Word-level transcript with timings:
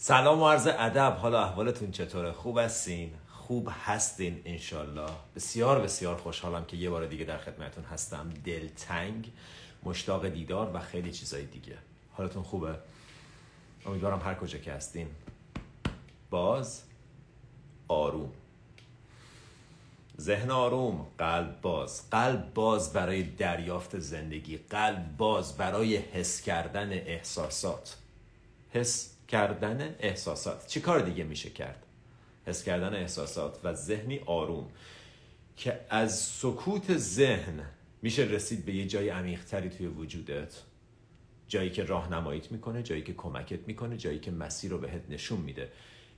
سلام 0.00 0.42
و 0.42 0.48
عرض 0.48 0.66
ادب. 0.66 1.16
حالا 1.20 1.44
احوالتون 1.44 1.90
چطوره؟ 1.90 2.32
خوب 2.32 2.58
هستین؟ 2.58 3.14
خوب 3.28 3.68
هستین 3.86 4.42
انشالله. 4.44 5.10
بسیار 5.36 5.80
بسیار 5.80 6.16
خوشحالم 6.16 6.64
که 6.64 6.76
یه 6.76 6.90
بار 6.90 7.06
دیگه 7.06 7.24
در 7.24 7.38
خدمتون 7.38 7.84
هستم. 7.84 8.30
دلتنگ 8.44 9.32
مشتاق 9.84 10.28
دیدار 10.28 10.70
و 10.74 10.80
خیلی 10.80 11.12
چیزای 11.12 11.44
دیگه. 11.44 11.78
حالتون 12.12 12.42
خوبه؟ 12.42 12.74
امیدوارم 13.86 14.20
هر 14.24 14.34
کجا 14.34 14.58
که 14.58 14.72
هستین. 14.72 15.08
باز 16.30 16.82
آروم. 17.88 18.32
ذهن 20.20 20.50
آروم 20.50 21.06
قلب 21.18 21.60
باز. 21.60 22.10
قلب 22.10 22.54
باز 22.54 22.92
برای 22.92 23.22
دریافت 23.22 23.98
زندگی. 23.98 24.56
قلب 24.56 25.16
باز 25.16 25.56
برای 25.56 25.96
حس 25.96 26.40
کردن 26.40 26.92
احساسات. 26.92 27.96
حس 28.70 29.17
کردن 29.28 29.96
احساسات. 29.98 30.66
چی 30.66 30.80
کار 30.80 31.00
دیگه 31.00 31.24
میشه 31.24 31.50
کرد؟ 31.50 31.86
حس 32.46 32.64
کردن 32.64 32.94
احساسات 32.94 33.60
و 33.64 33.74
ذهنی 33.74 34.18
آروم. 34.26 34.68
که 35.56 35.80
از 35.90 36.18
سکوت 36.18 36.96
ذهن 36.96 37.64
میشه 38.02 38.22
رسید 38.22 38.64
به 38.64 38.74
یه 38.74 38.86
جای 38.86 39.08
عمیقتری 39.08 39.70
توی 39.70 39.86
وجودت. 39.86 40.62
جایی 41.48 41.70
که 41.70 41.84
راهنماییت 41.84 42.52
می‌کنه 42.52 42.82
جایی 42.82 43.02
که 43.02 43.14
کمکت 43.14 43.68
می‌کنه 43.68 43.96
جایی 43.96 44.18
که 44.18 44.30
مسیر 44.30 44.70
رو 44.70 44.78
بهت 44.78 45.02
نشون 45.08 45.40
میده. 45.40 45.72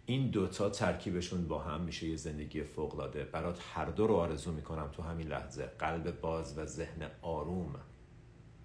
این 0.07 0.31
دوتا 0.31 0.71
ترکیبشون 0.71 1.49
با 1.49 1.59
هم 1.59 1.81
میشه 1.81 2.07
یه 2.07 2.17
زندگی 2.17 2.63
فوقلاده 2.63 3.25
برات 3.25 3.59
هر 3.75 3.85
دو 3.85 4.07
رو 4.07 4.15
آرزو 4.15 4.53
می‌کنم 4.53 4.89
تو 4.93 5.03
همین 5.03 5.29
لحظه. 5.29 5.71
قلب 5.79 6.21
باز 6.21 6.59
و 6.59 6.67
ذهن 6.67 7.11
آروم. 7.23 7.75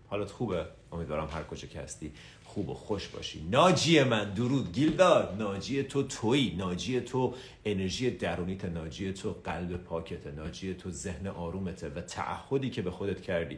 حالت 0.08 0.31
خوبه؟ 0.31 0.66
امیدوارم 0.91 1.27
هر 1.31 1.44
کجا 1.44 1.67
که 1.67 1.80
هستی. 1.80 2.14
خوب 2.55 2.70
و 2.70 2.73
خوش 2.73 3.08
باشی. 3.08 3.48
ناجی 3.52 4.04
من 4.04 4.34
درود 4.34 4.72
گیلدار 4.73 5.34
ناجی 5.40 5.84
تو 5.84 6.03
توی 6.03 6.56
ناجی 6.58 7.02
تو 7.02 7.34
انرژی 7.66 8.11
درونیت 8.11 8.66
ناجی 8.66 9.14
تو 9.14 9.36
قلب 9.44 9.78
پاکته 9.78 10.31
ناجی 10.31 10.73
تو 10.73 10.92
ذهن 10.92 11.28
آرومته 11.28 11.89
و 11.89 12.02
تعهدی 12.02 12.70
که 12.70 12.81
به 12.81 12.92
خودت 12.92 13.22
کردی 13.22 13.58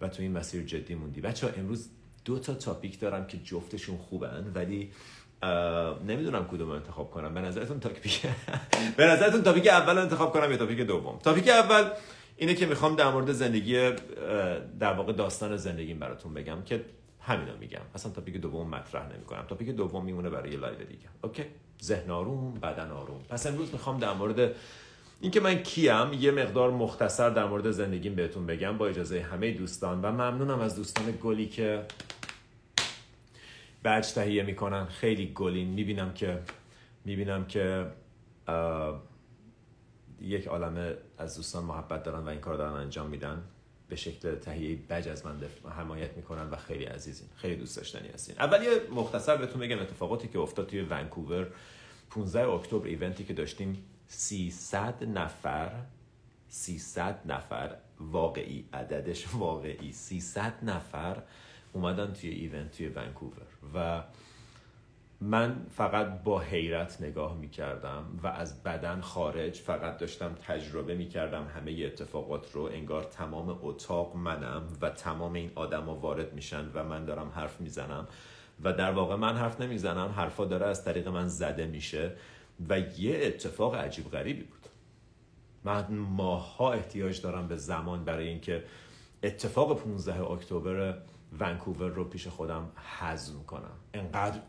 و 0.00 0.08
تو 0.08 0.22
این 0.22 0.32
مسیر 0.32 0.62
جدی 0.62 0.94
موندی. 0.94 1.20
بچه 1.20 1.46
ها 1.46 1.52
امروز 1.52 1.88
دو 2.24 2.38
تا 2.38 2.54
تاپیک 2.54 3.00
دارم 3.00 3.26
که 3.26 3.38
جفتشون 3.44 3.96
خوبن 3.96 4.52
ولی 4.54 4.90
نمی‌دونم 6.06 6.48
کدوم 6.48 6.70
انتخاب 6.70 7.10
کنم. 7.10 7.34
به 7.34 7.40
نظرتون 7.40 7.80
تاپیک 7.80 8.22
به 8.96 9.06
نظرتون 9.06 9.42
تاپیک 9.42 9.66
اول 9.66 9.98
انتخاب 9.98 10.32
کنم 10.32 10.50
یا 10.50 10.56
تاپیک 10.56 10.80
دوم؟ 10.80 11.18
تاپیک 11.18 11.48
اول 11.48 11.90
اینه 12.36 12.54
که 12.54 12.66
می‌خوام 12.66 12.96
در 12.96 13.10
مورد 13.10 13.32
زندگی 13.32 13.90
در 14.80 14.92
واقع 14.92 15.12
داستان 15.12 15.56
زندگیم 15.56 15.98
براتون 15.98 16.34
بگم 16.34 16.62
که 16.62 16.84
همینا 17.26 17.56
میگم. 17.56 17.80
اصلا 17.94 18.12
topic 18.12 18.36
دوم 18.36 18.68
مطرح 18.68 19.12
نمی‌کنم. 19.12 19.44
topic 19.48 19.68
دوم 19.68 20.04
میمونه 20.04 20.30
برای 20.30 20.50
یه 20.50 20.58
live 20.58 20.78
دیگه. 20.78 21.08
okay؟ 21.22 21.44
ذهن 21.82 22.10
آروم 22.10 22.54
بدن 22.54 22.90
آروم. 22.90 23.22
پس 23.28 23.46
امروز 23.46 23.72
می‌خوام 23.72 23.98
در 23.98 24.12
مورد 24.12 24.54
اینکه 25.20 25.40
من 25.40 25.54
کیم 25.54 26.12
یه 26.12 26.30
مقدار 26.30 26.70
مختصر 26.70 27.30
در 27.30 27.46
مورد 27.46 27.70
زندگیم 27.70 28.14
بهتون 28.14 28.46
بگم 28.46 28.78
با 28.78 28.86
اجازه 28.86 29.22
همه 29.22 29.52
دوستان 29.52 30.02
و 30.02 30.12
ممنونم 30.12 30.60
از 30.60 30.76
دوستان 30.76 31.18
گلی 31.22 31.46
که 31.46 31.84
بچ 33.84 34.14
تهیه 34.14 34.42
می‌کنن. 34.42 34.84
خیلی 34.84 35.32
گلین. 35.34 35.68
می‌بینم 35.68 36.12
که 36.12 36.42
می‌بینم 37.04 37.44
که 37.44 37.86
یک 40.20 40.46
عالمه 40.46 40.96
از 41.18 41.36
دوستان 41.36 41.64
محبت 41.64 42.02
دارن 42.02 42.24
و 42.24 42.28
این 42.28 42.40
کار 42.40 42.56
دارن 42.56 42.72
انجام 42.72 43.06
میدن. 43.06 43.42
به 43.88 43.96
شکل 43.96 44.34
تهیه 44.34 44.76
بج 44.76 45.08
از 45.08 45.26
من 45.26 45.40
حمایت 45.76 46.16
می‌کنن 46.16 46.50
و 46.50 46.56
خیلی 46.56 46.84
عزیزین. 46.84 47.28
خیلی 47.36 47.56
دوست 47.56 47.76
داشتنی 47.76 48.08
هستین. 48.08 48.36
اول 48.38 48.62
یه 48.62 48.80
مختصر 48.94 49.36
بهتون 49.36 49.60
بگم 49.60 49.78
اتفاقاتی 49.78 50.28
که 50.28 50.38
افتاد 50.38 50.66
توی 50.66 50.80
ونکوور. 50.80 51.46
15 52.10 52.48
اکتبر 52.48 52.86
ایونتی 52.86 53.24
که 53.24 53.34
داشتیم 53.34 53.84
300 54.08 55.04
نفر 55.04 55.70
300 56.48 57.20
نفر 57.26 57.76
واقعی 58.00 58.64
عددش 58.72 59.26
واقعی 59.34 59.92
300 59.92 60.52
نفر 60.62 61.22
اومدن 61.72 62.12
توی 62.12 62.30
ایونت 62.30 62.76
توی 62.76 62.88
ونکوور. 62.88 63.46
و 63.74 64.02
من 65.20 65.66
فقط 65.70 66.22
با 66.22 66.40
حیرت 66.40 67.02
نگاه 67.02 67.36
می‌کردم 67.36 68.04
و 68.22 68.26
از 68.26 68.62
بدن 68.62 69.00
خارج 69.00 69.60
فقط 69.60 69.98
داشتم 69.98 70.34
تجربه 70.34 70.94
می‌کردم 70.94 71.46
همه 71.46 71.82
اتفاقات 71.84 72.52
رو. 72.52 72.62
انگار 72.62 73.02
تمام 73.02 73.58
اتاق 73.62 74.16
منم 74.16 74.62
و 74.80 74.90
تمام 74.90 75.32
این 75.32 75.50
آدما 75.54 75.94
وارد 75.94 76.32
میشن 76.34 76.70
و 76.74 76.84
من 76.84 77.04
دارم 77.04 77.28
حرف 77.28 77.60
می‌زنم. 77.60 78.08
و 78.64 78.72
در 78.72 78.92
واقع 78.92 79.16
من 79.16 79.36
حرف 79.36 79.60
نمی‌زنم 79.60 80.08
حرفا 80.16 80.44
داره 80.44 80.66
از 80.66 80.84
طریق 80.84 81.08
من 81.08 81.28
زده 81.28 81.66
میشه 81.66 82.12
و 82.68 82.78
یه 82.78 83.20
اتفاق 83.22 83.74
عجیب 83.74 84.10
غریبی 84.10 84.42
بود. 84.42 84.66
من 85.64 85.86
ماها 85.94 86.72
احتیاج 86.72 87.20
دارم 87.20 87.48
به 87.48 87.56
زمان 87.56 88.04
برای 88.04 88.28
اینکه 88.28 88.64
اتفاق 89.22 89.80
15 89.80 90.22
اکتبر 90.22 90.94
ونکوور 91.40 91.88
رو 91.90 92.04
پیش 92.04 92.28
خودم 92.28 92.68
هضم 92.76 93.42
کنم. 93.42 93.76
انقدر 93.94 94.40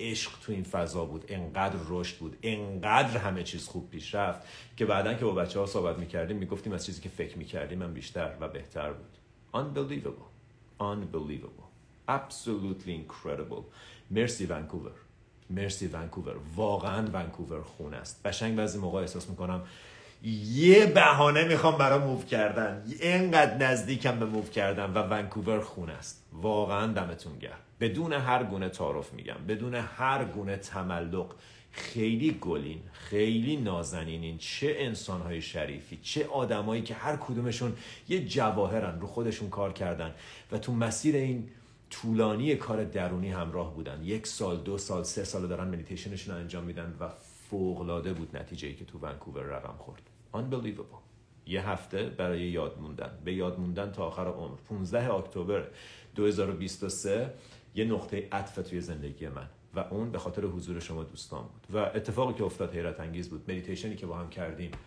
عشق 0.00 0.32
تو 0.42 0.52
این 0.52 0.64
فضا 0.64 1.04
بود. 1.04 1.24
انقدر 1.28 1.78
رشد 1.88 2.16
بود. 2.16 2.36
انقدر 2.42 3.18
همه 3.18 3.42
چیز 3.42 3.66
خوب 3.66 3.90
پیش 3.90 4.14
رفت 4.14 4.42
که 4.76 4.86
بعدا 4.86 5.14
که 5.14 5.24
با 5.24 5.32
بچه 5.32 5.60
ها 5.60 5.66
صحبت 5.66 5.98
می‌کردیم 5.98 6.36
می‌گفتیم 6.36 6.72
از 6.72 6.86
چیزی 6.86 7.00
که 7.00 7.08
فکر 7.08 7.38
می‌کردیم 7.38 7.78
من 7.78 7.92
بیشتر 7.92 8.34
و 8.40 8.48
بهتر 8.48 8.92
بود. 8.92 9.18
Unbelievable. 9.54 10.28
Unbelievable. 10.80 11.68
Absolutely 12.08 12.90
incredible. 12.90 13.62
مرسی 14.10 14.46
ونکوور. 14.46 14.92
مرسی 15.50 15.86
ونکوور. 15.86 16.36
واقعا 16.56 17.06
ونکوور 17.12 17.62
خون 17.62 17.94
است. 17.94 18.26
قشنگ 18.26 18.56
بعضی 18.56 18.78
موقع 18.78 19.00
احساس 19.00 19.30
می‌کنم 19.30 19.66
یه 20.22 20.86
بهانه 20.86 21.44
می‌خوام 21.44 21.78
برای 21.78 21.98
موو 21.98 22.24
کردن. 22.24 22.84
اینقدر 23.00 23.56
نزدیکم 23.56 24.18
به 24.18 24.26
موو 24.26 24.48
کردن 24.48 24.92
و 24.92 25.02
ونکوور 25.02 25.60
خون 25.60 25.90
است. 25.90 26.24
واقعا 26.32 26.92
دمتون 26.92 27.38
گرم. 27.38 27.58
بدون 27.80 28.12
هر 28.12 28.44
گونه 28.44 28.68
تعارف 28.68 29.12
میگم. 29.12 29.36
بدون 29.48 29.74
هر 29.74 30.24
گونه 30.24 30.56
تملق. 30.56 31.34
خیلی 31.72 32.38
گلین 32.40 32.80
خیلی 32.92 33.56
نازنینین. 33.56 34.38
چه 34.38 34.74
انسانهای 34.78 35.42
شریفی 35.42 35.98
چه 36.02 36.26
آدمایی 36.26 36.82
که 36.82 36.94
هر 36.94 37.16
کدومشون 37.16 37.72
یه 38.08 38.26
جواهرن 38.26 39.00
رو 39.00 39.06
خودشون 39.06 39.50
کار 39.50 39.72
کردن 39.72 40.14
و 40.52 40.58
تو 40.58 40.72
مسیر 40.72 41.16
این 41.16 41.48
طولانی 41.90 42.54
کار 42.54 42.84
درونی 42.84 43.30
همراه 43.30 43.74
بودن. 43.74 44.00
یک 44.04 44.26
سال 44.26 44.56
دو 44.56 44.78
سال 44.78 45.02
سه 45.02 45.24
سال 45.24 45.46
دارن 45.46 45.68
مدیتیشنشون 45.68 46.34
انجام 46.34 46.64
میدن 46.64 46.94
و 47.00 47.08
فوقلاده 47.50 48.12
بود 48.12 48.36
نتیجه 48.36 48.68
ای 48.68 48.74
که 48.74 48.84
تو 48.84 48.98
ونکوور 48.98 49.42
رقم 49.42 49.74
خورد. 49.78 50.02
Unbelievable. 50.34 50.98
یه 51.46 51.68
هفته 51.68 52.02
برای 52.02 52.40
یاد 52.40 52.78
موندن. 52.80 53.18
به 53.24 53.32
یاد 53.32 53.60
موندن 53.60 53.92
تا 53.92 54.06
آخر 54.06 54.26
عمر. 54.26 54.56
15 54.68 55.14
اکتبر 55.14 55.68
2023 56.14 57.34
یه 57.74 57.84
نقطه 57.84 58.28
عطف 58.32 58.68
توی 58.68 58.80
زندگی 58.80 59.28
من. 59.28 59.48
و 59.74 59.80
اون 59.80 60.10
به 60.10 60.18
خاطر 60.18 60.44
حضور 60.44 60.80
شما 60.80 61.04
دوستان 61.04 61.42
بود. 61.42 61.66
و 61.76 61.78
اتفاقی 61.78 62.34
که 62.34 62.44
افتاد 62.44 62.74
حیرت 62.74 63.00
انگیز 63.00 63.30
بود. 63.30 63.50
مدیتیشنی 63.50 63.96
که 63.96 64.06
با 64.06 64.16
هم 64.16 64.28
کردیم. 64.30 64.70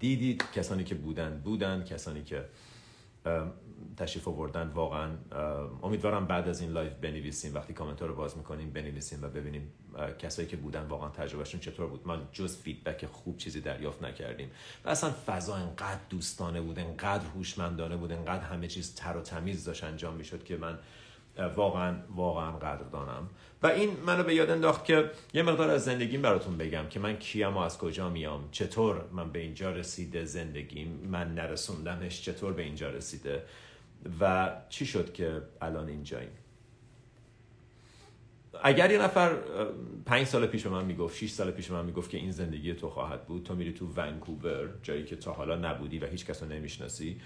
دیدید 0.00 0.44
کسانی 0.54 0.84
که 0.84 0.94
بودن 0.94 1.40
بودن 1.44 1.84
کسانی 1.84 2.22
که 2.22 2.44
تشریف 3.96 4.28
آوردن 4.28 4.68
واقعا 4.68 5.10
امیدوارم 5.82 6.26
بعد 6.26 6.48
از 6.48 6.60
این 6.60 6.70
live 6.70 6.92
بنویسیم. 6.92 7.54
وقتی 7.54 7.72
کامنت 7.72 8.02
رو 8.02 8.14
باز 8.14 8.36
می‌کنیم 8.36 8.70
بنویسیم 8.70 9.22
و 9.22 9.28
ببینیم 9.28 9.72
کسایی 10.18 10.48
که 10.48 10.56
بودن 10.56 10.86
واقعا 10.86 11.08
تجربهشون 11.08 11.60
چطور 11.60 11.86
بود. 11.86 12.06
ما 12.06 12.18
جز 12.32 12.56
feedback 12.62 13.06
خوب 13.06 13.36
چیزی 13.36 13.60
دریافت 13.60 14.02
نکردیم. 14.02 14.50
و 14.84 14.88
اصلا 14.88 15.10
فضا 15.26 15.54
انقدر 15.54 16.00
دوستانه 16.10 16.60
بود 16.60 16.78
انقدر 16.78 17.24
هوشمندانه 17.36 17.96
بود 17.96 18.12
انقدر 18.12 18.44
همه 18.44 18.68
چیز 18.68 18.94
تر 18.94 19.16
و 19.16 19.20
تمیز 19.20 19.64
داشت 19.64 19.84
انجام 19.84 20.14
می‌شد 20.14 20.44
که 20.44 20.56
من 20.56 20.78
واقعا 21.56 21.96
واقعا 22.16 22.50
قدردانم 22.52 23.28
و 23.62 23.66
این 23.66 23.90
منو 24.06 24.22
به 24.22 24.34
یاد 24.34 24.50
انداخت 24.50 24.84
که 24.84 25.10
یه 25.34 25.42
مقدار 25.42 25.70
از 25.70 25.84
زندگیم 25.84 26.22
براتون 26.22 26.58
بگم 26.58 26.86
که 26.90 27.00
من 27.00 27.16
کیم 27.16 27.54
و 27.54 27.58
از 27.58 27.78
کجا 27.78 28.08
میام 28.08 28.48
چطور 28.50 29.04
من 29.12 29.32
به 29.32 29.38
اینجا 29.38 29.70
رسیده 29.70 30.24
زندگیم 30.24 31.08
من 31.10 31.34
نرسوندمش 31.34 32.22
چطور 32.22 32.52
به 32.52 32.62
اینجا 32.62 32.90
رسیده. 32.90 33.42
و 34.20 34.52
چی 34.68 34.86
شد 34.86 35.12
که 35.12 35.42
الان 35.60 35.88
اینجاییم؟ 35.88 36.30
اگر 38.64 38.90
یه 38.90 38.98
نفر 39.02 39.36
پنج 40.06 40.26
سال 40.26 40.46
پیش 40.46 40.62
به 40.62 40.70
من 40.70 40.84
می‌گفت 40.84 41.16
6 41.16 41.30
سال 41.30 41.50
پیش 41.50 41.68
به 41.68 41.74
من 41.74 41.84
می‌گفت 41.84 42.10
که 42.10 42.18
این 42.18 42.30
زندگی 42.30 42.74
تو 42.74 42.90
خواهد 42.90 43.26
بود 43.26 43.44
تو 43.44 43.54
میری 43.54 43.72
تو 43.72 43.86
ونکوور 43.96 44.68
جایی 44.82 45.04
که 45.04 45.16
تا 45.16 45.32
حالا 45.32 45.56
نبودی 45.56 45.98
و 45.98 46.06
هیچ 46.06 46.26
کس 46.26 46.42
رو 46.42 46.48
نمی‌شناسی 46.48 47.20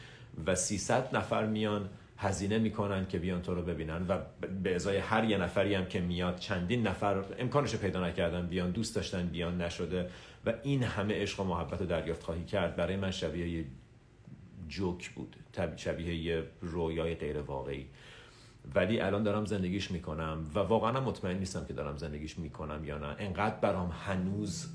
و 0.47 0.55
300 0.55 1.17
نفر 1.17 1.47
میان 1.47 1.89
هزینه 2.17 2.59
می‌کنن 2.59 3.07
که 3.07 3.19
بیان 3.19 3.43
تو 3.43 3.55
رو 3.55 3.63
ببینن 3.63 4.07
و 4.09 4.19
به 4.63 4.75
ازای 4.75 4.97
هر 4.97 5.25
یه 5.25 5.39
نفری 5.39 5.75
هم 5.75 5.87
که 5.87 6.01
میاد 6.01 6.39
چندین 6.39 6.87
نفر 6.87 7.25
امکانش 7.39 7.77
پیدا 7.77 8.07
نکردن 8.07 8.47
بیان 8.47 8.71
دوست 8.71 8.97
داشتن 8.97 9.27
بیان 9.27 9.61
نشده 9.61 10.11
و 10.47 10.53
این 10.63 10.83
همه 10.83 11.23
عشق 11.23 11.41
و 11.41 11.45
محبت 11.45 11.81
رو 11.81 11.87
دریافت 11.87 12.23
خواهی 12.23 12.45
کرد. 12.45 12.77
برای 12.77 12.97
من 12.97 13.11
شبیه 13.11 13.49
یه 13.49 13.65
جوک 14.75 15.11
بود. 15.11 15.37
شبیه 15.77 16.15
یه 16.15 16.45
رویای 16.61 17.15
غیر 17.15 17.39
واقعی. 17.39 17.87
ولی 18.75 19.01
الان 19.01 19.23
دارم 19.23 19.45
زندگیش 19.45 19.91
می‌کنم 19.91 20.51
و 20.55 20.59
واقعا 20.59 21.01
مطمئن 21.01 21.39
نیستم 21.39 21.65
که 21.65 21.73
دارم 21.73 21.97
زندگیش 21.97 22.39
می‌کنم 22.39 22.85
یا 22.85 22.99
نه. 22.99 23.17
انقدر 23.19 23.57
برام 23.57 23.91
هنوز 23.91 24.69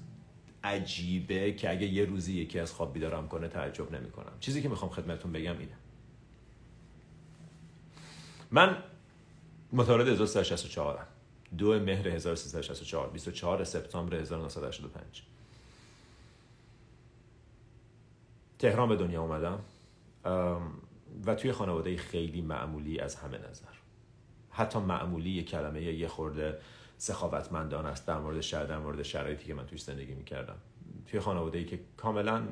عجیبه 0.64 1.54
که 1.54 1.72
اگه 1.72 1.88
یه 1.88 2.06
روزی 2.06 2.34
یکی 2.34 2.60
از 2.60 2.74
خواب 2.74 2.94
بیدارم 2.94 3.28
کنه 3.28 3.48
تعجب 3.48 3.92
نمی‌کنم. 3.92 4.32
چیزی 4.40 4.62
که 4.62 4.70
می‌خوام 4.70 4.92
خدمتتون 4.92 5.32
بگم 5.32 5.58
اینه. 5.60 5.76
من 8.52 8.78
متولد 9.74 10.08
1364 10.08 11.08
دو 11.58 11.80
مهر 11.80 12.08
1364 12.08 13.10
24 13.10 13.64
سپتامبر 13.64 14.16
1985 14.16 15.24
تهران 18.60 18.90
به 18.90 18.96
دنیا 18.96 19.22
اومدم. 19.22 19.60
و 21.26 21.36
توی 21.36 21.52
خانواده 21.52 21.98
خیلی 21.98 22.42
معمولی 22.42 23.00
از 23.00 23.16
همه 23.16 23.38
نظر. 23.38 23.68
حتی 24.50 24.80
معمولی 24.80 25.30
یه 25.30 25.44
کلمه 25.44 25.82
یه 25.82 26.08
خورده 26.08 26.58
سخاوتمندان 26.98 27.86
است 27.86 28.08
در 28.08 28.18
مورد 28.18 28.42
شهر 28.42 28.66
در 28.66 28.78
مورد 28.78 29.04
شرایطی 29.04 29.46
که 29.46 29.54
من 29.54 29.66
توش 29.66 29.82
زندگی 29.82 30.14
می‌کردم. 30.14 30.56
توی 31.08 31.20
خانواده 31.20 31.58
ای 31.58 31.66
که 31.66 31.80
کاملا 31.98 32.44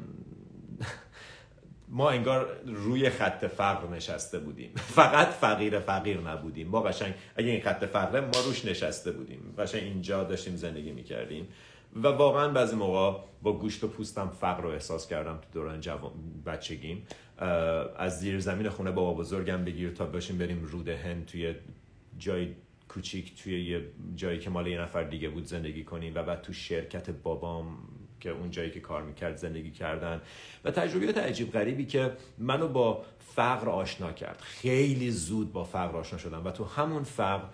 ما 1.90 2.10
انگار 2.10 2.62
روی 2.66 3.10
خط 3.10 3.46
فقر 3.46 3.90
نشسته 3.90 4.40
بودیم. 4.40 4.72
فقط 4.76 5.28
فقیر 5.28 5.80
فقیر 5.80 6.22
نبودیم. 6.22 6.68
ما 6.68 6.82
قشنگ 6.82 7.14
اگه 7.36 7.50
این 7.50 7.62
خط 7.62 7.86
فقره 7.86 8.22
ما 8.22 8.40
روش 8.46 8.66
نشسته 8.66 9.12
بودیم. 9.12 9.54
قشنگ 9.58 9.84
اینجا 9.84 10.24
داشتیم 10.24 10.56
زندگی 10.56 10.92
می‌کردیم. 10.92 11.48
و 12.04 12.08
واقعا 12.08 12.50
بعضی 12.50 12.76
موقع 12.76 13.20
با 13.42 13.54
گوشت 13.54 13.84
و 13.84 13.88
پوستم 13.88 14.28
فقر 14.28 14.62
رو 14.62 14.70
احساس 14.70 15.08
کردم 15.08 15.38
تو 15.38 15.48
دوران 15.54 15.80
جوان 15.80 16.12
بچگیم. 16.46 17.08
از 17.98 18.20
زیر 18.20 18.40
زمین 18.40 18.70
خونه 18.70 18.92
بابا 18.92 19.14
بزرگم 19.14 19.66
بگیر 19.66 19.92
تا 19.92 20.06
باشیم 20.06 20.38
بریم 20.38 20.64
روده 20.64 20.98
هند 20.98 21.26
توی 21.26 21.56
جای 22.18 22.48
کوچیک 22.90 23.44
توی 23.44 23.66
یه 23.66 23.82
جایی 24.16 24.40
که 24.40 24.50
مال 24.50 24.68
یه 24.68 24.82
نفر 24.82 25.04
دیگه 25.04 25.30
بود 25.30 25.46
زندگی 25.46 25.84
کنیم 25.84 26.16
و 26.16 26.24
بعد 26.24 26.42
تو 26.42 26.54
شرکت 26.54 27.10
بابام 27.10 27.78
که 28.20 28.30
اون 28.30 28.52
جایی 28.52 28.72
که 28.72 28.80
کار 28.80 29.04
می‌کرد 29.04 29.36
زندگی 29.36 29.72
کردن. 29.72 30.22
و 30.64 30.72
تجربیات 30.72 31.18
عجیب 31.18 31.52
غریبی 31.52 31.86
که 31.86 32.12
منو 32.38 32.68
با 32.68 33.04
فقر 33.20 33.70
آشنا 33.70 34.12
کرد. 34.12 34.40
خیلی 34.42 35.12
زود 35.12 35.54
با 35.54 35.64
فقر 35.64 35.98
آشنا 35.98 36.20
شدم 36.20 36.46
و 36.46 36.52
تو 36.52 36.64
همون 36.64 37.04
فقر 37.04 37.48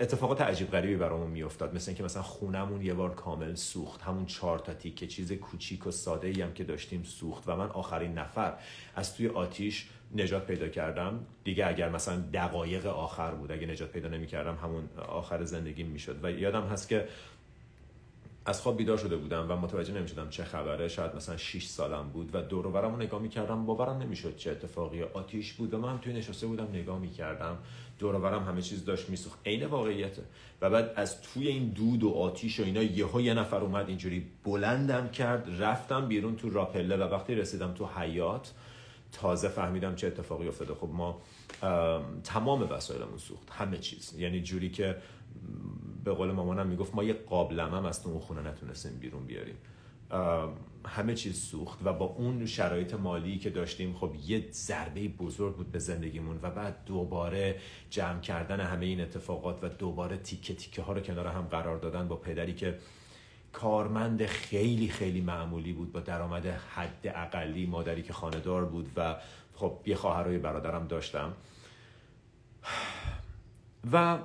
اتفاقات 0.00 0.40
عجیب 0.40 0.70
غریبی 0.70 0.96
برامون 0.96 1.30
میافتاد. 1.30 1.74
مثل 1.74 1.90
اینکه 1.90 2.04
مثلا 2.04 2.22
خونمون 2.22 2.82
یه 2.82 2.94
بار 2.94 3.14
کامل 3.14 3.54
سوخت. 3.54 4.02
همون 4.02 4.26
چهار 4.26 4.58
تا 4.58 4.74
تیکه 4.74 5.06
چیز 5.06 5.32
کوچیک 5.32 5.86
و 5.86 5.90
ساده 5.90 6.28
ای 6.28 6.42
هم 6.42 6.52
که 6.52 6.64
داشتیم 6.64 7.02
سوخت 7.02 7.48
و 7.48 7.56
من 7.56 7.68
آخرین 7.68 8.18
نفر 8.18 8.54
از 8.94 9.16
توی 9.16 9.28
آتیش 9.28 9.88
نجات 10.14 10.46
پیدا 10.46 10.68
کردم. 10.68 11.26
دیگه 11.44 11.66
اگر 11.66 11.88
مثلا 11.88 12.24
دقایق 12.34 12.86
آخر 12.86 13.30
بود 13.30 13.52
اگه 13.52 13.66
نجات 13.66 13.90
پیدا 13.90 14.08
نمی 14.08 14.26
کردم 14.26 14.56
همون 14.62 14.88
آخر 15.08 15.44
زندگی 15.44 15.82
می‌شد. 15.82 16.24
و 16.24 16.30
یادم 16.30 16.62
هست 16.66 16.88
که 16.88 17.08
از 18.50 18.60
خواب 18.60 18.76
بیدار 18.76 18.96
شده 18.96 19.16
بودم 19.16 19.46
و 19.48 19.56
متوجه 19.56 19.94
نمی‌شدم 19.94 20.28
چه 20.28 20.44
خبره. 20.44 20.88
شاید 20.88 21.16
مثلا 21.16 21.36
6 21.36 21.66
سالم 21.66 22.08
بود 22.08 22.30
و 22.34 22.42
دور 22.42 22.66
و 22.66 22.96
نگاه 22.96 23.22
می‌کردم. 23.22 23.66
باورم 23.66 24.02
نمی‌شد 24.02 24.36
چه 24.36 24.50
اتفاقی 24.50 25.02
آتیش 25.02 25.52
بود 25.52 25.74
و 25.74 25.78
من 25.78 25.98
توی 25.98 26.12
نشسته 26.12 26.46
بودم 26.46 26.68
نگاه 26.72 26.98
می‌کردم. 26.98 27.58
دور 27.98 28.14
و 28.14 28.26
همه 28.26 28.62
چیز 28.62 28.84
داشت 28.84 29.08
میسوخت. 29.08 29.38
عین 29.46 29.66
واقعیته 29.66 30.22
و 30.60 30.70
بعد 30.70 30.92
از 30.96 31.22
توی 31.22 31.48
این 31.48 31.68
دود 31.68 32.02
و 32.02 32.10
آتیش 32.10 32.60
و 32.60 32.62
اینا 32.62 32.82
یهو 32.82 33.20
یه 33.20 33.34
نفر 33.34 33.56
اومد 33.56 33.88
اینجوری 33.88 34.26
بلندم 34.44 35.08
کرد 35.08 35.62
رفتم 35.62 36.08
بیرون 36.08 36.36
تو 36.36 36.50
راپله 36.50 36.96
و 36.96 37.02
وقتی 37.02 37.34
رسیدم 37.34 37.74
تو 37.74 37.86
حیات 37.86 38.52
تازه 39.12 39.48
فهمیدم 39.48 39.94
چه 39.94 40.06
اتفاقی 40.06 40.48
افتاده. 40.48 40.74
خب 40.74 40.88
ما 40.92 41.20
تمام 42.24 42.62
وسایلمون 42.70 43.18
سوخت. 43.18 43.50
همه 43.50 43.78
چیز. 43.78 44.14
یعنی 44.18 44.40
جوری 44.40 44.70
که 44.70 44.96
به 46.04 46.12
قول 46.12 46.32
مامانم 46.32 46.66
می‌گفت 46.66 46.94
ما 46.94 47.04
یه 47.04 47.12
قابلم 47.12 47.74
هم 47.74 47.84
از 47.84 48.02
تو 48.02 48.08
اون 48.08 48.20
خونه 48.20 48.40
نتونستیم 48.40 48.92
بیرون 48.98 49.26
بیاریم. 49.26 49.56
همه 50.86 51.14
چیز 51.14 51.40
سوخت 51.40 51.78
و 51.84 51.92
با 51.92 52.04
اون 52.04 52.46
شرایط 52.46 52.94
مالی 52.94 53.38
که 53.38 53.50
داشتیم 53.50 53.94
خب 53.94 54.14
یه 54.26 54.48
ضربه 54.50 55.08
بزرگ 55.08 55.56
بود 55.56 55.72
به 55.72 55.78
زندگیمون 55.78 56.38
و 56.42 56.50
بعد 56.50 56.84
دوباره 56.86 57.56
جمع 57.90 58.20
کردن 58.20 58.60
همه 58.60 58.86
این 58.86 59.00
اتفاقات 59.00 59.64
و 59.64 59.68
دوباره 59.68 60.16
تیکه 60.16 60.54
تیکه 60.54 60.82
ها 60.82 60.92
رو 60.92 61.00
کنار 61.00 61.26
هم 61.26 61.42
قرار 61.42 61.78
دادن 61.78 62.08
با 62.08 62.16
پدری 62.16 62.54
که 62.54 62.78
کارمند 63.52 64.26
خیلی 64.26 64.88
خیلی 64.88 65.20
معمولی 65.20 65.72
بود 65.72 65.92
با 65.92 66.00
درآمد 66.00 66.46
حد 66.46 67.06
اقلی 67.06 67.66
مادری 67.66 68.02
که 68.02 68.12
خاندار 68.12 68.64
بود 68.64 68.90
و 68.96 69.16
خب 69.54 69.78
یه 69.86 69.96
خواهر 69.96 70.38
برادرم 70.38 70.86
داشتم. 70.86 71.32
و 73.92 74.18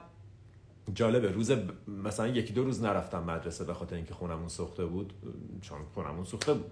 جالبه. 0.93 1.31
روز 1.31 1.51
مثلا 1.87 2.27
یکی 2.27 2.53
دو 2.53 2.63
روز 2.63 2.83
نرفتم 2.83 3.23
مدرسه 3.23 3.63
به 3.63 3.73
خاطر 3.73 3.95
اینکه 3.95 4.13
خونمون 4.13 4.47
سوخته 4.47 4.85
بود. 4.85 5.13
چون 5.61 5.77
خونمون 5.93 6.25
سوخته 6.25 6.53
بود. 6.53 6.71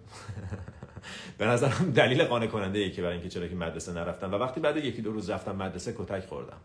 به 1.38 1.46
نظرم 1.46 1.92
دلیل 1.92 2.24
قانع 2.24 2.48
کننده 2.48 2.80
ای 2.80 2.92
که 2.92 3.02
برای 3.02 3.14
اینکه 3.14 3.30
چرا 3.30 3.48
که 3.48 3.56
مدرسه 3.56 3.94
نرفتم. 3.94 4.34
و 4.34 4.36
وقتی 4.36 4.62
بعد 4.62 4.78
یکی 4.78 5.02
دو 5.02 5.12
روز 5.12 5.30
رفتم 5.30 5.56
مدرسه 5.56 5.96
کتک 5.98 6.26
خوردم. 6.26 6.58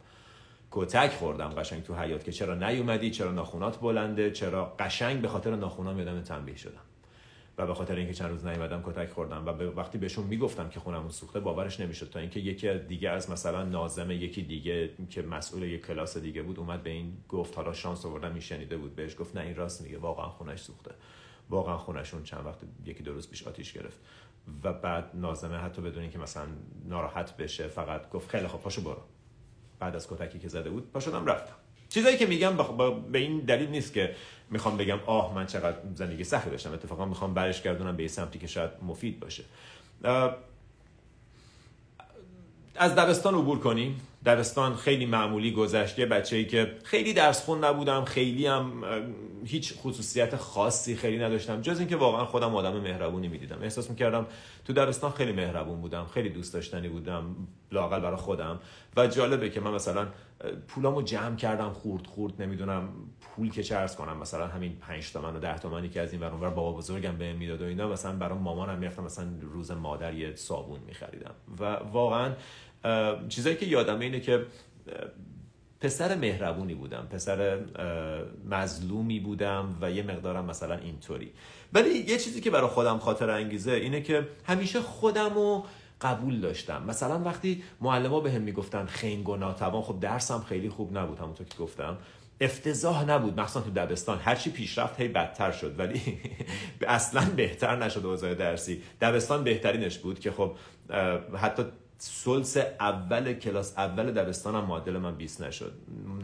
کتک 0.70 1.10
خوردم 1.10 1.48
قشنگ 1.48 1.82
تو 1.82 1.94
حیات 1.94 2.24
که 2.24 2.32
چرا 2.32 2.54
نیومدی؟ 2.54 3.10
چرا 3.10 3.32
ناخونات 3.32 3.80
بلنده؟ 3.80 4.30
چرا 4.30 4.74
قشنگ 4.78 5.20
به 5.20 5.28
خاطر 5.28 5.56
ناخونام 5.56 5.98
یادم 5.98 6.22
تنبیه 6.22 6.56
شدم. 6.56 6.87
و 7.58 7.66
به 7.66 7.74
خاطر 7.74 7.96
اینکه 7.96 8.14
چند 8.14 8.30
روز 8.30 8.46
نیومدم 8.46 8.82
کتک 8.82 9.08
خوردم 9.10 9.46
و 9.46 9.50
وقتی 9.50 9.98
بهشون 9.98 10.24
می‌گفتم 10.24 10.68
که 10.68 10.80
خونمون 10.80 11.10
سوخته 11.10 11.40
باورش 11.40 11.80
نمی‌شد 11.80 12.10
تا 12.10 12.20
اینکه 12.20 12.40
یکی 12.40 12.78
دیگه 12.78 13.10
از 13.10 13.30
مثلا 13.30 13.64
نازم 13.64 14.10
یکی 14.10 14.42
دیگه 14.42 14.90
که 15.10 15.22
مسئول 15.22 15.62
یک 15.62 15.86
کلاس 15.86 16.18
دیگه 16.18 16.42
بود 16.42 16.58
اومد 16.58 16.82
به 16.82 16.90
این 16.90 17.16
گفت 17.28 17.56
حالا 17.56 17.72
شانس 17.72 18.06
آوردم 18.06 18.32
میشنیده 18.32 18.76
بود 18.76 18.96
بهش 18.96 19.16
گفت 19.18 19.36
نه 19.36 19.42
این 19.42 19.56
راست 19.56 19.82
میگه 19.82 19.98
واقعا 19.98 20.28
خونش 20.28 20.60
سوخته. 20.60 20.94
واقعا 21.50 21.78
خونشون 21.78 22.22
چند 22.22 22.46
وقت 22.46 22.58
یکی 22.86 23.02
دو 23.02 23.12
روز 23.12 23.30
پیش 23.30 23.46
آتیش 23.46 23.72
گرفت. 23.72 23.98
و 24.64 24.72
بعد 24.72 25.10
نازمه 25.14 25.56
حتی 25.56 25.82
بدون 25.82 26.02
اینکه 26.02 26.18
مثلا 26.18 26.46
ناراحت 26.84 27.36
بشه 27.36 27.68
فقط 27.68 28.10
گفت 28.10 28.30
خیلی 28.30 28.46
خب 28.48 28.58
پاشو 28.58 28.82
برو. 28.82 29.02
بعد 29.78 29.96
از 29.96 30.08
کتکی 30.10 30.38
که 30.38 30.48
زده 30.48 30.70
بود 30.70 30.92
پاشدم 30.92 31.26
رفتم. 31.26 31.54
چیزایی 31.88 32.16
که 32.16 32.26
میگم 32.26 32.56
به 33.12 33.18
این 33.18 33.38
دلیل 33.38 33.68
نیست 33.68 33.92
که 33.92 34.16
می‌خوام 34.50 34.76
بگم 34.76 34.98
آه 35.06 35.34
من 35.34 35.46
چقدر 35.46 35.76
زندگی 35.94 36.24
سختی 36.24 36.50
داشتم. 36.50 36.72
اتفاقا 36.72 37.04
می‌خوام 37.04 37.34
برش 37.34 37.62
گردونم 37.62 37.96
به 37.96 38.08
سمتی 38.08 38.38
که 38.38 38.46
شاید 38.46 38.70
مفید 38.82 39.20
باشه. 39.20 39.44
از 42.76 42.94
دبستان 42.94 43.34
عبور 43.34 43.58
کنیم. 43.58 44.00
دبستان 44.24 44.76
خیلی 44.76 45.06
معمولی 45.06 45.52
گذشت. 45.52 45.98
یه 45.98 46.06
بچه 46.06 46.36
ای 46.36 46.44
که 46.46 46.76
خیلی 46.84 47.12
درس 47.12 47.44
خون 47.44 47.64
نبودم 47.64 48.04
خیلی 48.04 48.46
هم 48.46 48.84
هیچ 49.44 49.74
خصوصیت 49.78 50.36
خاصی 50.36 50.96
خیلی 50.96 51.18
نداشتم. 51.18 51.60
جز 51.60 51.78
اینکه 51.78 51.96
واقعا 51.96 52.24
خودم 52.24 52.56
آدم 52.56 52.80
مهربونی 52.80 53.28
می‌دیدم. 53.28 53.62
احساس 53.62 53.90
می‌کردم 53.90 54.26
تو 54.64 54.72
دبستان 54.72 55.10
خیلی 55.10 55.32
مهربون 55.32 55.80
بودم 55.80 56.06
خیلی 56.06 56.28
دوست 56.28 56.54
داشتنی 56.54 56.88
بودم 56.88 57.36
لاقل 57.72 58.00
برای 58.00 58.16
خودم. 58.16 58.60
و 58.96 59.06
جالبه 59.06 59.50
که 59.50 59.60
من 59.60 59.70
مثلا 59.70 60.06
پولامو 60.68 61.02
جمع 61.02 61.36
کردم 61.36 61.72
خورد 61.72 62.06
خورد 62.06 62.42
نمی‌دونم 62.42 62.88
پول 63.20 63.50
که 63.50 63.62
چرس 63.62 63.96
کنم. 63.96 64.16
مثلا 64.16 64.46
همین 64.46 64.76
5 64.76 65.12
تومن 65.12 65.36
و 65.36 65.40
10 65.40 65.58
تومنی 65.58 65.88
که 65.88 66.00
از 66.00 66.12
این 66.12 66.22
ور 66.22 66.30
بابا 66.30 66.72
بزرگم 66.72 67.16
بهم 67.16 67.36
می‌داد 67.36 67.62
و 67.62 67.64
اینا 67.64 67.88
مثلا 67.88 68.12
برای 68.12 68.38
مامانم 68.38 68.78
می‌رفتم 68.78 69.04
مثلا 69.04 69.28
روز 69.40 69.70
مادر 69.70 70.14
یه 70.14 70.34
صابون 70.34 70.80
میخریدم. 70.86 71.34
و 71.60 71.64
واقعا 71.92 72.32
چیزایی 73.28 73.56
که 73.56 73.66
یادمه 73.66 74.04
اینه 74.04 74.20
که 74.20 74.46
پسر 75.80 76.14
مهربونی 76.14 76.74
بودم 76.74 77.08
پسر 77.10 77.58
مظلومی 78.50 79.20
بودم 79.20 79.78
و 79.80 79.90
یه 79.90 80.02
مقدارم 80.02 80.44
مثلا 80.44 80.74
اینطوری. 80.74 81.32
ولی 81.72 81.90
یه 81.90 82.18
چیزی 82.18 82.40
که 82.40 82.50
برای 82.50 82.68
خودم 82.68 82.98
خاطر 82.98 83.30
انگیزه 83.30 83.72
اینه 83.72 84.00
که 84.02 84.28
همیشه 84.44 84.80
خودم 84.80 85.34
رو 85.34 85.64
قبول 86.00 86.40
داشتم. 86.40 86.82
مثلا 86.86 87.22
وقتی 87.24 87.62
معلم 87.80 88.22
به 88.22 88.32
هم 88.32 88.42
می‌گفتن 88.42 88.86
خنگ 88.86 89.28
و 89.28 89.36
ناتوان 89.36 89.82
خب 89.82 90.00
درسم 90.00 90.44
خیلی 90.48 90.68
خوب 90.68 90.98
نبود 90.98 91.18
همونطور 91.18 91.46
که 91.46 91.58
گفتم. 91.58 91.98
افتضاح 92.40 93.04
نبود 93.04 93.40
مخصوصا 93.40 93.60
تو 93.60 93.70
دبستان. 93.70 94.18
هرچی 94.18 94.50
پیشرفت 94.50 95.00
هی 95.00 95.08
بدتر 95.08 95.50
شد. 95.50 95.78
ولی 95.78 96.00
اصلا 96.88 97.24
بهتر 97.36 97.76
نشد 97.76 98.06
اوضاع 98.06 98.34
درسی. 98.34 98.82
دبستان 99.00 99.44
بهترینش 99.44 99.98
بود 99.98 100.18
که 100.18 100.30
خب 100.30 100.56
حتی 101.36 101.62
سلس 101.98 102.56
اول 102.56 103.32
کلاس 103.32 103.78
اول 103.78 104.12
دبستانم 104.12 104.64
معدل 104.64 104.96
من 104.96 105.16
20 105.16 105.42
نشد. 105.42 105.72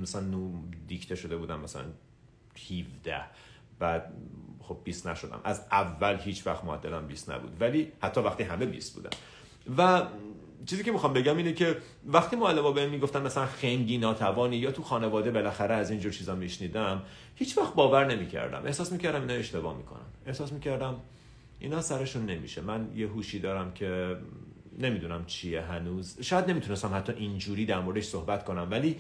مثلا 0.03 0.21
نو 0.21 0.53
دیکته 0.89 1.15
شده 1.15 1.37
بودم 1.37 1.61
مثلا 1.61 1.85
17 2.71 3.21
بعد 3.79 4.13
خب 4.61 4.79
20 4.85 5.07
نشدم. 5.07 5.41
از 5.45 5.63
اول 5.73 6.19
هیچ 6.21 6.47
وقت 6.47 6.65
معدلم 6.65 7.07
20 7.07 7.31
نبود. 7.31 7.57
ولی 7.61 7.93
حتی 8.03 8.21
وقتی 8.21 8.43
همه 8.43 8.67
20 8.67 8.95
بودن. 8.95 9.11
و 9.79 10.07
چیزی 10.67 10.83
که 10.85 10.93
می‌خوام 10.93 11.13
بگم 11.13 11.37
اینه 11.37 11.53
که 11.53 11.77
وقتی 12.07 12.37
معلم 12.37 12.75
بهم 12.75 12.91
می‌گفتن 12.91 13.23
مثلا 13.23 13.47
خنگی 13.47 13.99
ناتوانی 13.99 14.57
یا 14.57 14.73
تو 14.73 14.83
خانواده 14.83 15.31
بالاخره 15.31 15.75
از 15.75 15.91
اینجور 15.91 16.13
چیزا 16.13 16.35
میشنیدم 16.35 17.03
هیچ 17.35 17.59
وقت 17.59 17.75
باور 17.75 18.05
نمی‌کردم. 18.07 18.67
احساس 18.67 18.93
می‌کردم 18.93 19.21
اینا 19.21 19.35
اشتباه 19.35 19.77
می‌کنم 19.77 20.07
احساس 20.27 20.53
می‌کردم 20.53 20.97
اینا 21.59 21.83
سرشون 21.83 22.27
نمیشه. 22.27 22.61
من 22.61 22.89
یه 22.95 23.09
هوشی 23.09 23.39
دارم 23.39 23.73
که 23.73 24.17
نمی‌دونم 24.79 25.25
چیه 25.27 25.63
هنوز. 25.63 26.19
شاید 26.23 26.51
نمی‌تونستم 26.51 26.95
حتی 26.95 27.13
اینجوری 27.13 27.67
در 27.67 27.81
موردش 27.81 28.05
صحبت 28.05 28.45
کنم 28.45 28.69
ولی 28.71 28.97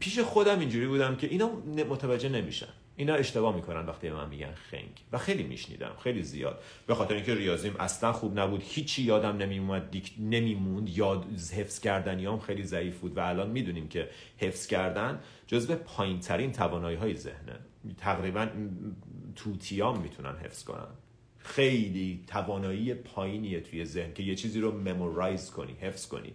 پیش 0.00 0.18
خودم 0.18 0.58
اینجوری 0.58 0.86
بودم 0.86 1.16
که 1.16 1.26
اینا 1.26 1.50
متوجه 1.90 2.28
نمیشن. 2.28 2.68
اینا 2.96 3.14
اشتباه 3.14 3.56
می‌کنن 3.56 3.86
وقتی 3.86 4.08
به 4.08 4.14
من 4.14 4.28
میگن 4.28 4.54
خنگ. 4.70 5.04
و 5.12 5.18
خیلی 5.18 5.42
میشنیدم 5.42 5.92
خیلی 6.02 6.22
زیاد. 6.22 6.62
به 6.86 6.94
خاطر 6.94 7.14
اینکه 7.14 7.34
ریاضیم 7.34 7.76
اصلا 7.80 8.12
خوب 8.12 8.38
نبود. 8.38 8.62
هیچی 8.64 9.02
یادم 9.02 9.36
نمیومد 9.36 9.90
دیک... 9.90 10.14
نمیموند. 10.18 10.88
یاد 10.88 11.24
حفظ 11.56 11.80
کردنیام 11.80 12.38
خیلی 12.38 12.62
ضعیف 12.62 12.98
بود 12.98 13.16
و 13.16 13.20
الان 13.20 13.50
می‌دونیم 13.50 13.88
که 13.88 14.08
حفظ 14.38 14.66
کردن 14.66 15.20
جزو 15.46 15.74
پایین 15.74 16.20
ترین 16.20 16.52
توانایی 16.52 16.96
های 16.96 17.14
ذهنه. 17.14 17.58
تقریبا 17.98 18.48
توتیام 19.36 20.00
می‌تونن 20.00 20.36
حفظ 20.36 20.64
کنن. 20.64 20.88
خیلی 21.44 22.24
توانایی 22.26 22.94
پایینیه 22.94 23.60
توی 23.60 23.84
ذهن 23.84 24.14
که 24.14 24.22
یه 24.22 24.34
چیزی 24.34 24.60
رو 24.60 24.78
ممورایز 24.78 25.50
کنی 25.50 25.72
حفظ 25.80 26.06
کنی. 26.06 26.34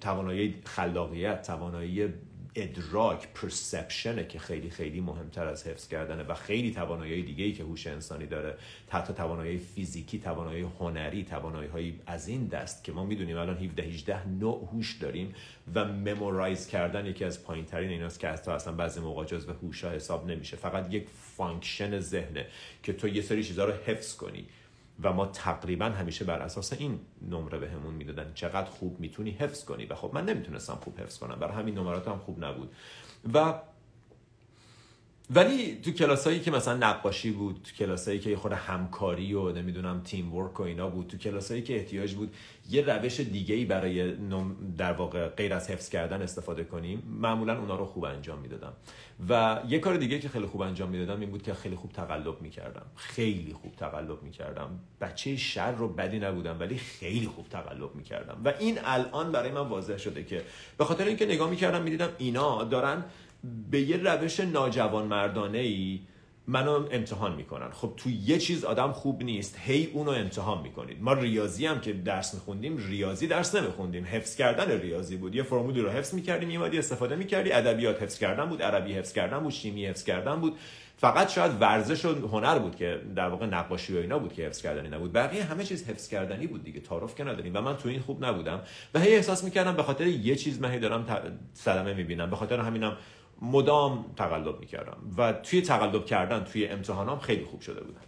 توانایی 0.00 0.54
خلاقیت 0.64 1.42
توانایی 1.42 2.08
ادراک 2.54 3.28
پرسپشنه 3.34 4.26
که 4.26 4.38
خیلی 4.38 4.70
خیلی 4.70 5.00
مهمتر 5.00 5.46
از 5.46 5.66
حفظ 5.66 5.88
کردنه 5.88 6.22
و 6.22 6.34
خیلی 6.34 6.70
توانایی 6.70 7.22
دیگه 7.22 7.44
ای 7.44 7.52
که 7.52 7.62
هوش 7.62 7.86
انسانی 7.86 8.26
داره 8.26 8.56
حتی 8.90 9.14
توانایی 9.14 9.58
فیزیکی 9.58 10.18
توانایی 10.18 10.66
هنری 10.80 11.24
توانایی 11.24 12.00
از 12.06 12.28
این 12.28 12.46
دست 12.46 12.84
که 12.84 12.92
ما 12.92 13.04
می‌دونیم 13.04 13.36
الان 13.36 13.56
17 13.56 13.82
18 13.82 14.28
نوع 14.28 14.68
هوش 14.72 14.96
داریم 14.96 15.34
و 15.74 15.84
memorize 15.84 16.66
کردن 16.66 17.06
یکی 17.06 17.24
از 17.24 17.44
پایین 17.44 17.64
ترین 17.64 17.90
ایناست 17.90 18.20
که 18.20 18.28
حتی 18.28 18.50
اصلا 18.50 18.72
بعضی 18.72 19.00
موقع 19.00 19.24
جزو 19.24 19.52
هوش 19.52 19.84
حساب 19.84 20.30
نمیشه. 20.30 20.56
فقط 20.56 20.94
یک 20.94 21.06
function 21.36 22.00
ذهنه 22.00 22.46
که 22.82 22.92
تو 22.92 23.08
یه 23.08 23.22
سری 23.22 23.44
چیزها 23.44 23.64
رو 23.64 23.72
حفظ 23.72 24.16
کنی. 24.16 24.46
و 25.02 25.12
ما 25.12 25.26
تقریبا 25.26 25.84
همیشه 25.84 26.24
بر 26.24 26.38
اساس 26.38 26.72
این 26.72 27.00
نمره 27.30 27.58
بهمون 27.58 27.94
می‌دادن. 27.94 28.32
چقدر 28.34 28.70
خوب 28.70 29.00
می‌تونی 29.00 29.30
حفظ 29.30 29.64
کنی. 29.64 29.86
و 29.86 29.94
خب 29.94 30.10
من 30.14 30.24
نمی‌تونستم 30.24 30.74
خوب 30.74 31.00
حفظ 31.00 31.18
کنم. 31.18 31.36
برای 31.36 31.54
همین 31.54 31.78
نمرات 31.78 32.08
هم 32.08 32.18
خوب 32.18 32.44
نبود. 32.44 32.74
و 33.34 33.54
ولی 35.30 35.80
تو 35.82 35.90
کلاسایی 35.90 36.40
که 36.40 36.50
مثلا 36.50 36.76
نقاشی 36.76 37.30
بود 37.30 37.60
تو 37.64 37.84
کلاسایی 37.84 38.18
که 38.18 38.36
خود 38.36 38.52
همکاری 38.52 39.34
و 39.34 39.52
نمی‌دونم 39.52 40.00
تیم 40.04 40.34
ورک 40.34 40.60
و 40.60 40.62
اینا 40.62 40.88
بود 40.88 41.06
تو 41.06 41.16
کلاسایی 41.16 41.62
که 41.62 41.76
احتیاج 41.76 42.14
بود 42.14 42.34
یه 42.70 42.82
روش 42.82 43.20
دیگه 43.20 43.54
ای 43.54 43.64
برای 43.64 44.12
در 44.78 44.92
واقع 44.92 45.28
غیر 45.28 45.54
از 45.54 45.70
حفظ 45.70 45.88
کردن 45.88 46.22
استفاده 46.22 46.64
کنیم 46.64 47.02
معمولا 47.20 47.58
اونا 47.58 47.76
رو 47.76 47.84
خوب 47.84 48.04
انجام 48.04 48.38
می‌دادم. 48.38 48.72
و 49.28 49.60
یه 49.68 49.78
کار 49.78 49.96
دیگه 49.96 50.18
که 50.18 50.28
خیلی 50.28 50.46
خوب 50.46 50.60
انجام 50.60 50.88
می‌دادم 50.88 51.20
این 51.20 51.30
بود 51.30 51.42
که 51.42 51.54
خیلی 51.54 51.76
خوب 51.76 51.92
تقلب 51.92 52.42
می‌کردم. 52.42 52.86
خیلی 52.96 53.52
خوب 53.52 53.76
تقلب 53.76 54.22
می‌کردم. 54.22 54.70
بچه 55.00 55.36
شر 55.36 55.72
رو 55.72 55.88
بدی 55.88 56.18
نبودم 56.18 56.60
ولی 56.60 56.78
خیلی 56.78 57.26
خوب 57.26 57.48
تقلب 57.48 57.94
می‌کردم. 57.94 58.40
و 58.44 58.52
این 58.58 58.78
الان 58.84 59.32
برای 59.32 59.50
من 59.50 59.68
واضح 59.68 59.96
شده 59.96 60.24
که 60.24 60.42
به 60.78 60.84
خاطر 60.84 61.04
اینکه 61.04 61.26
نگاه 61.26 61.50
می‌کردم 61.50 61.82
می‌دیدم 61.82 62.08
اینا 62.18 62.64
دارن 62.64 63.04
به 63.70 63.80
یه 63.80 63.96
روش 63.96 64.40
ناجوان 64.40 65.06
مردانه 65.06 65.58
ای 65.58 66.00
منو 66.46 66.88
امتحان 66.90 67.34
می‌کنن. 67.34 67.70
خب 67.70 67.92
تو 67.96 68.10
یه 68.10 68.38
چیز 68.38 68.64
آدم 68.64 68.92
خوب 68.92 69.22
نیست. 69.22 69.58
هی 69.60 69.88
اونو 69.92 70.10
امتحان 70.10 70.62
می‌کنید. 70.62 71.02
ما 71.02 71.12
ریاضی 71.12 71.66
هم 71.66 71.80
که 71.80 71.92
درس 71.92 72.34
میخوندیم 72.34 72.76
ریاضی 72.76 73.26
درس 73.26 73.54
نمیخوندیم. 73.54 74.04
حفظ 74.04 74.36
کردن 74.36 74.80
ریاضی 74.80 75.16
بود. 75.16 75.34
یه 75.34 75.42
فرمولی 75.42 75.80
رو 75.80 75.90
حفظ 75.90 76.14
می‌کردیم 76.14 76.48
میومدی 76.48 76.78
استفاده 76.78 77.16
می‌کردی. 77.16 77.52
ادبیات 77.52 78.02
حفظ 78.02 78.18
کردن 78.18 78.48
بود 78.48 78.62
عربی 78.62 78.92
حفظ 78.92 79.12
کردن 79.12 79.38
بود 79.38 79.52
شیمی 79.52 79.86
حفظ 79.86 80.04
کردن 80.04 80.36
بود. 80.40 80.56
فقط 80.96 81.30
شاید 81.30 81.52
ورزش 81.60 82.04
و 82.04 82.28
هنر 82.28 82.58
بود 82.58 82.76
که 82.76 83.00
در 83.16 83.28
واقع 83.28 83.46
نقاشی 83.46 83.96
و 83.96 84.00
اینا 84.00 84.18
بود 84.18 84.32
که 84.32 84.46
حفظ 84.46 84.62
کردنی 84.62 84.88
نبود. 84.88 85.12
بقیه 85.12 85.44
همه 85.44 85.64
چیز 85.64 85.88
حفظ 85.88 86.08
کردنی 86.08 86.46
بود 86.46 86.64
دیگه. 86.64 86.80
تعارف 86.80 87.14
که 87.14 87.24
نداریم. 87.24 87.56
و 87.56 87.60
من 87.60 87.76
تو 87.76 87.88
این 87.88 88.00
خوب 88.00 88.24
نبودم. 88.24 88.60
و 88.94 89.00
هی 89.00 89.14
احساس 89.14 89.44
می‌کردم 89.44 89.76
به 89.76 89.82
خاطر 89.82 90.06
یه 90.06 90.36
چیز 90.36 90.60
من 90.60 90.78
دارم 90.78 91.06
صدمه 91.54 91.94
می‌بینم. 91.94 92.30
به 92.30 92.36
خاطر 92.36 92.60
همینم 92.60 92.96
مدام 93.42 94.04
تقلب 94.16 94.60
می‌کردم 94.60 94.96
و 95.18 95.32
توی 95.32 95.62
تقلب 95.62 96.04
کردن 96.04 96.44
توی 96.44 96.66
امتحانام 96.66 97.18
خیلی 97.18 97.44
خوب 97.44 97.60
شده 97.60 97.80
بودم 97.80 98.00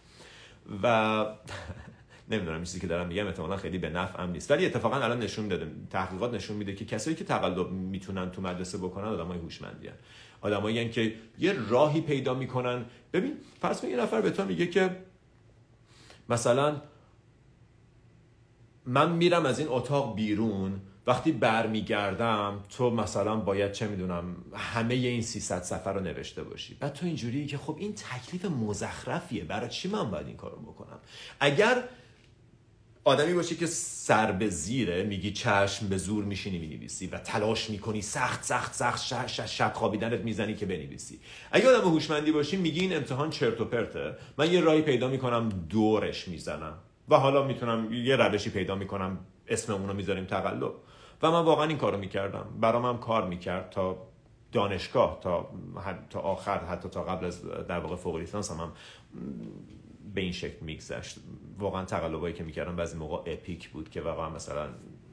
و 0.83 1.27
نمی‌دونم 2.31 2.65
چیزی 2.65 2.81
که 2.81 2.87
دارم 2.87 3.07
میگم 3.07 3.27
احتمالا 3.27 3.57
خیلی 3.57 3.79
به 3.79 3.91
نفعم 3.91 4.31
نیست. 4.31 4.51
ولی 4.51 4.67
اتفاقا 4.67 4.97
الان 4.97 5.19
نشون 5.19 5.49
داده 5.49 5.71
تحقیقات 5.91 6.35
نشون 6.35 6.57
میده 6.57 6.75
که 6.75 6.85
کسایی 6.85 7.17
که 7.17 7.25
تقلب 7.25 7.71
می‌تونن 7.71 8.31
تو 8.31 8.43
مدرسه 8.43 8.79
بکنن 8.79 9.05
آدمای 9.05 9.39
هوشمندی 9.39 9.89
آدمایی 10.41 10.91
که 10.91 11.15
یه 11.39 11.55
راهی 11.69 12.01
پیدا 12.01 12.35
می‌کنن. 12.35 12.85
ببین 13.13 13.33
فرض 13.61 13.81
کن 13.81 13.89
یه 13.89 13.97
نفر 13.97 14.21
به 14.21 14.31
تو 14.31 14.45
میگه 14.45 14.67
که 14.67 14.97
مثلا 16.29 16.81
من 18.87 19.13
میرم 19.13 19.47
از 19.47 19.59
این 19.59 19.69
اتاق 19.71 20.15
بیرون 20.15 20.81
وقتی 21.07 21.33
برمیگردم 21.33 22.61
تو 22.77 22.91
مثلا 22.91 23.37
باید 23.37 23.73
چه 23.73 23.89
می‌دونم 23.89 24.37
همه 24.55 24.95
این 24.95 25.23
300 25.23 25.63
سفر 25.63 25.93
رو 25.93 26.01
نوشته 26.01 26.43
باشی. 26.43 26.75
بعد 26.75 26.93
تو 26.93 27.07
اینجوری 27.07 27.47
که 27.47 27.59
خب 27.59 27.77
این 27.79 27.95
تکلیف 27.95 28.45
مزخرفیه. 28.45 29.45
برای 29.45 29.69
چی 29.69 29.89
من 29.89 30.11
باید 30.11 30.27
این 30.27 30.37
کارو 30.37 30.57
بکنم؟ 30.57 30.99
اگر 31.41 31.83
آدمی 33.05 33.35
باشی 33.35 33.57
که 33.57 33.67
سر 33.67 34.33
به 34.33 34.49
زیره 34.49 35.03
میگی 35.03 35.33
چشم 35.33 35.89
به 35.89 35.97
زور 35.97 36.25
میشینی 36.25 36.59
می‌نویسی 36.59 37.07
و 37.07 37.19
تلاش 37.19 37.71
می‌کنی 37.71 38.03
سخت 38.03 38.45
سخت 38.45 38.75
سخت 38.75 39.47
شب 39.47 39.73
خوابیدنت 39.75 40.21
می‌زنی 40.21 40.55
که 40.55 40.67
بنویسی. 40.67 41.21
اگه 41.53 41.69
آدم 41.69 41.89
هوشمندی 41.89 42.33
باشی 42.33 42.57
میگی 42.57 42.81
این 42.81 42.97
امتحان 42.97 43.31
چرت 43.31 43.61
و 43.61 43.65
پرته. 43.65 44.17
من 44.39 44.53
یه 44.53 44.61
راهی 44.61 44.83
پیدا 44.83 45.09
می‌کنم 45.09 45.49
دورش 45.69 46.29
می‌زنم. 46.29 46.75
و 47.09 47.17
حالا 47.17 47.45
می‌تونم 47.45 47.93
یه 47.93 48.17
روشی 48.17 48.51
پیدا 48.51 48.75
می‌کنم. 48.75 49.19
اسم 49.49 49.73
اونو 49.73 49.93
می‌ذاریم 49.93 50.25
تقلب. 50.25 50.73
و 51.25 51.31
من 51.31 51.45
واقعا 51.45 51.67
این 51.67 51.79
کارو 51.79 51.99
می‌کردم. 51.99 52.47
برام 52.61 52.85
هم 52.85 52.99
کار 52.99 53.27
می‌کرد 53.27 53.71
تا 53.71 53.97
دانشگاه 54.53 55.19
تا 55.23 55.49
تا 56.11 56.21
آخر 56.21 56.59
حتی 56.59 56.89
تا 56.89 57.03
قبل 57.03 57.27
از 57.27 57.45
در 57.45 57.79
واقع 57.79 57.97
فوق 57.97 58.17
لیسانس 58.17 58.51
هم, 58.51 58.57
هم 58.57 58.73
به 60.15 60.21
این 60.21 60.33
شکل 60.33 60.57
میگذشت. 60.61 61.17
واقعا 61.59 61.85
تقلبایی 61.85 62.35
که 62.35 62.45
می‌کردم 62.45 62.77
بعضی 62.77 62.99
موقع 62.99 63.33
اپیک 63.33 63.69
بود 63.69 63.91
که 63.91 64.01
واقعا 64.01 64.31
مثلا 64.31 64.69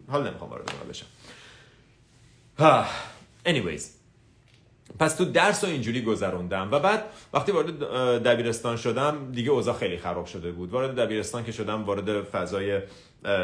حال 0.10 0.28
نمی‌خوام 0.28 0.50
وارد 0.50 0.72
بشم 0.90 1.06
anyways. 3.46 3.82
پس 5.00 5.16
تو 5.16 5.26
درس 5.26 5.64
رو 5.64 5.70
اینجوری 5.70 6.02
گذروندم 6.02 6.70
و 6.72 6.80
بعد 6.80 7.04
وقتی 7.34 7.52
وارد 7.52 7.84
دبیرستان 8.24 8.78
شدم 8.78 9.32
دیگه 9.32 9.52
اوضاع 9.52 9.76
خیلی 9.76 9.98
خراب 9.98 10.26
شده 10.26 10.52
بود. 10.52 10.72
وارد 10.72 10.96
دبیرستان 11.00 11.44
که 11.44 11.52
شدم 11.52 11.84
وارد 11.84 12.24
فضای 12.24 12.82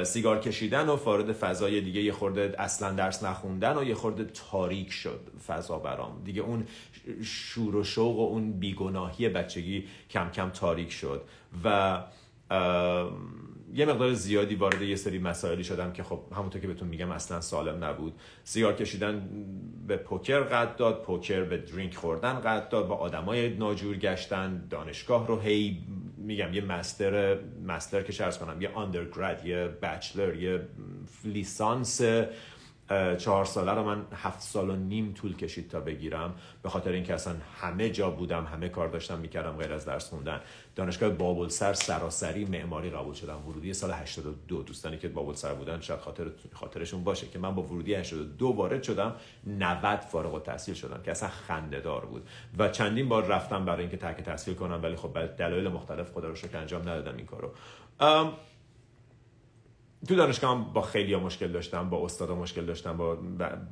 سیگار 0.04 0.40
کشیدن 0.40 0.90
و 0.90 0.96
وارد 0.96 1.32
فضای 1.32 1.82
دیگه 1.82 2.02
یه 2.02 2.12
خورده 2.12 2.56
اصلا 2.60 2.92
درس 2.92 3.24
نخوندن 3.24 3.78
و 3.78 3.84
یه 3.84 3.96
خورده 3.96 4.26
تاریک 4.52 4.92
شد 4.92 5.20
فضا 5.48 5.80
برام. 5.80 6.22
دیگه 6.24 6.42
اون 6.42 6.66
شور 7.24 7.76
و 7.76 7.84
شوق 7.84 8.20
و 8.20 8.22
اون 8.22 8.52
بیگناهی 8.52 9.30
بچگی 9.30 9.86
کم 10.10 10.30
کم 10.30 10.50
تاریک 10.50 10.92
شد 10.92 11.22
و 11.64 12.04
یه 13.74 13.86
مقدار 13.86 14.14
زیادی 14.14 14.56
وارد 14.56 14.82
یه 14.82 14.96
سری 14.96 15.20
مسائلی 15.20 15.64
شدم 15.64 15.94
که 15.94 16.04
خب 16.04 16.20
همونطور 16.36 16.62
که 16.62 16.68
بهتون 16.68 16.88
میگم 16.88 17.12
اصلا 17.12 17.42
سالم 17.42 17.84
نبود. 17.84 18.14
سیگار 18.44 18.74
کشیدن 18.74 19.30
به 19.88 19.98
پوکر 19.98 20.40
قد 20.40 20.76
داد 20.76 21.02
پوکر 21.02 21.44
به 21.44 21.58
درینک 21.58 21.96
خوردن 21.96 22.34
قد 22.34 22.70
داد 22.70 22.88
با 22.88 22.96
آدمای 22.96 23.50
ناجور 23.50 23.98
گشتن 23.98 24.68
دانشگاه 24.70 25.28
رو 25.28 25.40
هی 25.40 25.78
میگم 26.28 26.54
یه 26.54 26.62
مستر 26.62 27.38
مستر 27.68 28.02
که 28.04 28.12
شرس 28.12 28.38
کنم 28.38 28.62
یه 28.62 28.70
آندرگراد 28.70 29.46
یه 29.46 29.68
بچلر 29.68 30.36
یه 30.36 30.62
لیسانس 31.24 32.02
چهار 33.18 33.46
ساله 33.46 33.72
رو 33.72 33.84
من 33.84 34.06
هفت 34.16 34.42
سال 34.42 34.70
و 34.70 34.76
نیم 34.76 35.14
طول 35.14 35.36
کشید 35.36 35.70
تا 35.70 35.80
بگیرم. 35.80 36.36
به 36.64 36.70
خاطر 36.70 36.92
اینکه 36.92 37.14
اصلا 37.14 37.36
همه 37.62 37.90
جا 37.90 38.10
بودم 38.10 38.46
همه 38.46 38.70
کار 38.70 38.88
داشتم 38.88 39.20
می‌کردم 39.20 39.52
غیر 39.52 39.74
از 39.74 39.86
درس 39.86 40.10
خوندن. 40.10 40.42
دانشگاه 40.76 41.10
بابل 41.10 41.48
سر 41.48 41.74
سراسری 41.74 42.46
معماری 42.46 42.90
قبول 42.90 43.14
شدم. 43.14 43.48
ورودی 43.48 43.74
سال 43.74 43.92
82 43.92 44.64
دوستانی 44.64 44.98
که 44.98 45.08
بابل 45.08 45.34
سر 45.34 45.54
بودن 45.54 45.82
شاید 45.82 46.00
خاطر 46.00 46.26
خاطرشون 46.54 47.04
باشه 47.04 47.28
که 47.28 47.40
من 47.40 47.56
با 47.56 47.62
ورودی 47.62 47.96
82 47.96 48.48
وارد 48.48 48.84
شدم. 48.84 49.16
90 49.48 50.00
فارغ 50.00 50.34
التحصیل 50.34 50.74
شدم 50.76 51.02
که 51.04 51.12
اصلا 51.12 51.30
خنده 51.30 51.80
دار 51.80 52.06
بود. 52.06 52.28
و 52.58 52.70
چندین 52.70 53.10
بار 53.10 53.26
رفتم 53.26 53.66
برای 53.66 53.82
اینکه 53.82 53.98
ترک 53.98 54.18
تحصیل 54.18 54.54
کنم 54.54 54.80
ولی 54.84 54.96
خب 54.96 55.26
دلایل 55.26 55.68
مختلف 55.68 56.12
خدا 56.12 56.28
رو 56.28 56.36
شکر 56.36 56.58
انجام 56.58 56.82
ندادم 56.82 57.18
این 57.18 57.26
کارو. 57.26 57.52
تو 60.08 60.16
دانشگاه 60.16 60.52
هم 60.52 60.64
با 60.74 60.82
خیلی 60.82 61.16
مشکل 61.16 61.48
داشتم 61.48 61.90
با 61.90 62.06
استادا 62.06 62.36
مشکل 62.36 62.66
داشتم 62.66 62.98
با 62.98 63.16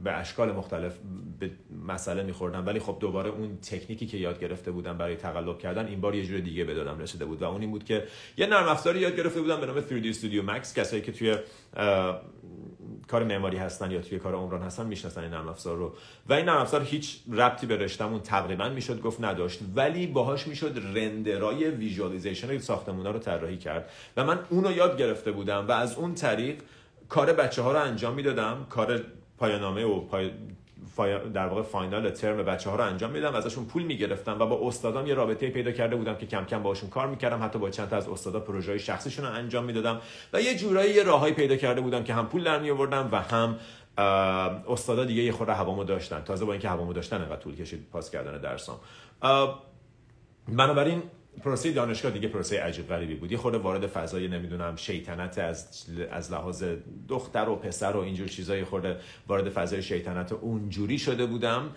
به 0.04 0.12
اشکال 0.12 0.52
مختلف 0.52 0.98
به 1.40 1.52
مسئله 1.88 2.24
میخوردم. 2.24 2.66
ولی 2.66 2.80
خب 2.80 2.98
دوباره 3.00 3.30
اون 3.30 3.58
تکنیکی 3.58 4.08
که 4.08 4.18
یاد 4.18 4.40
گرفته 4.40 4.72
بودم 4.72 4.98
برای 4.98 5.16
تقلب 5.16 5.60
کردن 5.60 5.88
این 5.88 6.02
بار 6.02 6.16
یه 6.16 6.26
جور 6.26 6.40
دیگه 6.40 6.64
به 6.64 6.74
دادم 6.74 7.00
رسیده 7.00 7.26
بود. 7.26 7.42
و 7.42 7.46
اون 7.46 7.62
این 7.62 7.72
بود 7.72 7.84
که 7.84 8.04
یه 8.38 8.48
نرم 8.48 8.68
افزاری 8.68 9.00
یاد 9.00 9.16
گرفته 9.16 9.42
بودم 9.42 9.60
به 9.60 9.66
نام 9.66 9.82
3D 9.82 10.16
Studio 10.16 10.50
Max. 10.50 10.74
کسایی 10.76 11.02
که 11.02 11.12
توی 11.12 11.38
کار 13.08 13.24
معماری 13.24 13.58
هستن 13.58 13.92
یا 13.92 14.02
توی 14.02 14.20
کار 14.20 14.36
عمران 14.36 14.62
هستن 14.62 14.86
می‌شناسن 14.86 15.22
این 15.22 15.32
نرم 15.32 15.48
افزار 15.48 15.78
رو. 15.78 15.94
و 16.30 16.34
این 16.34 16.46
نرم 16.46 16.58
افزار 16.58 16.84
هیچ 16.84 17.20
ربطی 17.32 17.66
به 17.68 17.78
رشتمون 17.78 18.20
تقریبا 18.20 18.70
می‌شد 18.70 19.02
گفت 19.02 19.24
نداشت. 19.24 19.60
ولی 19.76 20.08
باهاش 20.08 20.48
می‌شد 20.48 20.82
render 20.96 21.70
ای 21.70 21.76
visualization 21.76 22.58
ساختمونا 22.58 23.12
رو 23.12 23.20
طراحی 23.20 23.58
کرد. 23.58 23.90
و 24.18 24.26
من 24.26 24.40
اونو 24.50 24.72
یاد 24.72 24.98
گرفته 24.98 25.32
بودم 25.32 25.68
و 25.68 25.72
از 25.72 25.96
اون 25.96 26.16
طریق 26.16 26.56
کار 27.10 27.34
بچه 27.34 27.62
ها 27.62 27.72
رو 27.72 27.80
انجام 27.80 28.14
می‌دادم. 28.14 28.66
کار 28.70 29.02
پایانامه 29.38 29.86
و 29.86 30.00
پای... 30.00 30.32
در 31.34 31.48
واقع 31.48 31.62
final 31.62 32.10
term 32.10 32.38
بچه 32.38 32.70
ها 32.70 32.76
رو 32.76 32.84
انجام 32.84 33.12
میدم 33.12 33.36
ازشون 33.36 33.66
پول 33.66 33.84
می‌گرفتم 33.84 34.40
و 34.40 34.46
با 34.46 34.68
استادام 34.68 35.08
یه 35.08 35.14
رابطه 35.14 35.50
پیدا 35.50 35.72
کرده 35.72 35.96
بودم 35.96 36.16
که 36.16 36.26
کم 36.26 36.46
کم 36.46 36.64
باشون 36.64 36.90
کار 36.90 37.08
می‌کردم. 37.08 37.44
حتی 37.44 37.60
با 37.60 37.70
چند 37.70 37.90
تا 37.90 37.98
از 37.98 38.10
استادا 38.10 38.40
پروژه 38.40 38.78
شخصیشون 38.78 39.26
رو 39.26 39.32
انجام 39.32 39.64
می‌دادم 39.64 40.02
و 40.34 40.42
یه 40.42 40.58
جورایی 40.58 40.94
یه 40.94 41.04
راههایی 41.04 41.34
پیدا 41.34 41.56
کرده 41.56 41.82
بودم 41.82 42.04
که 42.04 42.14
هم 42.14 42.28
پول 42.28 42.44
در 42.44 42.60
می 42.60 42.72
آوردم 42.72 43.10
و 43.12 43.22
هم 43.22 43.60
استادا 44.68 45.06
دیگه 45.06 45.24
یه 45.24 45.32
خورده 45.32 45.54
هوامو 45.54 45.84
داشتن. 45.84 46.22
تازه 46.22 46.46
با 46.46 46.52
اینکه 46.52 46.70
هوامو 46.70 46.94
داشتن 46.94 47.22
انقدر 47.22 47.36
طول 47.36 47.56
کشید 47.56 47.88
پاس 47.92 48.12
کردن 48.12 48.42
درسام. 48.42 48.78
بنابراین 50.48 51.04
پروسه 51.44 51.72
دانشگاه 51.72 52.12
دیگه 52.12 52.28
پروسه 52.28 52.60
عجیب 52.60 52.88
غریبی 52.88 53.16
بود. 53.16 53.32
یه 53.32 53.38
خورده 53.38 53.58
وارد 53.58 53.88
فضای 53.88 54.28
نمی‌دونم 54.28 54.76
شیطنت 54.76 55.38
از 55.38 55.86
از 56.12 56.32
لحاظ 56.32 56.64
دختر 57.10 57.50
و 57.50 57.56
پسر 57.56 57.92
و 57.92 58.00
اینجور 58.00 58.28
چیزای 58.28 58.64
خورده 58.64 58.98
وارد 59.28 59.50
فضای 59.50 59.84
شیطنت 59.84 60.32
اونجوری 60.32 61.00
شده 61.00 61.26
بودم 61.26 61.70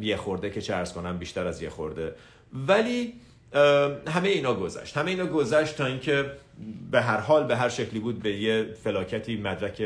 یه 0.00 0.16
خورده 0.16 0.50
که 0.50 0.60
چه 0.60 0.74
ارز 0.74 0.92
کنم 0.92 1.18
بیشتر 1.18 1.46
از 1.46 1.62
یه 1.62 1.70
خورده. 1.70 2.14
ولی 2.52 3.14
همه 4.06 4.28
اینا 4.28 4.54
گذشت. 4.54 4.96
همه 4.96 5.10
اینا 5.10 5.26
گذشت 5.26 5.76
تا 5.76 5.86
اینکه 5.86 6.30
به 6.90 7.00
هر 7.00 7.20
حال 7.20 7.46
به 7.46 7.56
هر 7.56 7.68
شکلی 7.68 8.00
بود 8.00 8.22
به 8.22 8.32
یه 8.32 8.74
فلاکتی 8.84 9.36
مدرک 9.36 9.82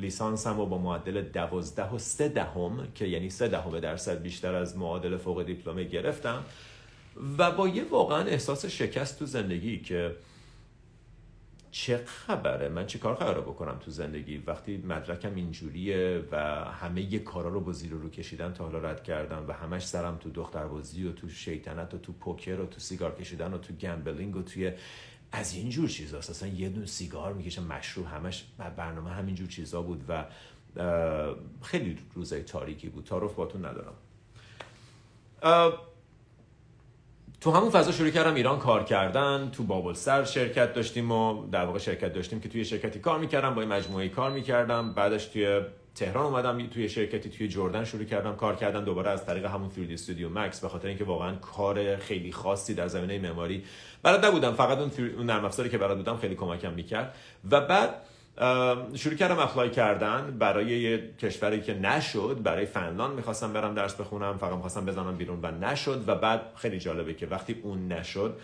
لیسانسم 0.00 0.60
و 0.60 0.66
با 0.66 0.78
معدل 0.78 1.22
دوازده 1.22 1.90
و 1.90 1.98
سه 1.98 2.28
دهم 2.28 2.88
که 2.94 3.06
یعنی 3.06 3.30
سه 3.30 3.48
دهم 3.48 3.80
درصد 3.80 4.22
بیشتر 4.22 4.54
از 4.54 4.76
معادل 4.78 5.16
فوق 5.16 5.42
دیپلمه 5.42 5.84
گرفتم. 5.84 6.44
و 7.38 7.50
با 7.50 7.68
یه 7.68 7.84
واقعا 7.84 8.24
احساس 8.24 8.66
شکست 8.66 9.18
تو 9.18 9.26
زندگی 9.26 9.80
که 9.80 10.16
چه 11.70 12.04
خبره؟ 12.06 12.68
من 12.68 12.86
چه 12.86 12.98
کار 12.98 13.14
قراره 13.14 13.40
بکنم 13.40 13.78
تو 13.80 13.90
زندگی؟ 13.90 14.42
وقتی 14.46 14.76
مدرکم 14.76 15.34
اینجوریه 15.34 16.24
و 16.32 16.36
همه 16.64 17.12
یه 17.12 17.18
کارا 17.18 17.48
رو 17.48 17.60
با 17.60 17.72
زیر 17.72 17.90
رو 17.90 18.10
کشیدن 18.10 18.52
تا 18.52 18.64
حالا 18.64 18.78
رد 18.78 19.02
کردم 19.02 19.44
و 19.48 19.52
همش 19.52 19.86
سرم 19.86 20.16
تو 20.16 20.30
دختربازی 20.30 21.04
و 21.04 21.12
تو 21.12 21.28
شیطنت 21.28 21.94
و 21.94 21.98
تو 21.98 22.12
پوکر 22.12 22.60
و 22.60 22.66
تو 22.66 22.80
سیگار 22.80 23.14
کشیدن 23.14 23.54
و 23.54 23.58
تو 23.58 23.74
gambling 23.74 24.36
و 24.36 24.42
توی 24.42 24.72
از 25.32 25.54
اینجور 25.54 25.88
چیزا. 25.88 26.18
اصلا 26.18 26.48
یه 26.48 26.68
دون 26.68 26.86
سیگار 26.86 27.32
می‌کشم 27.32 27.64
مشروب 27.64 28.06
همش 28.06 28.44
برنامه 28.76 29.10
همینجور 29.10 29.48
چیزا 29.48 29.82
بود 29.82 30.04
و 30.08 30.24
خیلی 31.62 31.98
روزای 32.14 32.42
تاریکی 32.42 32.88
بود. 32.88 33.04
تعارف 33.04 33.34
باتون 33.34 33.64
ندارم. 33.64 33.94
تو 37.40 37.50
همون 37.52 37.70
فضا 37.70 37.92
شروع 37.92 38.10
کردم 38.10 38.34
ایران 38.34 38.58
کار 38.58 38.84
کردن 38.84 39.50
تو 39.52 39.62
بابل 39.62 39.92
سر 39.92 40.24
شرکت 40.24 40.72
داشتیم 40.74 41.12
و 41.12 41.46
در 41.50 41.64
واقع 41.64 41.78
شرکت 41.78 42.12
داشتیم 42.12 42.40
که 42.40 42.48
توی 42.48 42.64
شرکتی 42.64 42.98
کار 42.98 43.18
می‌کردم 43.18 43.54
با 43.54 43.60
این 43.60 43.72
مجموعه 43.72 44.08
کار 44.08 44.30
می‌کردم. 44.30 44.92
بعدش 44.92 45.24
توی 45.24 45.60
تهران 45.94 46.24
اومدم 46.24 46.66
توی 46.66 46.88
شرکتی 46.88 47.30
توی 47.30 47.48
جردن 47.48 47.84
شروع 47.84 48.04
کردم 48.04 48.36
کار 48.36 48.56
کردن. 48.56 48.84
دوباره 48.84 49.10
از 49.10 49.26
طریق 49.26 49.44
همون 49.44 49.70
3D 49.70 49.92
استودیو 49.92 50.28
مکس. 50.28 50.60
به 50.60 50.68
خاطر 50.68 50.88
اینکه 50.88 51.04
واقعا 51.04 51.34
کار 51.34 51.96
خیلی 51.96 52.32
خاصی 52.32 52.74
در 52.74 52.88
زمینه 52.88 53.18
معماری 53.18 53.64
برات 54.02 54.24
نبودم. 54.24 54.52
فقط 54.52 54.78
اون 54.78 55.26
نرم 55.26 55.44
افزاری 55.44 55.68
که 55.68 55.78
برات 55.78 55.96
بودم 55.96 56.16
خیلی 56.16 56.34
کمکم 56.34 56.72
می‌کرد. 56.72 57.14
و 57.50 57.60
بعد 57.60 57.94
شروع 58.94 59.14
کردم 59.14 59.38
اپلای 59.38 59.70
کردن 59.70 60.36
برای 60.38 60.66
یه 60.66 61.14
کشوری 61.18 61.60
که 61.60 61.74
نشد 61.74 62.40
برای 62.42 62.66
فنلاند 62.66 63.14
می‌خواستم 63.14 63.52
برم 63.52 63.74
درس 63.74 63.94
بخونم 63.94 64.38
فقط 64.38 64.52
می‌خواستم 64.52 64.86
بزنم 64.86 65.16
بیرون 65.16 65.38
و 65.42 65.50
نشد 65.50 66.04
و 66.08 66.14
بعد 66.14 66.40
خیلی 66.56 66.78
جالبه 66.78 67.14
که 67.14 67.26
وقتی 67.26 67.56
اون 67.62 67.92
نشد 67.92 68.40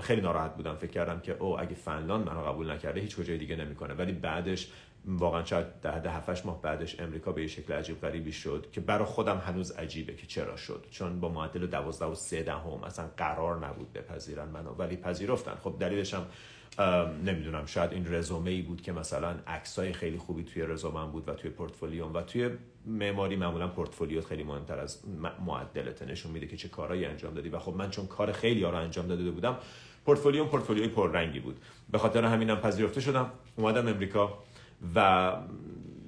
خیلی 0.00 0.20
ناراحت 0.20 0.54
بودم. 0.54 0.74
فکر 0.74 0.90
کردم 0.90 1.20
که 1.20 1.36
او 1.38 1.60
اگه 1.60 1.74
فنلاند 1.74 2.26
منو 2.26 2.42
قبول 2.42 2.70
نکرده 2.70 3.00
هیچ 3.00 3.16
کجای 3.16 3.38
دیگه 3.38 3.56
نمی‌کنه. 3.56 3.94
ولی 3.94 4.12
بعدش 4.12 4.68
واقعا 5.06 5.44
شاید 5.44 5.66
ده 5.82 6.00
ده 6.00 6.10
هفتش 6.10 6.46
ماه 6.46 6.62
بعدش 6.62 7.00
امریکا 7.00 7.32
به 7.32 7.42
یه 7.42 7.48
شکل 7.48 7.72
عجیب 7.72 8.00
غریبی 8.00 8.32
شد 8.32 8.66
که 8.72 8.80
برای 8.80 9.04
خودم 9.04 9.38
هنوز 9.38 9.70
عجیبه 9.70 10.14
که 10.14 10.26
چرا 10.26 10.56
شد. 10.56 10.84
چون 10.90 11.20
با 11.20 11.28
معدل 11.28 11.66
دوازده 11.66 12.06
و 12.06 12.14
سه 12.14 12.42
دهم 12.42 12.84
اصلا 12.84 13.06
قرار 13.16 13.66
نبود 13.66 13.92
بپذیرن 13.92 14.48
منو. 14.48 14.70
ولی 14.70 14.96
پذیرفتن. 14.96 15.54
خب 15.64 15.74
دلیلش 15.80 16.14
هم 16.14 16.26
نمی‌دونم 17.24 17.66
شاید 17.66 17.92
این 17.92 18.14
رزومه 18.14 18.50
ای 18.50 18.62
بود 18.62 18.82
که 18.82 18.92
مثلا 18.92 19.34
عکسای 19.46 19.92
خیلی 19.92 20.18
خوبی 20.18 20.44
توی 20.44 20.62
رزومم 20.62 21.10
بود 21.10 21.28
و 21.28 21.34
توی 21.34 21.50
پورتفولیوم 21.50 22.14
و 22.14 22.22
توی 22.22 22.50
معماری 22.86 23.36
معمولا 23.36 23.68
پورتفولیوت 23.68 24.24
خیلی 24.24 24.42
مهمتر 24.42 24.78
از 24.78 24.98
معدلت 25.46 26.02
نشون 26.02 26.32
میده 26.32 26.46
که 26.46 26.56
چه 26.56 26.68
کارهایی 26.68 27.04
انجام 27.04 27.34
دادی. 27.34 27.48
و 27.48 27.58
خب 27.58 27.74
من 27.74 27.90
چون 27.90 28.06
کار 28.06 28.32
خیلی 28.32 28.62
ها 28.62 28.70
رو 28.70 28.76
انجام 28.76 29.08
داده 29.08 29.30
بودم 29.30 29.56
پورتفولیوم 30.04 30.48
پورتفولیوی 30.48 30.88
پررنگی 30.88 31.40
بود. 31.40 31.56
به 31.90 31.98
خاطر 31.98 32.24
همینم 32.24 32.56
پذیرفته 32.56 33.00
شدم. 33.00 33.30
اومدم 33.56 33.88
امریکا 33.88 34.38
و 34.94 35.32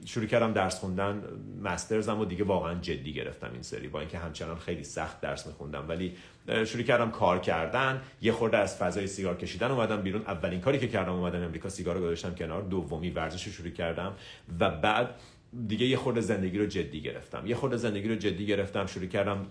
شروع 0.07 0.27
کردم 0.27 0.53
درس 0.53 0.81
خوندن. 0.81 1.23
مسترزم 1.63 2.21
و 2.21 2.25
دیگه 2.25 2.45
واقعا 2.45 2.75
جدی 2.75 3.13
گرفتم 3.13 3.51
این 3.53 3.63
سری. 3.63 3.89
با 3.89 4.01
اینکه 4.01 4.19
همچنان 4.19 4.59
خیلی 4.59 4.85
سخت 4.85 5.21
درس 5.21 5.47
میخوندم. 5.47 5.85
ولی 5.89 6.17
شروع 6.65 6.83
کردم 6.83 7.11
کار 7.11 7.39
کردن. 7.39 8.03
یه 8.21 8.33
خورده 8.33 8.59
از 8.59 8.77
فضای 8.77 9.07
سیگار 9.07 9.37
کشیدن 9.37 9.71
اومدم 9.71 10.03
بیرون. 10.03 10.23
اولین 10.23 10.61
کاری 10.61 10.79
که 10.79 10.89
کردم 10.89 11.13
اومدم 11.13 11.43
امریکا 11.43 11.69
سیگار 11.69 11.95
رو 11.95 12.01
گذاشتم 12.01 12.35
کنار. 12.35 12.63
دومی 12.63 13.11
ورزش 13.11 13.47
رو 13.47 13.53
شروع 13.53 13.71
کردم. 13.71 14.15
و 14.61 14.71
بعد 14.71 15.21
دیگه 15.67 15.87
یه 15.87 15.97
خورده 15.97 16.21
زندگی 16.21 16.59
رو 16.59 16.67
جدی 16.67 17.01
گرفتم. 17.01 17.47
یه 17.47 17.55
خورده 17.55 17.77
زندگی 17.77 18.09
رو 18.09 18.15
جدی 18.15 18.47
گرفتم 18.47 18.87
شروع 18.87 19.07
کردم 19.07 19.47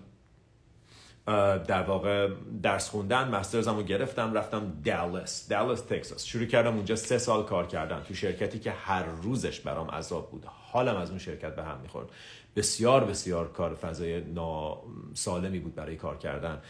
در 1.66 1.82
واقع 1.82 2.28
درس 2.62 2.88
خوندن 2.88 3.28
مسترزم 3.28 3.76
رو 3.76 3.82
گرفتم 3.82 4.34
رفتم 4.34 4.72
دالس 4.84 5.48
دالس 5.48 5.80
تکساس. 5.80 6.24
شروع 6.24 6.46
کردم 6.46 6.74
اونجا 6.74 6.96
سه 6.96 7.18
سال 7.18 7.44
کار 7.44 7.66
کردن 7.66 8.02
تو 8.02 8.14
شرکتی 8.14 8.58
که 8.58 8.70
هر 8.70 9.04
روزش 9.04 9.60
برام 9.60 9.88
عذاب 9.90 10.30
بود. 10.30 10.44
حالم 10.44 10.96
از 10.96 11.10
اون 11.10 11.18
شرکت 11.18 11.56
به 11.56 11.62
هم 11.62 11.80
می‌خورد. 11.82 12.08
بسیار 12.56 13.04
بسیار 13.04 13.52
کار 13.52 13.74
فضای 13.74 14.20
ناسالمی 14.20 15.58
بود 15.58 15.74
برای 15.74 15.96
کار 15.96 16.18
کردن. 16.18 16.60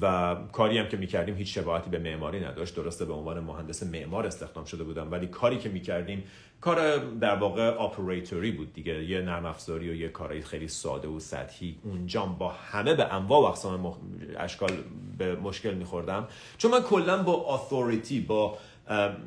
و 0.00 0.36
کاری 0.52 0.78
هم 0.78 0.88
که 0.88 0.96
می‌کردیم 0.96 1.34
هیچ 1.34 1.58
شباهتی 1.58 1.90
به 1.90 1.98
معماری 1.98 2.40
نداشت. 2.40 2.76
درسته 2.76 3.04
به 3.04 3.12
عنوان 3.12 3.40
مهندس 3.40 3.82
معمار 3.82 4.26
استخدام 4.26 4.64
شده 4.64 4.84
بودم 4.84 5.10
ولی 5.10 5.26
کاری 5.26 5.58
که 5.58 5.68
می‌کردیم 5.68 6.24
کار 6.60 6.98
در 6.98 7.34
واقع 7.34 7.68
آپریتوری 7.68 8.50
بود 8.50 8.72
دیگه. 8.72 9.04
یه 9.04 9.20
نرم 9.20 9.46
افزاری 9.46 9.90
و 9.90 9.94
یه 9.94 10.08
کارهای 10.08 10.42
خیلی 10.42 10.68
ساده 10.68 11.08
و 11.08 11.20
سطحی 11.20 11.78
اونجا 11.84 12.26
با 12.26 12.48
همه 12.48 12.94
به 12.94 13.14
انواع 13.14 13.40
و 13.40 13.44
اقسام 13.44 13.94
اشکال 14.38 14.70
به 15.18 15.36
مشکل 15.36 15.74
میخوردم. 15.74 16.28
چون 16.58 16.70
من 16.70 16.80
کلا 16.80 17.22
با 17.22 17.32
authority 17.32 18.20
با 18.20 18.58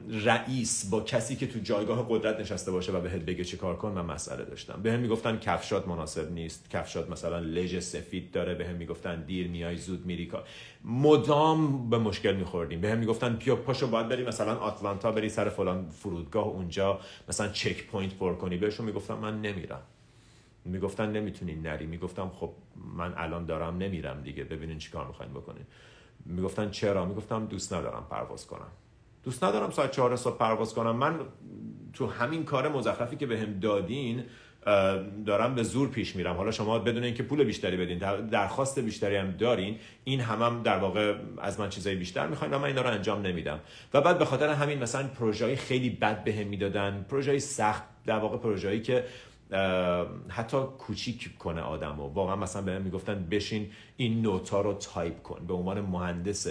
رئیس 0.09 0.89
با 0.89 1.01
کسی 1.01 1.35
که 1.35 1.47
تو 1.47 1.59
جایگاه 1.59 2.05
قدرت 2.09 2.39
نشسته 2.39 2.71
باشه 2.71 2.91
و 2.91 3.01
بهت 3.01 3.21
بگه 3.21 3.43
چه 3.43 3.57
کار 3.57 3.75
کن 3.75 3.91
من 3.91 4.05
مسئله 4.05 4.45
داشتم. 4.45 4.81
به 4.81 4.93
هم 4.93 4.99
می‌گفتن 4.99 5.37
کفشات 5.39 5.87
مناسب 5.87 6.31
نیست. 6.31 6.69
کفشات 6.69 7.09
مثلا 7.09 7.39
لژ 7.39 7.79
سفید 7.79 8.31
داره. 8.31 8.53
به 8.53 8.67
هم 8.67 8.75
می‌گفتن 8.75 9.21
دیر 9.21 9.47
میای 9.47 9.77
زود 9.77 10.05
میری 10.05 10.25
کار. 10.25 10.43
مدام 10.85 11.89
به 11.89 11.97
مشکل 11.97 12.35
میخوردیم. 12.35 12.81
به 12.81 12.91
هم 12.91 12.97
می‌گفتن 12.97 13.35
بیا 13.35 13.55
پاشو 13.55 13.87
باید 13.87 14.09
بری 14.09 14.25
مثلا 14.25 14.55
آتلانتا 14.55 15.11
بری 15.11 15.29
سر 15.29 15.49
فلان 15.49 15.89
فرودگاه 15.89 16.47
اونجا 16.47 16.99
مثلا 17.29 17.47
checkpoint 17.47 18.13
پر 18.13 18.35
کنی. 18.35 18.57
بهشون 18.57 18.85
می‌گفتم 18.85 19.17
من 19.17 19.41
نمیرم. 19.41 19.81
می‌گفتن 20.65 21.11
نمی‌تونین 21.11 21.61
نری. 21.61 21.85
می‌گفتم 21.85 22.31
خب 22.35 22.53
من 22.95 23.13
الان 23.17 23.45
دارم 23.45 23.77
نمیرم 23.77 24.21
دیگه. 24.21 24.43
ببینین 24.43 24.77
چیکار 24.77 25.07
می‌خواین 25.07 25.31
بکنین. 25.31 25.65
می‌گفتن 26.25 26.69
چرا؟ 26.69 27.05
می‌گفتم 27.05 27.45
دوست 27.45 27.73
ندارم 27.73 28.07
پرواز 28.09 28.47
کنم. 28.47 28.71
دوست 29.23 29.43
ندارم 29.43 29.71
ساعت 29.71 29.91
چهار 29.91 30.15
صبح 30.15 30.37
پرواز 30.37 30.73
کنم. 30.73 30.95
من 30.95 31.19
تو 31.93 32.07
همین 32.07 32.45
کار 32.45 32.69
مزخرفی 32.69 33.15
که 33.15 33.25
بهم 33.25 33.59
دادین 33.59 34.23
دارم 35.25 35.55
به 35.55 35.63
زور 35.63 35.89
پیش 35.89 36.15
میرم. 36.15 36.35
حالا 36.35 36.51
شما 36.51 36.79
بدون 36.79 37.03
اینکه 37.03 37.23
پول 37.23 37.43
بیشتری 37.43 37.77
بدین 37.77 37.97
درخواست 38.27 38.79
بیشتری 38.79 39.15
هم 39.15 39.31
دارین 39.31 39.77
این 40.03 40.19
هم, 40.19 40.41
هم 40.41 40.63
در 40.63 40.77
واقع 40.77 41.15
از 41.41 41.59
من 41.59 41.69
چیزای 41.69 41.95
بیشتر 41.95 42.27
می‌خواین 42.27 42.53
و 42.53 42.59
من 42.59 42.65
اینا 42.65 42.81
رو 42.81 42.89
انجام 42.89 43.21
نمیدم. 43.21 43.59
و 43.93 44.01
بعد 44.01 44.17
به 44.17 44.25
خاطر 44.25 44.49
همین 44.49 44.79
مثلا 44.79 45.07
پروژه 45.07 45.55
خیلی 45.55 45.89
بد 45.89 46.23
بهم 46.23 46.47
می‌دادن 46.47 47.05
پروژه 47.09 47.39
سخت 47.39 47.83
در 48.05 48.19
واقع 48.19 48.37
پروژه‌ای 48.37 48.81
که 48.81 49.05
حتی 50.29 50.57
کوچیک 50.77 51.37
کنه 51.37 51.61
آدم 51.61 51.99
و 51.99 52.07
واقعا 52.07 52.35
مثلا 52.35 52.61
بهم 52.61 52.81
می‌گفتن 52.81 53.27
بشین 53.31 53.69
این 53.97 54.21
نوتا 54.21 54.61
رو 54.61 54.73
تایپ 54.73 55.23
کن. 55.23 55.45
به 55.47 55.53
عنوان 55.53 55.81
مهندس 55.81 56.47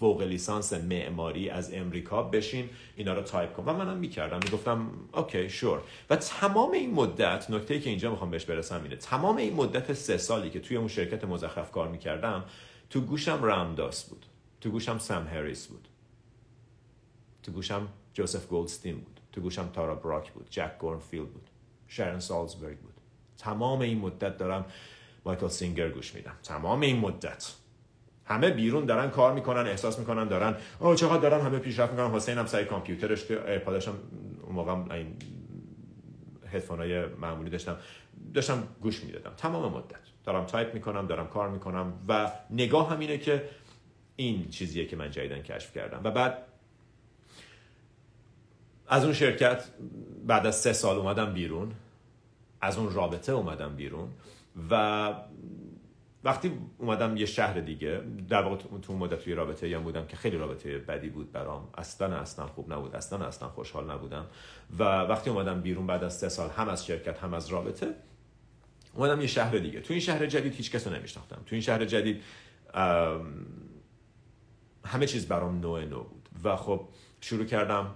فوق 0.00 0.22
لیسانس 0.22 0.72
معماری 0.72 1.50
از 1.50 1.74
امریکا 1.74 2.22
بشین 2.22 2.68
اینا 2.96 3.14
رو 3.14 3.22
تایپ 3.22 3.52
کن. 3.52 3.64
و 3.66 3.72
منم 3.72 3.96
می‌کردم. 3.96 4.40
می‌گفتم 4.44 4.90
okay 5.14 5.48
sure 5.48 5.82
و 6.10 6.16
تمام 6.16 6.72
این 6.72 6.94
مدت 6.94 7.50
نکته 7.50 7.80
که 7.80 7.90
اینجا 7.90 8.10
می‌خوام 8.10 8.30
بهش 8.30 8.44
برسم 8.44 8.82
اینه 8.82 8.96
تمام 8.96 9.36
این 9.36 9.54
مدت 9.54 9.92
سه 9.92 10.16
سالی 10.16 10.50
که 10.50 10.60
توی 10.60 10.76
اون 10.76 10.88
شرکت 10.88 11.24
مزخرف 11.24 11.70
کار 11.70 11.88
می‌کردم 11.88 12.44
تو 12.90 13.00
گوشم 13.00 13.42
رامداس 13.42 14.04
بود. 14.04 14.26
تو 14.60 14.70
گوشم 14.70 14.98
سم 14.98 15.26
هریس 15.26 15.66
بود. 15.66 15.88
تو 17.42 17.52
گوشم 17.52 17.88
جوزف 18.14 18.46
گولدستین 18.46 18.94
بود. 18.94 19.20
تو 19.32 19.40
گوشم 19.40 19.70
تارا 19.72 19.94
براک 19.94 20.32
بود. 20.32 20.46
جک 20.50 20.78
کورنفیلد 20.78 21.28
بود. 21.28 21.48
شرن 21.88 22.20
سالزبرگ 22.20 22.78
بود. 22.78 22.94
تمام 23.38 23.80
این 23.80 23.98
مدت 23.98 24.38
دارم 24.38 24.64
مایکل 25.24 25.48
سینگر 25.48 25.88
گوش 25.88 26.14
میدم. 26.14 26.36
تمام 26.42 26.80
این 26.80 26.96
مدت. 26.96 27.52
همه 28.30 28.50
بیرون 28.50 28.84
دارن 28.84 29.10
کار 29.10 29.32
می‌کنن 29.32 29.66
احساس 29.66 29.98
می‌کنن 29.98 30.28
دارن. 30.28 30.56
آه 30.80 30.94
چقدر 30.96 31.20
دارن 31.20 31.40
همه 31.40 31.58
پیشرفت 31.58 31.92
می‌کنن. 31.92 32.10
حسین 32.10 32.38
هم 32.38 32.46
سر 32.46 32.64
کامپیوترش 32.64 33.24
که 33.24 33.50
ایپادش 33.50 33.88
هم 33.88 33.94
اون 34.46 34.54
موقع 34.54 34.94
این 34.94 35.16
هدفون 36.52 37.04
معمولی 37.20 37.50
داشتم. 37.50 37.76
داشتم 38.34 38.62
گوش 38.82 39.04
می‌دادم. 39.04 39.32
تمام 39.36 39.72
مدت. 39.72 39.96
دارم 40.24 40.44
تایپ 40.44 40.74
می‌کنم 40.74 41.06
دارم 41.06 41.28
کار 41.28 41.48
می‌کنم 41.48 41.92
و 42.08 42.32
نگاه 42.50 42.90
هم 42.90 42.98
اینه 42.98 43.18
که 43.18 43.48
این 44.16 44.48
چیزیه 44.48 44.86
که 44.86 44.96
من 44.96 45.10
جدیدن 45.10 45.42
کشف 45.42 45.74
کردم. 45.74 46.00
و 46.04 46.10
بعد 46.10 46.38
از 48.88 49.04
اون 49.04 49.12
شرکت 49.12 49.64
بعد 50.26 50.46
از 50.46 50.56
سه 50.56 50.72
سال 50.72 50.96
اومدم 50.96 51.32
بیرون. 51.32 51.72
از 52.60 52.78
اون 52.78 52.92
رابطه 52.94 53.32
اومدم 53.32 53.76
بیرون. 53.76 54.08
و 54.70 55.14
وقتی 56.24 56.52
اومدم 56.78 57.16
یه 57.16 57.26
شهر 57.26 57.60
دیگه 57.60 58.00
در 58.28 58.42
واقع 58.42 58.56
تو 58.82 58.96
مدت 58.96 59.24
توی 59.24 59.34
رابطه 59.34 59.76
هم 59.76 59.82
بودم 59.82 60.06
که 60.06 60.16
خیلی 60.16 60.36
رابطه 60.36 60.78
بدی 60.78 61.08
بود 61.08 61.32
برام. 61.32 61.68
اصلا 61.78 62.16
اصلا 62.16 62.46
خوب 62.46 62.72
نبود 62.72 62.96
اصلا 62.96 63.26
اصلا 63.26 63.48
خوشحال 63.48 63.90
نبودم. 63.90 64.26
و 64.78 64.82
وقتی 64.84 65.30
اومدم 65.30 65.60
بیرون 65.60 65.86
بعد 65.86 66.04
از 66.04 66.18
سه 66.18 66.28
سال 66.28 66.50
هم 66.50 66.68
از 66.68 66.86
شرکت 66.86 67.18
هم 67.18 67.34
از 67.34 67.48
رابطه 67.48 67.94
اومدم 68.94 69.20
یه 69.20 69.26
شهر 69.26 69.58
دیگه. 69.58 69.80
تو 69.80 69.92
این 69.92 70.00
شهر 70.00 70.26
جدید 70.26 70.54
هیچ 70.54 70.70
کس 70.70 70.86
رو 70.86 70.94
نمیشناختم. 70.94 71.42
تو 71.46 71.54
این 71.54 71.60
شهر 71.60 71.84
جدید 71.84 72.22
همه 74.84 75.06
چیز 75.06 75.28
برام 75.28 75.60
نوع 75.60 75.84
نو 75.84 76.02
بود. 76.02 76.28
و 76.44 76.56
خب 76.56 76.88
شروع 77.20 77.44
کردم 77.44 77.94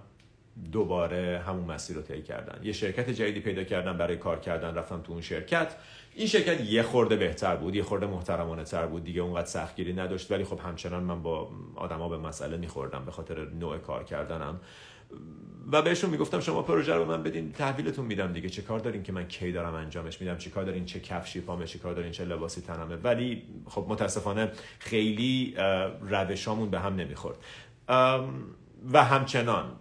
دوباره 0.71 1.43
همون 1.47 1.71
مسیر 1.71 1.95
رو 1.95 2.01
طی 2.01 2.21
کردن. 2.21 2.63
یه 2.63 2.71
شرکت 2.71 3.09
جدیدی 3.09 3.39
پیدا 3.39 3.63
کردم 3.63 3.97
برای 3.97 4.17
کار 4.17 4.39
کردن 4.39 4.75
رفتم 4.75 5.01
تو 5.01 5.11
اون 5.11 5.21
شرکت. 5.21 5.75
این 6.17 6.27
شرکت 6.27 6.61
یه 6.61 6.83
خورده 6.83 7.15
بهتر 7.15 7.55
بود 7.55 7.75
یه 7.75 7.83
خورده 7.83 8.07
محترمانه 8.07 8.63
تر 8.63 8.85
بود. 8.85 9.03
دیگه 9.03 9.21
اونقدر 9.21 9.47
سختگیری 9.47 9.93
نداشت. 9.93 10.31
ولی 10.31 10.43
خب 10.43 10.59
همچنان 10.59 11.03
من 11.03 11.21
با 11.21 11.49
آدما 11.75 12.09
به 12.09 12.17
مسئله 12.17 12.57
میخوردم 12.57 13.05
به 13.05 13.11
خاطر 13.11 13.45
نوع 13.49 13.77
کار 13.77 14.03
کردنم. 14.03 14.59
و 15.71 15.81
بهشون 15.81 16.09
می‌گفتم 16.09 16.39
شما 16.39 16.61
پروژه 16.61 16.93
رو 16.93 17.05
من 17.05 17.23
بدین 17.23 17.51
تحویلتون 17.51 18.05
میدم 18.05 18.33
دیگه. 18.33 18.49
چه 18.49 18.61
کار 18.61 18.79
دارین 18.79 19.03
که 19.03 19.11
من 19.11 19.27
کی 19.27 19.51
دارم 19.51 19.73
انجامش 19.73 20.21
میدم؟ 20.21 20.37
چه 20.37 20.49
کار 20.49 20.63
دارین؟ 20.63 20.85
چه 20.85 20.99
کفشی 20.99 21.41
پامه؟ 21.41 21.65
چه 21.65 21.79
کار 21.79 21.93
دارین؟ 21.93 22.11
چه 22.11 22.25
لباسی 22.25 22.61
تنمه؟ 22.61 22.95
ولی 22.95 23.43
خب 23.65 23.85
متاسفانه 23.89 24.51
خیلی 24.79 25.55
روشامون 26.01 26.69
به 26.69 26.79
هم 26.79 26.95
نمی‌خورد. 26.95 27.37
و 28.93 29.03
همچنان 29.03 29.71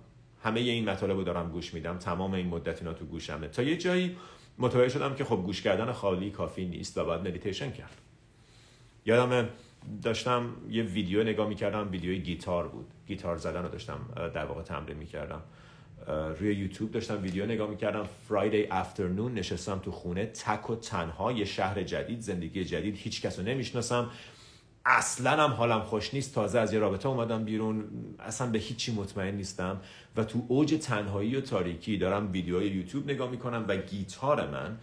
همه 0.45 0.61
این 0.61 0.91
مطالب 0.91 1.17
رو 1.17 1.25
دارم 1.25 1.51
گوش 1.51 1.75
میدم. 1.75 1.99
تمام 1.99 2.35
این 2.35 2.47
مدت 2.47 2.79
اینا 2.79 2.93
تو 2.93 3.05
گوشمه. 3.05 3.49
تا 3.49 3.63
یه 3.63 3.77
جایی 3.77 4.17
متوجه 4.59 4.89
شدم 4.89 5.15
که 5.15 5.25
خب 5.25 5.37
گوش 5.37 5.63
کردن 5.63 5.93
خالی 5.93 6.31
کافی 6.31 6.65
نیست 6.65 6.99
و 6.99 7.05
باید 7.05 7.29
مدیتیشن 7.29 7.71
کرد. 7.71 8.01
یادم 9.07 9.49
داشتم 10.03 10.57
یه 10.71 10.83
ویدیو 10.83 11.23
نگاه 11.23 11.49
می‌کردم 11.49 11.91
ویدیوی 11.91 12.19
گیتار 12.19 12.69
بود. 12.69 12.87
گیتار 13.07 13.37
زدن 13.37 13.63
رو 13.63 13.69
داشتم 13.69 13.99
در 14.35 14.45
واقع 14.45 14.63
تمرین 14.63 14.97
می‌کردم. 14.97 15.43
روی 16.39 16.55
یوتیوب 16.55 16.91
داشتم 16.91 17.23
ویدیو 17.23 17.47
نگاه 17.47 17.71
می‌کردم. 17.71 18.09
فرایدی 18.29 18.67
افترنون 18.71 19.35
نشستم 19.35 19.79
تو 19.79 19.91
خونه 19.91 20.27
تک 20.27 20.71
و 20.71 20.77
تنها 20.77 21.33
یه 21.33 21.45
شهر 21.45 21.83
جدید 21.83 22.21
زندگی 22.21 22.65
جدید 22.65 22.97
هیچ 22.97 23.23
کس 23.23 23.39
رو 23.39 23.45
نمی‌شناسم. 23.45 24.11
اصلا 24.87 25.31
هم 25.31 25.51
حالم 25.51 25.81
خوش 25.81 26.15
نیست. 26.15 26.35
تازه 26.35 26.59
از 26.59 26.73
یه 26.73 26.79
رابطه 26.79 27.09
اومدم 27.09 27.45
بیرون. 27.45 27.85
اصلا 28.19 28.51
به 28.51 28.59
هیچی 28.59 28.93
مطمئن 28.93 29.35
نیستم. 29.35 29.81
و 30.17 30.25
تو 30.25 30.43
اوج 30.49 30.75
تنهایی 30.75 31.37
و 31.37 31.41
تاریکی 31.41 31.99
دارم 31.99 32.33
ویدیوهای 32.33 32.69
یوتیوب 32.69 33.11
نگاه 33.11 33.31
می‌کنم 33.31 33.65
و 33.69 33.77
گیتار 33.77 34.51
من 34.51 34.79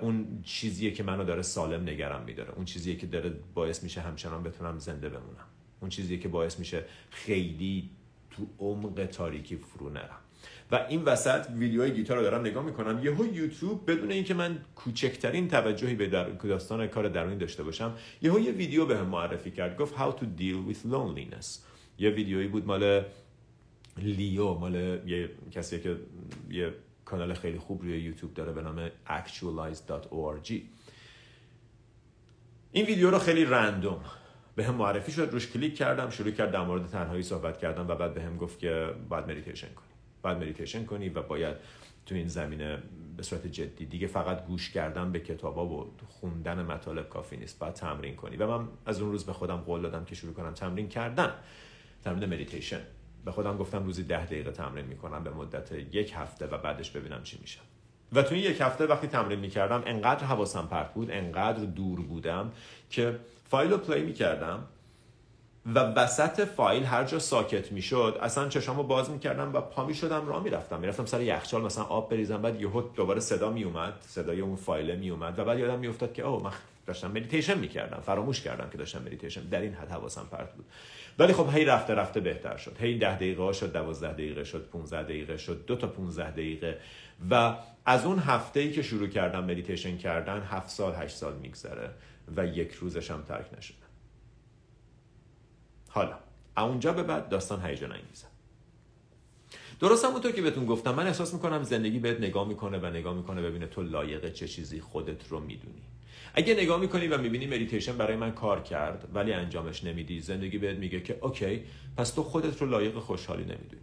اون 0.00 0.42
چیزیه 0.44 0.90
که 0.90 1.02
منو 1.02 1.24
داره 1.24 1.42
سالم 1.42 1.82
نگرم 1.82 2.22
میداره. 2.22 2.50
اون 2.50 2.64
چیزیه 2.64 2.96
که 2.96 3.06
داره 3.06 3.34
باعث 3.54 3.82
میشه 3.82 4.00
همچنان 4.00 4.42
بتونم 4.42 4.78
زنده 4.78 5.08
بمونم. 5.08 5.46
اون 5.80 5.90
چیزیه 5.90 6.18
که 6.18 6.28
باعث 6.28 6.58
میشه 6.58 6.84
خیلی 7.10 7.90
تو 8.30 8.46
عمق 8.58 9.06
تاریکی 9.06 9.56
فرو 9.56 9.90
نرم. 9.90 10.21
و 10.72 10.86
این 10.88 11.02
وسط 11.02 11.46
ویدیوهای 11.58 11.92
گیتار 11.92 12.16
رو 12.16 12.22
دارم 12.22 12.40
نگاه 12.40 12.64
می‌کنم. 12.64 13.04
یهو 13.04 13.34
یوتیوب 13.34 13.90
بدون 13.90 14.10
اینکه 14.12 14.34
من 14.34 14.58
کوچکترین 14.76 15.48
توجهی 15.48 15.94
به 15.94 16.06
در... 16.06 16.28
داستان 16.28 16.86
کار 16.86 17.08
درونی 17.08 17.36
داشته 17.36 17.62
باشم 17.62 17.94
یهو 18.22 18.40
یه 18.40 18.52
ویدیو 18.52 18.86
بهم 18.86 19.06
معرفی 19.06 19.50
کرد. 19.50 19.76
گفت 19.76 19.94
how 19.96 20.18
to 20.18 20.22
deal 20.22 20.72
with 20.72 20.92
loneliness. 20.92 21.46
یه 21.98 22.10
ویدیویی 22.10 22.48
بود 22.48 22.66
مال 22.66 23.04
لیو 23.98 24.54
مال 24.54 24.74
یه 25.06 25.30
کسی 25.50 25.80
که 25.80 25.96
یه 26.50 26.74
کانال 27.04 27.34
خیلی 27.34 27.58
خوب 27.58 27.82
روی 27.82 28.00
یوتیوب 28.00 28.34
داره 28.34 28.52
به 28.52 28.62
نام 28.62 28.88
actualize.org 28.88 30.52
این 32.72 32.86
ویدیو 32.86 33.10
رو 33.10 33.18
خیلی 33.18 33.44
random 33.44 34.04
به 34.56 34.64
هم 34.64 34.74
معرفی 34.74 35.12
شد. 35.12 35.28
روش 35.32 35.50
کلیک 35.50 35.76
کردم 35.76 36.10
شروع 36.10 36.30
کرد 36.30 36.50
در 36.50 36.64
مورد 36.64 36.86
تنهایی 36.86 37.22
صحبت 37.22 37.58
کردن 37.58 37.88
و 37.88 37.94
بعد 37.94 38.14
به 38.14 38.22
هم 38.22 38.36
گفت 38.36 38.58
که 38.58 38.94
باید 39.08 39.30
مدیتیشن 39.30 39.68
کنی 39.68 39.91
باید 40.22 40.38
مدیتیشن 40.38 40.84
کنی 40.84 41.08
و 41.08 41.22
باید 41.22 41.56
تو 42.06 42.14
این 42.14 42.28
زمینه 42.28 42.78
به 43.16 43.22
صورت 43.22 43.46
جدی. 43.46 43.86
دیگه 43.86 44.06
فقط 44.06 44.46
گوش 44.46 44.70
کردن 44.70 45.12
به 45.12 45.20
کتابا 45.20 45.66
و 45.66 45.92
خوندن 46.08 46.62
مطالب 46.62 47.08
کافی 47.08 47.36
نیست. 47.36 47.58
باید 47.58 47.74
تمرین 47.74 48.16
کنی. 48.16 48.36
و 48.36 48.58
من 48.58 48.68
از 48.86 49.00
اون 49.00 49.12
روز 49.12 49.24
به 49.24 49.32
خودم 49.32 49.56
قول 49.56 49.82
دادم 49.82 50.04
که 50.04 50.14
شروع 50.14 50.34
کنم 50.34 50.54
تمرین 50.54 50.88
کردن. 50.88 51.32
تمرین 52.04 52.34
مدیتیشن 52.34 52.80
به 53.24 53.32
خودم 53.32 53.56
گفتم 53.56 53.84
روزی 53.84 54.02
ده 54.02 54.26
دقیقه 54.26 54.50
تمرین 54.50 54.86
می‌کنم 54.86 55.24
به 55.24 55.30
مدت 55.30 55.72
یک 55.72 56.12
هفته 56.16 56.46
و 56.46 56.58
بعدش 56.58 56.90
ببینم 56.90 57.22
چی 57.22 57.38
میشه. 57.40 57.60
و 58.12 58.22
تو 58.22 58.34
این 58.34 58.44
یک 58.44 58.60
هفته 58.60 58.86
وقتی 58.86 59.06
تمرین 59.06 59.38
می‌کردم 59.38 59.82
انقدر 59.86 60.24
حواسم 60.24 60.66
پرت 60.70 60.94
بود 60.94 61.10
انقدر 61.10 61.64
دور 61.64 62.00
بودم 62.00 62.52
که 62.90 63.18
فایل 63.50 63.70
رو 63.70 63.78
play 63.78 64.02
می‌کردم. 64.02 64.64
و 65.66 65.78
وسط 65.78 66.44
فایل 66.44 66.84
هر 66.84 67.04
جا 67.04 67.18
ساکت 67.18 67.72
می‌شد 67.72 68.18
اصلا 68.22 68.48
چشامو 68.48 68.82
باز 68.82 69.10
می‌کردم 69.10 69.54
و 69.54 69.60
پا 69.60 69.84
می‌شدم 69.84 70.28
راه 70.28 70.42
می‌رفتم. 70.42 70.80
می‌رفتم 70.80 71.06
سر 71.06 71.20
یخچال 71.20 71.62
مثلا 71.62 71.84
آب 71.84 72.10
بریزم 72.10 72.42
بعد 72.42 72.60
یهو 72.60 72.82
دوباره 72.94 73.20
صدا 73.20 73.50
میومد 73.50 73.92
صدای 74.00 74.40
اون 74.40 74.56
فایل 74.56 74.98
میومد 74.98 75.38
و 75.38 75.44
بعد 75.44 75.58
یادم 75.58 75.78
میافتاد 75.78 76.12
که 76.12 76.22
اوه 76.22 76.42
من 76.42 76.52
داشتم 76.86 77.10
مدیتیشن 77.10 77.58
می‌کردم 77.58 78.00
فراموش 78.06 78.40
کردم 78.40 78.70
که 78.70 78.78
داشتم 78.78 79.02
مدیتیشن. 79.02 79.40
در 79.42 79.60
این 79.60 79.74
حد 79.74 79.90
حواسم 79.90 80.26
پرت 80.30 80.52
بود. 80.52 80.64
ولی 81.18 81.32
خب 81.32 81.48
هی 81.54 81.64
رفته 81.64 81.94
رفته 81.94 82.20
بهتر 82.20 82.56
شد. 82.56 82.76
هی 82.80 82.98
ده 82.98 83.16
دقیقه 83.16 83.52
شد 83.52 83.72
12 83.72 84.12
دقیقه 84.12 84.44
شد 84.44 84.68
15 84.72 85.02
دقیقه 85.02 85.36
شد 85.36 85.64
دو 85.66 85.76
تا 85.76 85.86
15 85.86 86.30
دقیقه. 86.30 86.78
و 87.30 87.54
از 87.84 88.04
اون 88.04 88.18
هفته 88.18 88.60
ای 88.60 88.72
که 88.72 88.82
شروع 88.82 89.08
کردم 89.08 89.44
مدیتیشن 89.44 89.96
کردن 89.96 90.42
هفت 90.42 90.68
سال 90.68 90.94
هشت 90.94 91.16
سال 91.16 91.34
میگذره 91.34 91.90
و 92.36 92.46
یک 92.46 92.72
روزش 92.72 93.10
هم 93.10 93.22
ترک 93.22 93.46
نشده 93.58 93.81
حالا 95.94 96.18
اونجا 96.56 96.92
به 96.92 97.02
بعد 97.02 97.28
داستان 97.28 97.66
هیجان 97.66 97.92
انگیزه. 97.92 98.26
درست 99.80 100.04
همونطور 100.04 100.32
که 100.32 100.42
بهتون 100.42 100.66
گفتم 100.66 100.94
من 100.94 101.06
احساس 101.06 101.34
می‌کنم 101.34 101.62
زندگی 101.62 101.98
بهت 101.98 102.18
نگاه 102.18 102.48
می‌کنه 102.48 102.78
و 102.78 102.86
نگاه 102.86 103.14
می‌کنه 103.14 103.42
ببینه 103.42 103.66
تو 103.66 103.82
لایق 103.82 104.32
چه 104.32 104.48
چیزی 104.48 104.80
خودت 104.80 105.28
رو 105.28 105.40
می‌دونی. 105.40 105.82
اگه 106.34 106.54
نگاه 106.54 106.80
می‌کنی 106.80 107.06
و 107.06 107.18
می‌بینی 107.18 107.46
مدیتیشن 107.46 107.96
برای 107.96 108.16
من 108.16 108.32
کار 108.32 108.62
کرد 108.62 109.08
ولی 109.14 109.32
انجامش 109.32 109.84
نمیدی 109.84 110.20
زندگی 110.20 110.58
بهت 110.58 110.76
میگه 110.76 111.00
که 111.00 111.18
okay 111.20 111.64
پس 111.96 112.10
تو 112.10 112.22
خودت 112.22 112.62
رو 112.62 112.68
لایق 112.68 112.98
خوشحالی 112.98 113.42
نمی‌دونی. 113.42 113.82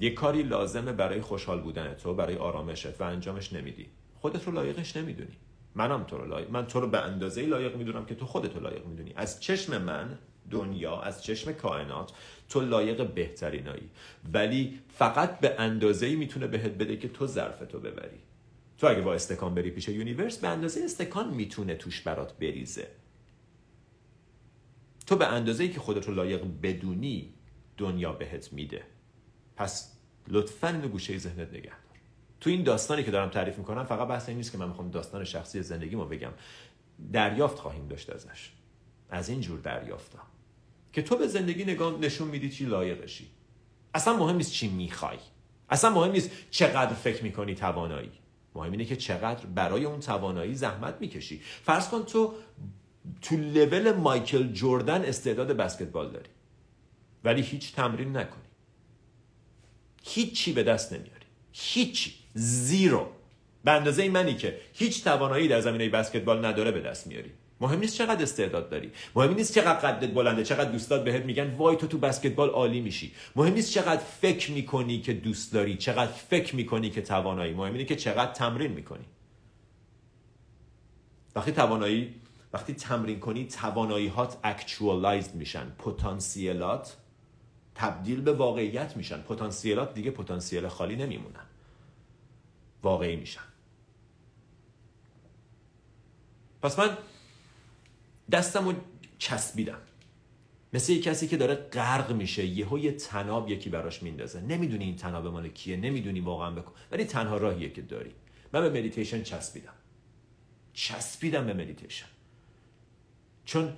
یه 0.00 0.10
کاری 0.10 0.42
لازمه 0.42 0.92
برای 0.92 1.20
خوشحال 1.20 1.60
بودن 1.60 1.94
تو 1.94 2.14
برای 2.14 2.36
آرامشت 2.36 3.00
و 3.00 3.04
انجامش 3.04 3.52
نمیدی. 3.52 3.86
خودت 4.20 4.46
رو 4.46 4.52
لایقش 4.52 4.96
نمی‌دونی. 4.96 5.36
منم 5.74 6.04
تو 6.04 6.18
رو 6.18 6.28
لایق 6.28 6.50
من 6.50 6.66
تو 6.66 6.80
رو 6.80 6.86
به 6.86 6.98
اندازه 6.98 7.42
لایق 7.46 7.76
می‌دونم 7.76 8.04
که 8.06 8.14
تو 8.14 8.26
خودت 8.26 8.56
رو 8.56 8.62
لایق 8.62 8.86
می‌دونی. 8.86 9.12
از 9.16 9.40
چشم 9.40 9.82
من 9.82 10.18
دنیا 10.50 11.00
از 11.00 11.24
چشم 11.24 11.52
کائنات 11.52 12.12
تو 12.48 12.60
لایق 12.60 13.06
بهترینایی 13.14 13.90
ولی 14.32 14.80
فقط 14.88 15.40
به 15.40 15.60
اندازه 15.60 16.16
می‌تونه 16.16 16.46
بهت 16.46 16.72
بده 16.72 16.96
که 16.96 17.08
تو 17.08 17.26
ظرف 17.26 17.58
تو 17.58 17.80
ببری. 17.80 18.18
تو 18.78 18.86
اگه 18.86 19.00
با 19.00 19.14
استکان 19.14 19.54
بری 19.54 19.70
پیش 19.70 19.88
universe 19.88 20.38
به 20.38 20.48
اندازه 20.48 20.80
استکان 20.84 21.34
می‌تونه 21.34 21.74
توش 21.74 22.00
برات 22.00 22.38
بریزه. 22.38 22.88
تو 25.06 25.16
به 25.16 25.26
اندازه 25.26 25.68
که 25.68 25.80
خودت 25.80 26.08
رو 26.08 26.14
لایق 26.14 26.44
بدونی 26.62 27.34
دنیا 27.76 28.12
بهت 28.12 28.52
میده. 28.52 28.82
پس 29.56 29.92
لطفا 30.28 30.68
اینو 30.68 30.88
گوشه 30.88 31.18
ذهنت 31.18 31.48
نگه 31.48 31.62
دار. 31.62 31.98
تو 32.40 32.50
این 32.50 32.62
داستانی 32.62 33.04
که 33.04 33.10
دارم 33.10 33.28
تعریف 33.30 33.58
می‌کنم 33.58 33.84
فقط 33.84 34.08
بحث 34.08 34.28
این 34.28 34.36
نیست 34.36 34.52
که 34.52 34.58
من 34.58 34.68
می‌خوام 34.68 34.90
داستان 34.90 35.24
شخصی 35.24 35.62
زندگیمو 35.62 36.04
بگم. 36.04 36.32
دریافت 37.12 37.58
خواهیم 37.58 37.88
داشت 37.88 38.10
ازش. 38.10 38.50
از 39.10 39.28
این 39.28 39.40
جور 39.40 39.60
دریافتا 39.60 40.18
که 40.94 41.02
تو 41.02 41.16
به 41.16 41.26
زندگی 41.26 41.64
نگاه 41.64 41.98
نشون 41.98 42.28
میدی 42.28 42.50
چی 42.50 42.64
لایقشی 42.64 43.26
اصلا 43.94 44.16
مهم 44.16 44.36
نیست 44.36 44.52
چی 44.52 44.68
می‌خوای. 44.68 45.18
اصلا 45.70 45.90
مهم 45.90 46.12
نیست 46.12 46.30
چقدر 46.50 46.94
فکر 46.94 47.22
می‌کنی 47.22 47.54
توانایی. 47.54 48.10
مهم 48.54 48.72
اینه 48.72 48.84
که 48.84 48.96
چقدر 48.96 49.46
برای 49.46 49.84
اون 49.84 50.00
توانایی 50.00 50.54
زحمت 50.54 50.96
می‌کشی. 51.00 51.40
فرض 51.64 51.88
کن 51.88 52.02
تو 52.02 52.34
تو 53.22 53.36
لول 53.36 53.92
مایکل 53.92 54.52
جردن 54.52 55.02
استعداد 55.02 55.52
بسکتبال 55.52 56.10
داری. 56.10 56.30
ولی 57.24 57.42
هیچ 57.42 57.74
تمرین 57.74 58.16
نکنی. 58.16 58.42
هیچی 60.04 60.52
به 60.52 60.62
دست 60.62 60.92
نمیاری. 60.92 61.26
هیچ 61.52 62.14
زیرو. 62.34 63.08
به 63.64 63.70
اندازه 63.70 64.08
منی 64.08 64.34
که 64.34 64.60
هیچ 64.72 65.04
توانایی 65.04 65.48
در 65.48 65.60
زمینه 65.60 65.88
بسکتبال 65.88 66.44
نداره 66.44 66.70
به 66.70 66.80
دست 66.80 67.06
میاری. 67.06 67.32
مهم 67.60 67.78
نیست 67.78 67.96
چقدر 67.96 68.22
استعداد 68.22 68.70
داری. 68.70 68.90
مهم 69.16 69.34
نیست 69.34 69.54
چقدر 69.54 69.90
قدت 69.90 70.14
بلنده 70.14 70.44
چقدر 70.44 70.70
دوستات 70.70 71.04
بهت 71.04 71.24
میگن 71.24 71.54
وای 71.54 71.76
تو 71.76 71.86
تو 71.86 71.98
بسکتبال 71.98 72.48
عالی 72.48 72.80
میشی. 72.80 73.12
مهم 73.36 73.52
نیست 73.52 73.72
چقدر 73.72 74.02
فکر 74.02 74.52
می‌کنی 74.52 75.00
که 75.00 75.12
دوست 75.12 75.52
داری 75.52 75.76
چقدر 75.76 76.12
فکر 76.12 76.56
می‌کنی 76.56 76.90
که 76.90 77.02
توانایی. 77.02 77.54
مهم 77.54 77.72
اینه 77.72 77.84
که 77.84 77.96
چقدر 77.96 78.32
تمرین 78.32 78.72
می‌کنی. 78.72 79.04
وقتی 81.36 81.52
توانایی 81.52 82.14
وقتی 82.52 82.74
تمرین 82.74 83.20
کنی 83.20 83.46
توانایی 83.46 84.08
هات 84.08 84.36
اکچوالایزد 84.44 85.34
میشن. 85.34 85.70
پتانسیلات 85.78 86.96
تبدیل 87.74 88.20
به 88.20 88.32
واقعیت 88.32 88.96
میشن. 88.96 89.22
پتانسیلات 89.22 89.94
دیگه 89.94 90.10
پتانسیل 90.10 90.68
خالی 90.68 90.96
نمیمونن. 90.96 91.46
واقعی 92.82 93.16
میشن. 93.16 93.40
پس 96.62 96.78
من 96.78 96.96
دستم 98.30 98.68
رو 98.68 98.74
چسبیدم. 99.18 99.78
مثل 100.72 100.92
یه 100.92 101.00
کسی 101.00 101.28
که 101.28 101.36
داره 101.36 101.54
غرق 101.54 102.12
میشه 102.12 102.46
یهو 102.46 102.78
یه 102.78 102.92
تناب 102.92 103.50
یکی 103.50 103.70
براش 103.70 104.02
میندازه. 104.02 104.40
نمی‌دونی 104.40 104.84
این 104.84 104.96
تناب 104.96 105.26
مال 105.26 105.48
کیه 105.48 105.76
نمی‌دونی 105.76 106.20
واقعا 106.20 106.50
بکن 106.50 106.72
ولی 106.92 107.04
تنها 107.04 107.36
راهیه 107.36 107.70
که 107.70 107.82
داری. 107.82 108.12
من 108.52 108.60
به 108.60 108.70
مدیتیشن 108.70 109.22
چسبیدم. 109.22 109.72
چسبیدم 110.72 111.46
به 111.46 111.54
مدیتیشن 111.54 112.06
چون 113.44 113.72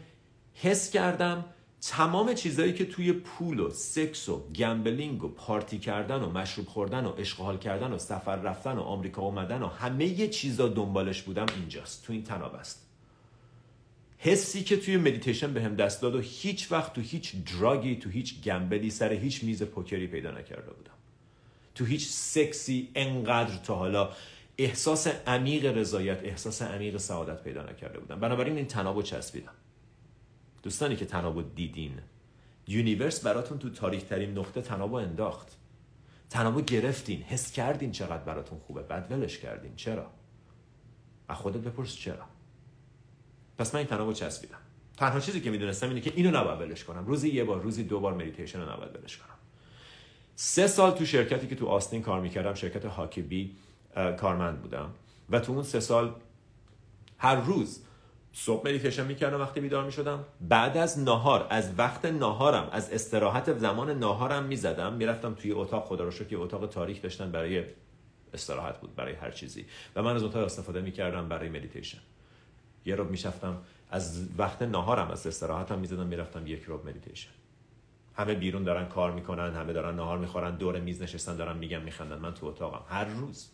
حس 0.55 0.91
کردم 0.91 1.45
تمام 1.81 2.35
چیزهایی 2.35 2.73
که 2.73 2.87
توی 2.87 3.13
پول 3.13 3.61
و 3.61 3.71
سکس 3.71 4.29
و 4.29 4.53
gambling 4.53 5.25
و 5.25 5.29
پارتی 5.29 5.79
کردن 5.79 6.23
و 6.23 6.31
مشروب 6.31 6.67
خوردن 6.67 7.05
و 7.05 7.13
اشغال 7.19 7.59
کردن 7.59 7.93
و 7.93 7.99
سفر 7.99 8.37
رفتن 8.37 8.73
و 8.73 8.81
آمریکا 8.81 9.23
اومدن 9.23 9.63
و 9.63 9.67
همه 9.67 10.07
ی 10.07 10.29
چیزا 10.29 10.69
دنبالش 10.69 11.23
بودم 11.23 11.47
اینجاست. 11.57 12.05
تو 12.05 12.13
این 12.13 12.23
طناب 12.25 12.55
است 12.55 12.86
حسی 14.27 14.63
که 14.63 14.77
توی 14.77 14.97
مدیتیشن 14.97 15.53
بهم 15.53 15.77
به 15.77 15.85
دست 15.85 16.03
داد 16.03 16.15
و 16.15 16.21
هیچ 16.21 16.73
وقت 16.73 16.93
تو 16.93 17.01
هیچ 17.01 17.37
drug 17.37 17.85
ی 17.85 17.97
تو 17.97 18.11
هیچ 18.11 18.43
gamble 18.43 18.84
ی 18.84 18.91
سر 18.91 19.13
هیچ 19.13 19.45
میز 19.45 19.63
پوکری 19.63 20.07
پیدا 20.07 20.31
نکرده 20.31 20.71
بودم. 20.73 20.93
تو 21.75 21.85
هیچ 21.85 22.09
سکسی 22.09 22.89
انقدر 22.95 23.57
تا 23.57 23.75
حالا 23.75 24.11
احساس 24.59 25.07
عمیق 25.07 25.77
رضایت 25.77 26.25
احساس 26.25 26.63
عمیق 26.63 26.97
سعادت 26.97 27.43
پیدا 27.43 27.63
نکرده 27.63 27.99
بودم. 27.99 28.21
بنابراین 28.21 28.57
این 28.57 28.67
طنابو 28.67 29.03
چسبیدم. 29.03 29.53
دوستانی 30.63 30.97
که 30.97 31.05
طنابو 31.05 31.43
دیدین 31.43 31.99
universe 32.69 33.21
براتون 33.21 33.59
تو 33.59 33.71
تاریک 33.71 34.03
ترین 34.03 34.39
نقطه 34.39 34.63
طنابو 34.63 34.95
انداخت. 34.95 35.57
طنابو 36.31 36.61
گرفتین 36.61 37.23
حس 37.23 37.53
کردین 37.53 37.93
چقدر 37.93 38.25
براتون 38.25 38.59
خوبه. 38.59 38.83
بعد 38.83 39.13
ولش 39.13 39.39
کردین. 39.39 39.77
چرا؟ 39.77 40.11
از 41.29 41.37
خودت 41.37 41.61
بپرس 41.61 41.95
چرا. 41.95 42.36
پس 43.59 43.75
من 43.75 43.79
این 43.79 43.87
طنابو 43.87 44.13
چسبیدم. 44.13 44.59
تنها 44.97 45.21
چیزی 45.21 45.41
که 45.41 45.51
می‌دونستم 45.51 45.89
اینه 45.89 46.01
که 46.01 46.13
اینو 46.17 46.41
نباید 46.41 46.61
ولش 46.61 46.85
کنم. 46.85 47.07
روزی 47.07 47.29
یه 47.29 47.45
بار 47.45 47.61
روزی 47.61 47.85
دو 47.85 48.01
بار 48.01 48.15
مدیتیشن 48.15 48.61
رو 48.61 48.73
نباید 48.73 48.97
ولش 48.97 49.17
کنم. 49.17 49.37
سه 50.35 50.67
سال 50.67 50.91
تو 50.91 51.05
شرکتی 51.05 51.47
که 51.47 51.55
تو 51.55 51.67
آستین 51.67 52.03
کار 52.03 52.21
می‌کردم 52.21 52.55
شرکت 52.55 52.85
هاکی 52.85 53.23
بی 53.23 53.57
کارمند 53.95 54.63
بودم. 54.63 54.91
و 55.31 55.41
تو 55.41 55.53
اون 55.53 55.63
سه 55.63 55.81
سال 55.81 56.15
هر 57.19 57.37
روز 57.37 57.81
صبح 58.33 58.69
مدیتیشن 58.69 59.07
می‌کردم 59.07 59.41
وقتی 59.41 59.61
بیدار 59.61 59.85
می‌شدم. 59.85 60.25
بعد 60.41 60.77
از 60.77 60.99
ناهار 60.99 61.47
از 61.51 61.71
وقت 61.79 62.05
ناهارم 62.05 62.69
از 62.73 62.91
استراحت 62.91 63.59
زمان 63.59 63.91
ناهارم 63.91 64.45
می‌زدم. 64.45 64.93
می‌رفتم 64.93 65.35
توی 65.35 65.53
اتاق 65.53 65.85
خدا 65.85 66.05
رو 66.05 66.11
شکر 66.11 66.37
اتاق 66.37 66.67
تاریک 66.67 67.03
داشتن 67.03 67.33
برای 67.33 67.65
استراحت 68.35 68.81
بود 68.81 68.95
برای 68.95 69.15
هر 69.15 69.31
چیزی. 69.31 69.67
و 69.97 70.03
من 70.03 70.17
از 70.17 70.23
اتاق 70.23 70.45
استفاده 70.45 70.81
می‌کردم 70.81 71.29
برای 71.29 71.49
مدیتیشن. 71.49 71.99
یه 72.87 72.95
ربع 72.95 73.11
میشستم 73.11 73.63
از 73.91 74.29
وقت 74.39 74.63
ناهارم 74.63 75.11
از 75.11 75.27
استراحتم 75.27 75.79
می‌زدم 75.79 76.07
می‌رفتم 76.07 76.47
یک 76.47 76.63
ربع 76.63 76.89
مدیتیشن. 76.89 77.31
همه 78.15 78.35
بیرون 78.35 78.65
دارن 78.65 78.89
کار 78.89 79.13
می‌کنن 79.13 79.55
همه 79.55 79.73
دارن 79.73 79.95
ناهار 79.95 80.19
می‌خورن 80.19 80.57
دور 80.57 80.81
میز 80.81 81.03
نشستن 81.03 81.37
دارن 81.37 81.57
میگن 81.57 81.83
میخندن. 81.83 82.19
من 82.19 82.35
تو 82.35 82.47
اتاقم. 82.47 82.85
هر 82.89 83.05
روز. 83.05 83.51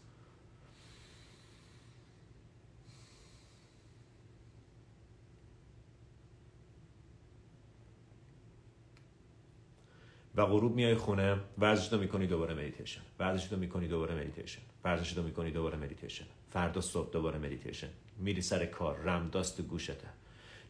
و 10.36 10.46
غروب 10.46 10.74
میای 10.74 10.94
خونه 10.94 11.36
ورزش 11.58 11.92
رو 11.92 11.98
می‌کنی 11.98 12.26
دوباره 12.26 12.54
مدیتیشن. 12.54 13.00
ورزش 13.18 13.52
رو 13.52 13.58
می‌کنی 13.58 13.88
دوباره 13.88 14.14
مدیتیشن. 14.14 14.62
ورزش 14.84 15.16
رو 15.16 15.22
می‌کنی 15.22 15.50
دوباره 15.50 15.78
مدیتیشن. 15.78 16.24
فردا 16.50 16.80
صبح 16.80 17.12
دوباره 17.12 17.38
مدیتیشن. 17.38 17.88
میری 18.18 18.42
سر 18.42 18.66
کار 18.66 18.98
رمداس 18.98 19.56
تو 19.56 19.62
گوشته. 19.62 20.08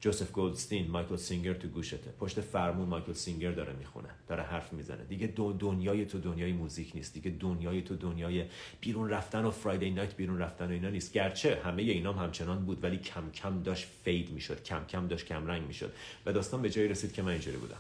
جوزف 0.01 0.33
گولدستین 0.33 0.91
مایکل 0.91 1.17
سینگر 1.17 1.55
تو 1.55 1.69
گوشته. 1.69 2.15
پشت 2.21 2.41
فرمون 2.41 2.89
مایکل 2.89 3.13
سینگر 3.13 3.53
داره 3.53 3.73
می‌خونه 3.73 4.09
داره 4.29 4.43
حرف 4.43 4.73
می‌زنه. 4.73 5.05
دیگه 5.05 5.27
دو 5.27 5.53
دنیای 5.53 6.07
تو 6.07 6.19
دنیای 6.19 6.53
موزیک 6.53 6.93
نیست. 6.95 7.15
دیگه 7.15 7.31
دنیای 7.31 7.83
تو 7.83 7.97
دنیای 7.97 8.45
بیرون 8.81 9.11
رفتن 9.11 9.45
و 9.45 9.51
Friday 9.51 9.91
night 9.91 10.17
بیرون 10.17 10.39
رفتن 10.39 10.67
و 10.67 10.71
اینا 10.71 10.91
نیست. 10.91 11.13
گرچه 11.13 11.61
همه 11.65 11.83
اینام 11.83 12.19
همچنان 12.19 12.65
بود 12.65 12.85
ولی 12.85 12.99
کم 12.99 13.31
کم 13.31 13.63
داشت 13.63 13.89
fade 14.05 14.31
می‌شد. 14.31 14.63
کم 14.63 14.85
کم 14.85 15.09
داشت 15.09 15.27
کم 15.27 15.47
رنگ 15.47 15.67
می‌شد. 15.67 15.93
و 16.27 16.33
داستان 16.33 16.63
به 16.63 16.71
جایی 16.71 16.89
رسید 16.89 17.13
که 17.13 17.23
من 17.23 17.33
اینجوری 17.33 17.57
بودم. 17.57 17.79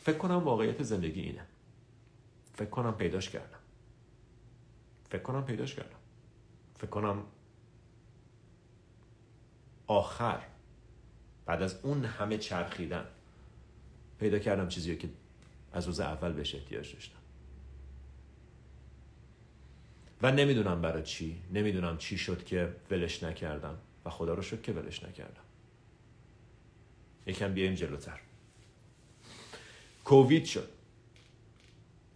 فکر 0.00 0.18
کنم 0.18 0.44
واقعیت 0.44 0.82
زندگی 0.82 1.20
اینه. 1.20 1.42
فکر 2.54 2.70
کنم 2.70 2.94
پیداش 2.94 3.30
کردم. 3.30 3.58
فکر 5.10 5.22
کنم 5.22 5.44
پیداش 5.44 5.74
کردم. 5.74 5.98
فکر 6.78 6.90
کنم 6.90 7.22
آخر 9.88 10.40
بعد 11.46 11.62
از 11.62 11.76
اون 11.82 12.04
همه 12.04 12.38
چرخیدن 12.38 13.04
پیدا 14.20 14.38
کردم 14.38 14.68
چیزی 14.68 14.96
که 14.96 15.08
از 15.72 15.86
روز 15.86 16.00
اول 16.00 16.32
بهش 16.32 16.54
احتیاج 16.54 16.92
داشتم. 16.92 17.18
و 20.22 20.32
نمی‌دونم 20.32 20.82
برای 20.82 21.02
چی 21.02 21.42
نمی‌دونم 21.52 21.98
چی 21.98 22.18
شد 22.18 22.44
که 22.44 22.74
ولش 22.90 23.22
نکردم 23.22 23.78
و 24.04 24.10
خدا 24.10 24.34
رو 24.34 24.42
شد 24.42 24.62
که 24.62 24.72
ولش 24.72 25.02
نکردم. 25.02 25.42
یکم 27.26 27.54
بیایم 27.54 27.74
جلوتر. 27.74 28.20
کووید 30.04 30.44
شد. 30.44 30.68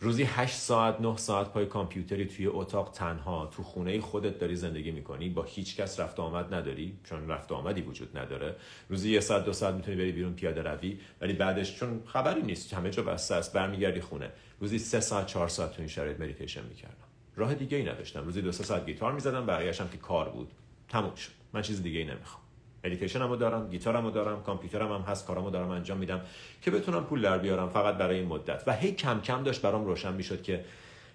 روزی 0.03 0.23
8 0.23 0.55
ساعت 0.55 1.01
9 1.01 1.17
ساعت 1.17 1.49
پای 1.49 1.67
کامپیوتری 1.67 2.25
توی 2.25 2.47
اتاق 2.47 2.91
تنها 2.91 3.47
تو 3.47 3.63
خونه 3.63 4.01
خودت 4.01 4.39
داری 4.39 4.57
زندگی 4.57 4.91
می‌کنی. 4.91 5.29
با 5.29 5.43
هیچ 5.43 5.77
کس 5.77 6.01
رفت 6.01 6.21
آمد 6.21 6.55
نداری 6.55 6.97
چون 7.05 7.29
رفت 7.29 7.53
آمدی 7.53 7.81
وجود 7.81 8.19
نداره. 8.19 8.57
روزی 8.89 9.11
یه 9.11 9.21
ساعت 9.21 9.45
دو 9.45 9.53
ساعت 9.53 9.75
می‌تونی 9.75 9.97
بری 9.97 10.13
بیرون 10.13 10.35
پیاده 10.35 10.63
روی 10.63 10.99
ولی 11.21 11.33
بعدش 11.33 11.77
چون 11.77 12.03
خبری 12.07 12.43
نیست 12.43 12.75
همه 12.75 12.91
جا 12.91 13.03
بسته 13.03 13.35
است 13.35 13.53
برمیگردی 13.53 14.01
خونه. 14.01 14.31
روزی 14.61 14.79
سه 14.79 15.01
ساعت 15.01 15.27
چهار 15.27 15.49
ساعت 15.49 15.73
تو 15.73 15.79
این 15.79 15.89
شرایط 15.89 16.21
مدیتیشن 16.21 16.65
می‌کردم. 16.65 17.07
راه 17.37 17.55
دیگه 17.55 17.77
ای 17.77 17.85
نداشتم. 17.85 18.25
روزی 18.25 18.43
دو 18.43 18.53
ساعت 18.53 18.87
گیتار 18.87 19.13
می‌زدم 19.13 19.47
بقیه‌اش 19.47 19.79
که 19.79 19.99
کار 19.99 20.29
بود. 20.29 20.51
تموم 20.89 21.15
شد. 21.15 21.33
من 21.53 21.63
چیز 21.63 21.83
دیگه 21.83 21.99
ای 21.99 22.05
نمی‌خوام. 22.05 22.42
مدیتیشنمو 22.85 23.37
دارم 23.37 23.71
گیتارمو 23.71 24.11
دارم 24.11 24.43
کامپیوترم 24.43 24.93
هم 24.93 25.01
هست 25.01 25.27
کارامو 25.27 25.51
دارم 25.51 25.71
انجام 25.71 25.99
میدم 25.99 26.21
که 26.63 26.71
بتونم 26.71 27.05
پول 27.05 27.23
در 27.23 27.39
بیارم 27.39 27.69
فقط 27.69 27.95
برای 27.95 28.19
این 28.19 28.29
مدت. 28.29 28.63
و 28.67 28.73
هی 28.73 28.93
کم 28.93 29.21
کم 29.21 29.43
داشت 29.43 29.63
برام 29.63 29.85
روشن 29.85 30.13
می‌شد 30.13 30.43
که 30.43 30.65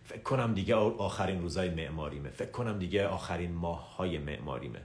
فکر 0.03 0.21
کنم 0.21 0.53
دیگه 0.53 0.75
آخرین 0.75 1.41
روزای 1.41 1.69
معماریمه. 1.69 2.29
فکر 2.29 2.51
کنم 2.51 2.79
دیگه 2.79 3.07
آخرین 3.07 3.51
ماههای 3.51 4.17
معماریمه. 4.17 4.79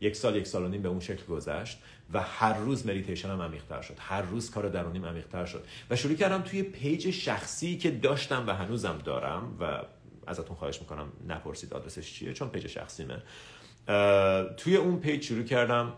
یک 0.00 0.16
سال 0.16 0.36
یک 0.36 0.46
سال 0.46 0.64
و 0.64 0.68
نیم 0.68 0.82
به 0.82 0.88
اون 0.88 1.00
شکل 1.00 1.24
گذشت 1.24 1.78
و 2.12 2.20
هر 2.20 2.58
روز 2.58 2.86
مدیتیشنم 2.86 3.42
عمیق‌تر 3.42 3.82
شد. 3.82 3.94
هر 3.98 4.22
روز 4.22 4.50
کار 4.50 4.68
درونیم 4.68 5.06
عمیق‌تر 5.06 5.44
شد. 5.44 5.64
و 5.90 5.96
شروع 5.96 6.14
کردم 6.14 6.42
توی 6.42 6.62
پیج 6.62 7.10
شخصی 7.10 7.78
که 7.78 7.90
داشتم 7.90 8.44
و 8.46 8.54
هنوزم 8.54 8.98
دارم 9.04 9.56
و 9.60 9.82
ازتون 10.26 10.56
خواهش 10.56 10.80
می‌کنم 10.80 11.08
نپرسید 11.28 11.74
آدرسش 11.74 12.12
چیه 12.12 12.32
چون 12.32 12.48
پیج 12.48 12.66
شخصیمه. 12.66 13.22
توی 14.56 14.76
اون 14.76 15.00
پیج 15.00 15.24
شروع 15.24 15.44
کردم 15.44 15.92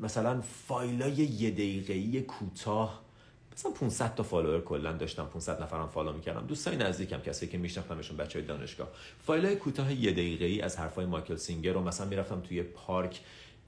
مثلا 0.00 0.40
فایلای 0.40 1.12
یه 1.12 1.50
دقیقه‌ای 1.50 2.20
کوتاه 2.20 3.02
مثلا 3.52 3.72
500 3.72 4.14
تا 4.14 4.22
فالوور 4.22 4.60
کلا 4.60 4.92
داشتم 4.92 5.24
500 5.24 5.62
نفرم 5.62 5.88
فالو 5.88 6.12
می‌کردم. 6.12 6.46
دوستای 6.46 6.76
نزدیکم 6.76 7.20
کسی 7.20 7.46
که 7.46 7.58
میشناختمشون 7.58 8.16
بچهای 8.16 8.44
دانشگاه. 8.44 8.88
فایلای 9.26 9.56
کوتاه 9.56 9.92
یه 9.92 10.12
دقیقه‌ای 10.12 10.60
از 10.60 10.78
حرفای 10.78 11.06
مایکل 11.06 11.36
سینگر 11.36 11.72
رو 11.72 11.80
مثلا 11.80 12.06
می‌رفتم 12.06 12.40
توی 12.40 12.62
پارک 12.62 13.20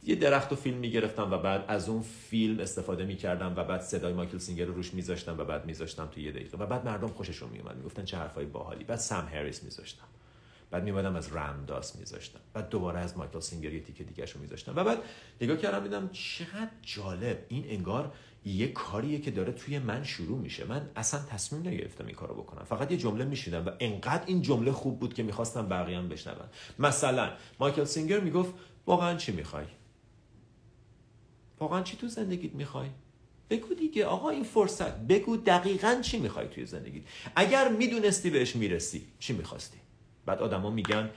یه 0.05 0.15
درخت 0.15 0.53
و 0.53 0.57
فیلم 0.57 0.77
می‌گرفتم 0.77 1.33
و 1.33 1.39
بعد 1.39 1.65
از 1.69 1.89
اون 1.89 2.03
فیلم 2.03 2.61
استفاده 2.61 3.05
می‌کردم 3.05 3.55
و 3.57 3.65
بعد 3.65 3.81
صدای 3.81 4.13
مایکل 4.13 4.39
سینگر 4.39 4.65
رو 4.65 4.75
روش 4.75 4.95
میذاشتم 4.95 5.39
و 5.39 5.45
بعد 5.45 5.67
میذاشتم 5.67 6.07
توی 6.07 6.23
یه 6.23 6.33
دقیقه. 6.33 6.59
و 6.59 6.67
بعد 6.67 6.85
مردم 6.85 7.09
خوششون 7.09 7.49
میومد 7.51 7.77
می‌گفتن 7.77 8.05
چه 8.05 8.17
حرفای 8.17 8.45
باحالی. 8.45 8.85
بعد 8.85 8.99
سم 8.99 9.29
هریس 9.33 9.63
میذاشتم. 9.63 10.05
بعد 10.71 10.85
میومدم 10.85 11.17
از 11.17 11.37
رمداس 11.37 11.97
میذاشتم. 11.97 12.41
بعد 12.53 12.69
دوباره 12.69 13.01
از 13.01 13.17
مایکل 13.17 13.41
سینگر 13.41 13.73
یه 13.73 13.81
تیکه 13.81 14.05
دیگه 14.05 14.27
میذاشتم. 14.41 14.73
و 14.77 14.85
بعد 14.85 14.99
نگاه 15.41 15.57
کردم 15.57 15.83
دیدم 15.85 16.11
چقدر 16.13 16.71
جالب. 16.83 17.45
این 17.49 17.65
انگار 17.69 18.13
یه 18.45 18.73
کاریه 18.73 19.21
که 19.21 19.31
داره 19.31 19.53
توی 19.53 19.79
من 19.79 20.05
شروع 20.05 20.39
میشه. 20.39 20.65
من 20.65 20.91
اصلا 20.97 21.21
تصمیم 21.21 21.69
نگرفتم 21.69 22.07
این 22.07 22.15
کارو 22.15 22.35
بکنم. 22.35 22.65
فقط 22.65 22.91
یه 22.91 22.97
جمله 22.97 23.25
میشیدم 23.25 23.67
و 23.67 23.71
انقدر 23.81 24.23
این 24.27 24.43
جمله 24.43 24.73
خوب 24.73 25.01
بود 25.01 25.15
که 25.15 25.23
می‌خواستم 25.23 25.69
بقیه 25.69 26.01
بشنون. 26.01 26.49
مثلا 26.79 27.33
مایکل 27.61 27.85
سینگر 27.85 28.21
می‌گفت 28.21 28.55
واقعا 28.87 29.17
چی 29.17 29.33
می‌خوای؟ 29.33 29.65
واقعا 31.59 31.83
چی 31.83 31.97
تو 31.97 32.09
زندگیت 32.09 32.55
می‌خوای؟ 32.55 32.89
بگو 33.51 33.75
دیگه 33.75 34.05
آقا 34.05 34.31
این 34.31 34.45
فرصت. 34.45 34.99
بگو 34.99 35.37
دقیقا 35.37 36.01
چی 36.03 36.19
می‌خوای 36.19 36.49
توی 36.49 36.67
زندگیت؟ 36.67 37.03
اگر 37.37 37.69
می‌دونستی 37.69 38.31
بهش 38.31 38.57
می‌رسی 38.57 39.07
چی 39.19 39.33
می‌خواستی؟ 39.33 39.80
بعد 40.31 40.43
آدما 40.43 40.71
میگن 40.71 41.11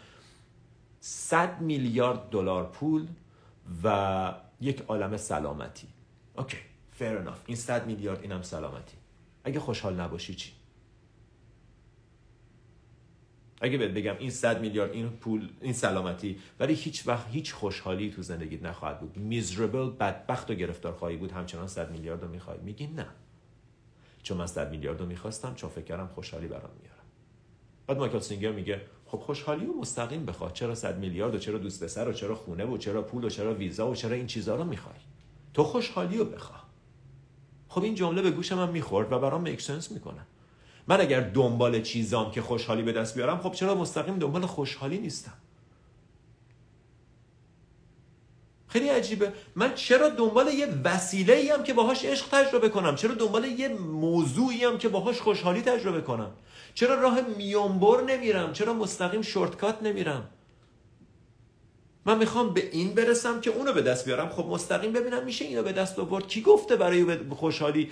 100 1.00 1.62
میلیارد 1.62 2.30
دلار 2.30 2.66
پول 2.66 3.08
و 3.84 4.34
یک 4.62 4.82
عالم 4.82 5.18
سلامتی. 5.18 5.88
اوکی 6.38 6.58
fair 7.00 7.26
enough. 7.26 7.38
این 7.46 7.58
100 7.58 7.88
میلیارد 7.88 8.22
اینم 8.22 8.42
سلامتی. 8.42 8.98
اگه 9.44 9.60
خوشحال 9.60 10.00
نباشی 10.00 10.36
چی؟ 10.36 10.52
اگه 13.62 13.78
بهت 13.78 13.92
بگم 13.92 14.16
این 14.20 14.32
100 14.32 14.62
میلیارد 14.62 14.92
این 14.92 15.10
پول 15.10 15.50
این 15.62 15.74
سلامتی 15.74 16.40
ولی 16.60 16.74
هیچ 16.74 17.08
وقت 17.08 17.28
هیچ 17.28 17.54
خوشحالی 17.54 18.12
تو 18.12 18.22
زندگیت 18.22 18.64
نخواهد 18.64 19.00
بود. 19.00 19.18
میزربل 19.18 19.90
بدبخت 19.90 20.52
و 20.52 20.54
گرفتار 20.54 20.94
خواهی 20.94 21.18
بود. 21.18 21.32
همچنان 21.32 21.68
100 21.68 21.92
میلیارد 21.92 22.24
رو 22.24 22.30
می‌خوای. 22.30 22.58
میگی 22.58 22.88
نه. 22.88 23.08
چون 24.24 24.38
من 24.38 24.48
100 24.48 24.72
میلیارد 24.72 25.00
رو 25.00 25.06
می‌خواستم 25.06 25.56
چون 25.56 25.70
فکر 25.70 25.86
کردم 25.86 26.08
خوشحالی 26.08 26.48
برام 26.48 26.72
میارم. 26.82 27.04
بعد 27.88 27.98
مایکل 27.98 28.20
سینگر 28.20 28.52
میگه 28.52 28.82
خب 29.14 29.20
خوشحالی 29.20 29.66
و 29.66 29.74
مستقیم 29.74 30.26
بخواد. 30.26 30.54
چرا 30.54 30.76
100 30.76 30.98
میلیارد 30.98 31.36
و 31.36 31.38
چرا 31.38 31.58
دوست 31.58 31.84
پسر 31.84 32.08
و 32.08 32.14
چرا 32.14 32.36
خونه 32.36 32.66
و 32.66 32.78
چرا 32.78 33.02
پول 33.02 33.24
و 33.24 33.30
چرا 33.30 33.54
ویزا 33.54 33.90
و 33.90 33.96
چرا 33.96 34.16
این 34.16 34.28
چیزها 34.28 34.56
رو 34.56 34.64
می‌خوای. 34.64 34.96
تو 35.54 35.64
خوشحالی 35.64 36.18
رو 36.18 36.26
بخواه. 36.26 36.64
خب 37.70 37.84
این 37.84 37.96
جمله 37.96 38.22
به 38.22 38.32
گوش 38.32 38.52
من 38.52 38.70
می‌خورد 38.70 39.12
و 39.12 39.20
برام 39.20 39.42
make 39.42 39.64
sense 39.64 39.92
می‌کنه. 39.92 40.20
من 40.88 41.02
اگر 41.02 41.20
دنبال 41.22 41.82
چیزام 41.82 42.32
که 42.32 42.42
خوشحالی 42.42 42.82
به 42.82 42.92
دست 42.92 43.16
بیارم 43.16 43.38
خب 43.38 43.52
چرا 43.52 43.76
مستقیم 43.76 44.20
دنبال 44.20 44.46
خوشحالی 44.46 44.98
نیستم؟ 44.98 45.34
خیلی 48.68 48.90
عجیبه. 48.90 49.34
من 49.56 49.76
چرا 49.76 50.10
دنبال 50.10 50.48
یه 50.48 50.68
وسیله 50.84 51.34
ای 51.34 51.50
هم 51.50 51.64
که 51.64 51.74
باهاش 51.74 52.06
عشق 52.06 52.28
تجربه 52.32 52.70
کنم؟ 52.70 52.96
چرا 52.96 53.14
دنبال 53.14 53.46
یه 53.46 53.68
موضوعی 53.78 54.64
هم 54.64 54.78
که 54.78 54.90
باهاش 54.90 55.22
خوشحالی 55.22 55.62
تجربه 55.62 56.02
کنم؟ 56.02 56.32
چرا 56.74 57.02
راه 57.02 57.22
میانبر 57.38 58.02
نمیرم؟ 58.02 58.54
چرا 58.54 58.74
مستقیم 58.74 59.22
شورتکات 59.22 59.84
نمیرم؟ 59.84 60.30
من 62.06 62.18
می‌خوام 62.18 62.54
به 62.54 62.70
این 62.72 62.94
برسم 62.94 63.42
که 63.42 63.50
اونو 63.50 63.74
به 63.74 63.82
دست 63.82 64.06
بیارم. 64.06 64.30
خب 64.30 64.46
مستقیم 64.46 64.94
ببینم 64.94 65.24
میشه 65.24 65.46
اینو 65.46 65.64
به 65.64 65.72
دست 65.72 66.00
آورد. 66.00 66.28
کی 66.28 66.42
گفته 66.42 66.76
برای 66.76 67.18
خوشحالی 67.30 67.92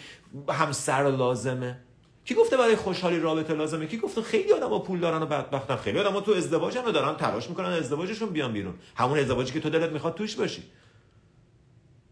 همسر 0.50 1.04
لازمه؟ 1.04 1.80
کی 2.26 2.36
گفته 2.36 2.58
برای 2.58 2.76
خوشحالی 2.76 3.20
رابطه 3.20 3.54
لازمه؟ 3.54 3.88
کی 3.88 3.98
گفته 3.98 4.22
خیلی 4.22 4.52
آدم 4.54 4.80
پول 4.80 5.00
دارن 5.00 5.22
و 5.22 5.26
بدبختن. 5.26 5.76
خیلی 5.76 6.00
آدم 6.00 6.20
تو 6.20 6.32
ازدواجن 6.32 6.86
و 6.86 6.92
دارن 6.92 7.16
تلاش 7.16 7.50
می‌کنن 7.50 7.70
ازدواجشون 7.70 8.30
بیان 8.30 8.54
بیرون. 8.54 8.74
همون 8.96 9.20
ازدواجی 9.20 9.54
که 9.54 9.60
تو 9.60 9.70
دلت 9.70 9.92
می‌خواد 9.92 10.16
توش 10.16 10.36
باشی. 10.36 10.64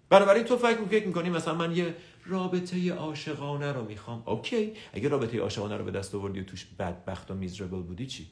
بنابراین 0.10 0.43
تو 0.43 0.58
فکر 0.58 0.86
فکر 0.86 1.08
می‌کنی؟ 1.08 1.30
مثلا 1.30 1.54
من 1.54 1.76
یه 1.76 1.95
رابطه 2.26 2.93
عاشقانه 2.93 3.72
رو 3.72 3.86
می‌خوام. 3.86 4.24
okay. 4.26 4.74
اگه 4.93 5.10
رابطه 5.10 5.39
عاشقانه 5.39 5.78
رو 5.78 5.86
به 5.86 5.91
دست 5.91 6.15
آوردی 6.15 6.39
و 6.39 6.43
توش 6.43 6.65
بدبخت 6.65 7.32
و 7.32 7.34
miserable 7.34 7.82
بودی 7.82 8.08
چی؟ 8.08 8.28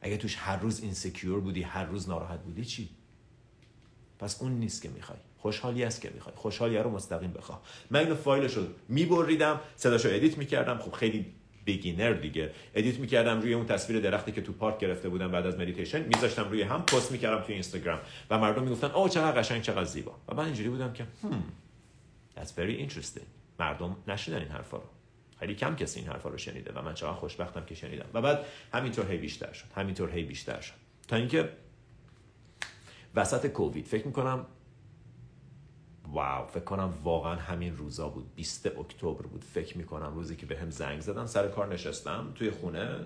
اگه 0.00 0.16
توش 0.16 0.36
هر 0.38 0.56
روز 0.56 0.80
insecure 0.80 1.40
بودی 1.40 1.62
هر 1.62 1.84
روز 1.84 2.08
ناراحت 2.08 2.40
بودی 2.40 2.64
چی؟ 2.64 2.88
پس 4.18 4.42
اون 4.42 4.52
نیست 4.52 4.82
که 4.82 4.88
می‌خوای. 4.88 5.18
خوشحالی 5.38 5.84
است 5.84 6.00
که 6.00 6.10
می‌خوای. 6.14 6.36
خوشحالی 6.36 6.78
رو 6.78 6.90
مستقیم 6.90 7.30
بخواه. 7.30 7.62
من 7.90 8.00
اینو 8.00 8.14
فایلش 8.14 8.54
رو 8.54 8.62
میبریدم 8.88 9.60
صداشو 9.76 10.08
edit 10.12 10.38
می‌کردم. 10.38 10.78
خب 10.78 10.92
خیلی 10.92 11.26
beginner 11.66 12.12
دیگه. 12.12 12.50
edit 12.74 12.98
می‌کردم 12.98 13.40
روی 13.40 13.54
اون 13.54 13.66
تصویر 13.66 14.00
درختی 14.00 14.32
که 14.32 14.42
تو 14.42 14.52
پارک 14.52 14.78
گرفته 14.78 15.08
بودم 15.08 15.30
بعد 15.30 15.46
از 15.46 15.58
مدیتیشن 15.58 16.02
میذاشتم 16.02 16.48
روی 16.50 16.62
هم 16.62 16.82
پست 16.82 17.12
می‌کردم 17.12 17.42
توی 17.42 17.52
اینستاگرام. 17.52 17.98
و 18.30 18.38
مردم 18.38 18.62
می‌گفتن 18.62 18.90
اوه 18.90 19.10
چقدر 19.10 19.40
قشنگ 19.40 19.62
چقدر 19.62 19.84
زیبا. 19.84 20.14
و 20.28 20.34
من 20.34 20.44
اینجوری 20.44 20.68
بودم 20.68 20.92
که 20.92 21.04
hmm, 21.22 22.38
that's 22.40 22.50
very 22.50 22.90
interesting. 22.90 23.26
مردم 23.58 23.96
نشیدن 24.08 24.38
این 24.38 24.48
حرفا 24.48 24.76
رو. 24.76 24.84
خیلی 25.40 25.54
کم 25.54 25.76
کسی 25.76 26.00
این 26.00 26.08
حرفا 26.08 26.28
رو 26.28 26.38
شنیده 26.38 26.72
و 26.72 26.82
من 26.82 26.94
چقدر 26.94 27.12
خوشبختم 27.12 27.64
که 27.64 27.74
شنیدم. 27.74 28.06
و 28.14 28.22
بعد 28.22 28.44
همینطور 28.72 29.10
هی 29.10 29.16
بیشتر 29.16 29.52
شد 29.52 29.66
همینطور 29.76 30.10
هی 30.10 30.22
بیشتر 30.22 30.60
شد. 30.60 30.74
تا 31.08 31.16
اینکه 31.16 31.48
وسط 33.14 33.46
کووید 33.46 33.86
فکر 33.86 34.06
می‌کنم 34.06 34.46
واو 36.12 36.46
فکر 36.46 36.64
کنم 36.64 36.94
واقعا 37.04 37.34
همین 37.34 37.76
روزا 37.76 38.08
بود. 38.08 38.34
20 38.34 38.66
اکتبر 38.66 39.22
بود. 39.22 39.44
فکر 39.44 39.78
می‌کنم 39.78 40.14
روزی 40.14 40.36
که 40.36 40.46
به 40.46 40.58
هم 40.58 40.70
زنگ 40.70 41.00
زدن 41.00 41.26
سر 41.26 41.48
کار 41.48 41.72
نشستم 41.74 42.32
توی 42.34 42.50
خونه. 42.50 42.96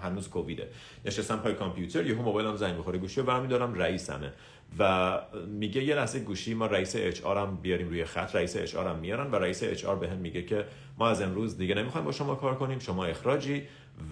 هنوز 0.00 0.28
کوویده. 0.28 0.68
نشستم 1.04 1.36
پای 1.36 1.54
کامپیوتر 1.54 2.06
یهو 2.06 2.22
موبایلم 2.22 2.56
زنگ 2.56 2.76
می‌خوره 2.76 2.98
گوشی 2.98 3.22
برمی 3.22 3.48
دارم 3.48 3.74
رئیسمه. 3.74 4.32
و 4.78 5.18
میگه 5.46 5.84
یه 5.84 5.94
لحظه 5.94 6.20
گوشی 6.20 6.54
ما 6.54 6.66
رئیس 6.66 6.96
اچ 6.96 7.24
هم 7.24 7.56
بیاریم 7.56 7.88
روی 7.88 8.04
خط 8.04 8.36
رئیس 8.36 8.56
اچ 8.56 8.74
هم 8.74 8.96
میارن 8.96 9.30
و 9.30 9.34
رئیس 9.34 9.62
اچ 9.62 9.84
آر 9.84 9.96
بهم 9.96 10.18
میگه 10.18 10.42
که 10.42 10.64
ما 10.98 11.08
از 11.08 11.22
امروز 11.22 11.58
دیگه 11.58 11.74
نمی‌خوایم 11.74 12.04
با 12.04 12.12
شما 12.12 12.34
کار 12.34 12.54
کنیم 12.54 12.78
شما 12.78 13.04
اخراجی 13.04 13.62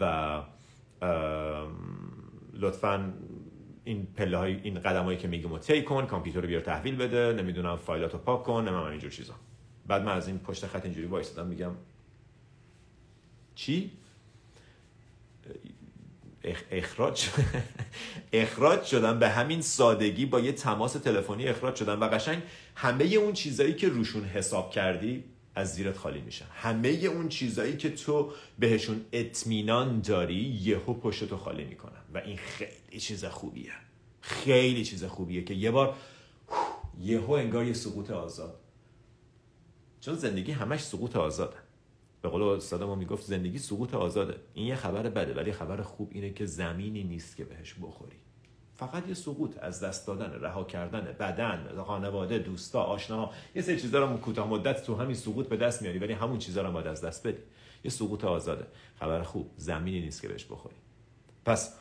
و 0.01 0.43
لطفا 2.55 3.13
این 3.87 4.07
پله 4.17 4.37
های 4.37 4.61
این 4.63 4.81
قدمایی 4.81 5.19
که 5.19 5.29
میگم 5.29 5.51
رو 5.51 5.59
طی 5.59 5.83
کن 5.83 6.07
کامپیوتر 6.07 6.41
رو 6.41 6.47
بیار 6.47 6.61
تحویل 6.61 6.97
بده 6.97 7.33
نمی‌دونم 7.33 7.77
فایلاتو 7.77 8.19
پاک 8.19 8.43
کن 8.43 8.61
نمی‌دونم 8.61 8.91
اینجور 8.91 9.11
چیزا. 9.11 9.35
بعد 9.87 10.03
من 10.03 10.13
از 10.17 10.29
این 10.29 10.39
پشت 10.39 10.67
خط 10.67 10.85
اینجوری 10.85 11.07
وایسادم 11.07 11.47
میگم 11.47 11.71
چی؟ 13.55 13.91
اخراج 16.71 17.29
اخراج 18.33 18.85
شدم 18.85 19.19
به 19.19 19.29
همین 19.29 19.63
سادگی 19.63 20.27
با 20.27 20.41
یه 20.41 20.53
تماس 20.53 20.93
تلفنی 20.93 21.49
اخراج 21.49 21.77
شدم 21.77 22.01
و 22.01 22.05
قشنگ 22.05 22.43
همه 22.75 23.05
اون 23.05 23.33
چیزایی 23.33 23.75
که 23.75 23.89
روشون 23.89 24.25
حساب 24.25 24.71
کردی 24.71 25.25
از 25.55 25.75
زیرت 25.75 25.97
خالی 25.97 26.21
میشن 26.21 26.45
همه 26.55 26.89
اون 26.89 27.29
چیزایی 27.29 27.77
که 27.77 27.91
تو 27.91 28.33
بهشون 28.59 29.05
اطمینان 29.13 30.01
داری 30.01 30.61
یهو 30.63 30.95
پشت 30.95 31.35
خالی 31.35 31.65
می‌کنن. 31.65 31.93
و 32.17 32.19
این 32.19 32.37
خیلی 32.37 33.01
چیز 33.01 33.25
خوبیه. 33.25 33.73
خیلی 34.21 34.85
چیز 34.85 35.05
خوبیه 35.05 35.45
که 35.45 35.55
یه 35.55 35.71
بار 35.71 35.95
یهو 37.01 37.33
انگار 37.33 37.65
یه 37.65 37.73
سقوط 37.73 38.11
آزاد. 38.11 38.61
چون 40.01 40.15
زندگی 40.15 40.53
همش 40.53 40.85
سقوط 40.85 41.17
آزاده. 41.17 41.57
به 42.23 42.29
قول 42.29 42.43
استاد 42.43 42.83
ما 42.83 42.95
می‌گفت 42.95 43.25
زندگی 43.25 43.59
سقوط 43.59 43.95
آزاده. 43.95 44.37
این 44.55 44.67
یه 44.67 44.77
خبر 44.77 45.03
بده 45.03 45.35
ولی 45.35 45.53
خبر 45.53 45.83
خوب 45.83 46.11
اینه 46.13 46.31
که 46.31 46.47
زمینی 46.47 47.05
نیست 47.05 47.37
که 47.37 47.45
بهش 47.45 47.75
بخوری. 47.75 48.17
فقط 48.75 49.09
یه 49.09 49.15
سقوط 49.15 49.59
از 49.59 49.81
دست 49.81 50.07
دادن 50.07 50.33
رها 50.41 50.65
کردن 50.65 51.17
بدن 51.21 51.83
خانواده 51.87 52.39
دوستا 52.39 52.83
آشناها 52.83 53.33
یه 53.55 53.63
سری 53.63 53.81
چیزا 53.81 53.99
رو 53.99 54.17
کوتاه 54.17 54.49
مدت 54.49 54.87
تو 54.87 54.95
همین 54.95 55.15
سقوط 55.15 55.49
به 55.49 55.57
دست 55.57 55.83
میاری 55.83 55.99
ولی 55.99 56.13
همون 56.13 56.39
چیزا 56.39 56.63
رو 56.63 56.73
باید 56.73 56.87
از 56.87 57.01
دست 57.01 57.27
بدی 57.27 57.43
یه 57.85 57.91
سقوط 57.91 58.25
آزاده. 58.25 58.67
خبر 59.01 59.23
خوب 59.23 59.51
زمینی 59.57 60.01
نیست 60.01 60.23
که 60.23 60.29
بهش 60.29 60.45
بخوری. 60.45 60.77
پس 61.45 61.75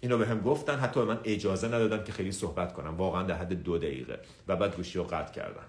اینو 0.00 0.18
به 0.18 0.26
هم 0.26 0.40
گفتن. 0.40 0.78
حتی 0.78 1.00
به 1.00 1.06
من 1.06 1.20
اجازه 1.24 1.66
ندادن 1.66 2.04
که 2.04 2.12
خیلی 2.12 2.32
صحبت 2.32 2.72
کنم. 2.72 2.96
واقعا 2.96 3.22
در 3.22 3.34
حد 3.34 3.52
دو 3.52 3.78
دقیقه. 3.78 4.20
و 4.48 4.56
بعد 4.56 4.76
گوشی 4.76 4.98
رو 4.98 5.04
قطع 5.04 5.32
کردن. 5.32 5.64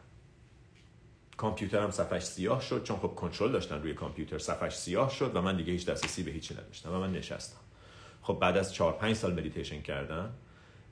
کامپیوترم 1.37 1.91
صفحش 1.91 2.23
سیاه 2.23 2.61
شد. 2.61 2.83
چون 2.83 2.97
خب 2.97 3.15
کنترل 3.15 3.51
داشتن 3.51 3.81
روی 3.81 3.93
کامپیوتر 3.93 4.37
صفحش 4.37 4.75
سیاه 4.75 5.09
شد 5.09 5.35
و 5.35 5.41
من 5.41 5.57
دیگه 5.57 5.73
هیچ 5.73 5.85
دسترسی 5.85 6.23
به 6.23 6.31
هیچی 6.31 6.53
نداشتم 6.53 6.93
و 6.93 6.99
من 6.99 7.11
نشستم. 7.11 7.61
خب 8.21 8.37
بعد 8.41 8.57
از 8.57 8.73
چهار 8.73 8.93
پنج 8.93 9.15
سال 9.15 9.33
مدیتیشن 9.33 9.81
کردن 9.81 10.33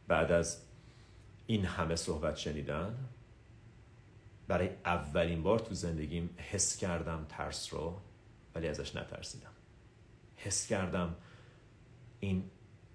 بعد 0.08 0.32
از 0.32 0.62
این 1.48 1.66
همه 1.66 1.96
صحبت 1.96 2.36
شنیدن 2.36 2.96
برای 4.48 4.70
اولین 4.86 5.44
بار 5.44 5.60
تو 5.60 5.74
زندگیم 5.74 6.30
حس 6.38 6.78
کردم 6.78 7.26
ترس 7.30 7.74
رو 7.74 7.98
ولی 8.56 8.68
ازش 8.68 8.96
نترسیدم. 8.96 9.52
حس 10.36 10.68
کردم 10.68 11.16
این 12.20 12.44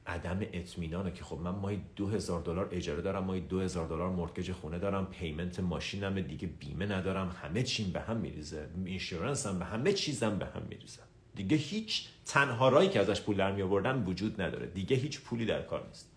عدم 0.07 0.41
اطمینانه 0.53 1.11
که 1.11 1.25
خب 1.25 1.39
من 1.39 1.51
ماهی 1.51 1.81
دو 1.97 2.09
هزار 2.09 2.41
دلار 2.43 2.69
اجاره 2.73 3.03
دارم 3.03 3.25
ماهی 3.25 3.41
دو 3.41 3.61
هزار 3.61 3.89
دلار 3.89 4.11
mortgage 4.11 4.53
خونه 4.53 4.79
دارم 4.79 5.07
payment 5.07 5.61
ماشینم 5.61 6.21
دیگه 6.21 6.47
بیمه 6.47 6.87
ندارم 6.87 7.37
همه 7.43 7.63
چیم 7.63 7.91
به 7.93 8.01
هم 8.01 8.17
میریزه 8.17 8.69
insurance 8.85 9.47
هم 9.47 9.59
به 9.59 9.65
همه 9.65 9.93
چیزم 9.93 10.39
به 10.39 10.47
هم 10.47 10.63
میریزه. 10.69 11.01
دیگه 11.35 11.57
هیچ 11.57 12.09
تنها 12.27 12.69
راهی 12.69 12.89
که 12.89 13.01
ازش 13.01 13.21
پول 13.21 13.37
در 13.37 13.53
می 13.53 13.63
آوردن 13.63 14.05
وجود 14.05 14.43
نداره. 14.43 14.67
دیگه 14.67 14.97
هیچ 14.97 15.21
پولی 15.21 15.47
در 15.47 15.63
کار 15.63 15.87
نیست. 15.87 16.09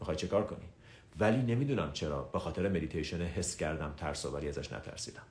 می‌خوای 0.00 0.16
چه 0.16 0.26
کار 0.26 0.46
کنی؟ 0.46 0.66
ولی 1.18 1.42
نمی‌دونم 1.54 1.92
چرا 1.92 2.22
به 2.22 2.38
خاطر 2.38 2.68
مدیتیشن 2.68 3.20
حس 3.20 3.56
کردم 3.56 3.94
ترس 3.96 4.26
ولی 4.26 4.48
ازش 4.48 4.72
نترسیدم. 4.72 5.22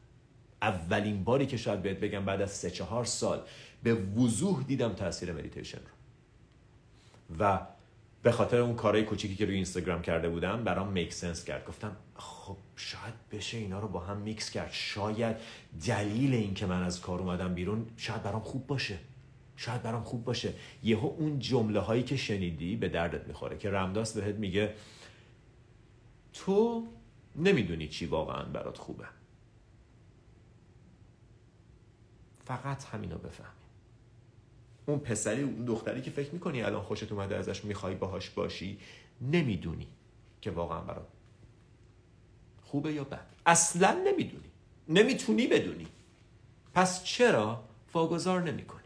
اولین 0.62 1.24
باری 1.24 1.46
که 1.46 1.58
شاید 1.58 1.82
بهت 1.82 1.98
بگم 2.00 2.26
بعد 2.26 2.42
از 2.42 2.52
سه 2.52 2.72
چهار 2.72 3.06
سال 3.06 3.42
به 3.84 3.94
وضوح 3.94 4.64
دیدم 4.64 4.94
تاثیر 4.94 5.32
مدیتیشن 5.34 5.78
رو. 5.78 5.84
و 7.40 7.60
به 8.24 8.32
خاطر 8.32 8.58
اون 8.58 8.76
کارهای 8.76 9.04
کوچیکی 9.06 9.36
که 9.36 9.46
روی 9.46 9.56
اینستاگرام 9.56 10.02
کرده 10.02 10.30
بودم 10.30 10.64
برام 10.64 10.88
make 10.88 11.14
sense 11.14 11.44
کرد. 11.44 11.66
گفتم 11.66 11.96
خب 12.16 12.58
شاید 12.76 13.14
بشه 13.32 13.58
اینا 13.58 13.80
رو 13.80 13.88
با 13.88 14.00
هم 14.00 14.18
میکس 14.18 14.52
کرد. 14.52 14.70
شاید 14.72 15.36
دلیل 15.88 16.34
این 16.34 16.54
که 16.54 16.66
من 16.66 16.84
از 16.84 17.02
کار 17.02 17.20
اومدم 17.20 17.54
بیرون 17.54 17.88
شاید 17.98 18.24
برام 18.24 18.42
خوب 18.42 18.68
باشه. 18.68 18.98
شاید 19.58 19.84
برام 19.84 20.04
خوب 20.04 20.24
باشه. 20.24 20.54
یهو 20.84 21.06
اون 21.06 21.40
جمله 21.40 21.80
هایی 21.80 22.04
که 22.04 22.18
شنیدی 22.18 22.76
به 22.76 22.90
دردت 22.90 23.28
می‌خوره 23.28 23.58
که 23.58 23.72
رمداس 23.72 24.18
بهت 24.18 24.36
میگه 24.36 24.74
تو 26.34 26.88
نمی‌دونی 27.36 27.88
چی 27.88 28.06
واقعا 28.06 28.44
برات 28.44 28.78
خوبه. 28.78 29.06
فقط 32.46 32.84
همینو 32.84 33.18
بفهمی 33.18 33.61
اون 34.86 35.00
پسری 35.00 35.44
اون 35.44 35.66
دختری 35.66 36.02
که 36.02 36.12
فکر 36.12 36.34
می‌کنی 36.34 36.62
الان 36.62 36.82
خوشت 36.82 37.12
اومده 37.12 37.36
ازش 37.36 37.66
می‌خوای 37.66 37.96
باهاش 37.96 38.30
باشی 38.30 38.80
نمی‌دونی 39.22 39.88
که 40.42 40.52
واقعا 40.52 40.82
برات 40.82 41.08
خوبه 42.64 42.94
یا 42.94 43.04
بد. 43.04 43.26
اصلا 43.46 44.02
نمی‌دونی. 44.08 44.50
نمی‌تونی 44.90 45.48
بدونی. 45.48 45.88
پس 46.74 47.04
چرا 47.04 47.64
واگذار 47.94 48.42
نمی‌کنی؟ 48.42 48.82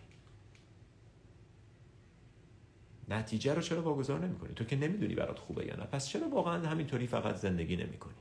نتیجه 3.09 3.53
رو 3.53 3.61
چرا 3.61 3.81
واگذار 3.81 4.19
نمی‌کنی؟ 4.19 4.53
تو 4.53 4.63
که 4.63 4.75
نمی‌دونی 4.75 5.15
برات 5.15 5.39
خوبه 5.39 5.65
یا 5.65 5.75
نه. 5.75 5.83
پس 5.83 6.07
چرا 6.07 6.29
واقعا 6.29 6.67
همینطوری 6.67 7.07
فقط 7.07 7.35
زندگی 7.35 7.75
نمی‌کنی؟ 7.75 8.15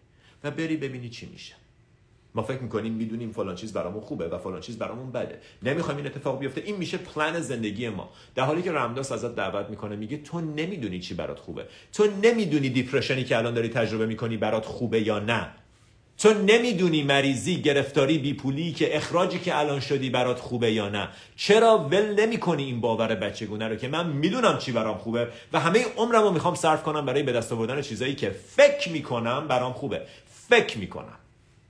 و 0.44 0.50
بری 0.50 0.76
ببینی 0.76 1.10
چی 1.10 1.26
میشه. 1.26 1.54
ما 2.34 2.42
فکر 2.42 2.58
می‌کنیم 2.58 2.92
می‌دونیم 2.92 3.32
فلان 3.32 3.54
چیز 3.54 3.72
برامون 3.72 4.00
خوبه 4.00 4.28
و 4.28 4.38
فلان 4.38 4.60
چیز 4.60 4.78
برامون 4.78 5.12
بده. 5.12 5.38
نمی‌خوایم 5.62 5.98
این 5.98 6.06
اتفاق 6.06 6.38
بیفته. 6.38 6.60
این 6.60 6.76
میشه 6.76 6.98
پلن 6.98 7.40
زندگی 7.40 7.88
ما. 7.88 8.08
در 8.34 8.44
حالی 8.44 8.62
که 8.62 8.72
رمداس 8.72 9.12
ازت 9.12 9.34
دعوت 9.36 9.70
می‌کنه 9.70 9.96
میگه 9.96 10.16
تو 10.16 10.40
نمی‌دونی 10.40 11.00
چی 11.00 11.14
برات 11.14 11.38
خوبه. 11.38 11.64
تو 11.92 12.06
نمی‌دونی 12.22 12.68
دیپرشنی 12.68 13.24
که 13.24 13.38
الان 13.38 13.54
داری 13.54 13.68
تجربه 13.68 14.06
می‌کنی 14.06 14.36
برات 14.36 14.66
خوبه 14.66 15.00
یا 15.00 15.18
نه. 15.18 15.50
تو 16.18 16.34
نمی‌دونی 16.34 17.02
مریضی 17.02 17.62
گرفتاری 17.62 18.18
بیپولی 18.18 18.72
که 18.72 18.96
اخراجی 18.96 19.38
که 19.38 19.58
الان 19.58 19.80
شدی 19.80 20.10
برات 20.10 20.38
خوبه 20.38 20.72
یا 20.72 20.88
نه. 20.88 21.08
چرا 21.36 21.78
ول 21.78 22.20
نمی 22.20 22.36
کنی 22.36 22.64
این 22.64 22.80
باور 22.80 23.14
بچگونه 23.14 23.68
رو 23.68 23.76
که 23.76 23.88
من 23.88 24.06
می‌دونم 24.06 24.58
چی 24.58 24.72
برام 24.72 24.98
خوبه 24.98 25.28
و 25.52 25.60
همه 25.60 25.84
عمرم 25.96 26.22
رو 26.22 26.30
می‌خوام 26.30 26.54
صرف 26.54 26.82
کنم 26.82 27.06
برای 27.06 27.22
به 27.22 27.32
دست 27.32 27.52
آوردن 27.52 27.82
چیزایی 27.82 28.14
که 28.14 28.30
فکر 28.30 28.92
می‌کنم 28.92 29.48
برام 29.48 29.72
خوبه. 29.72 30.02
فکر 30.48 30.78
می‌کنم. 30.78 31.18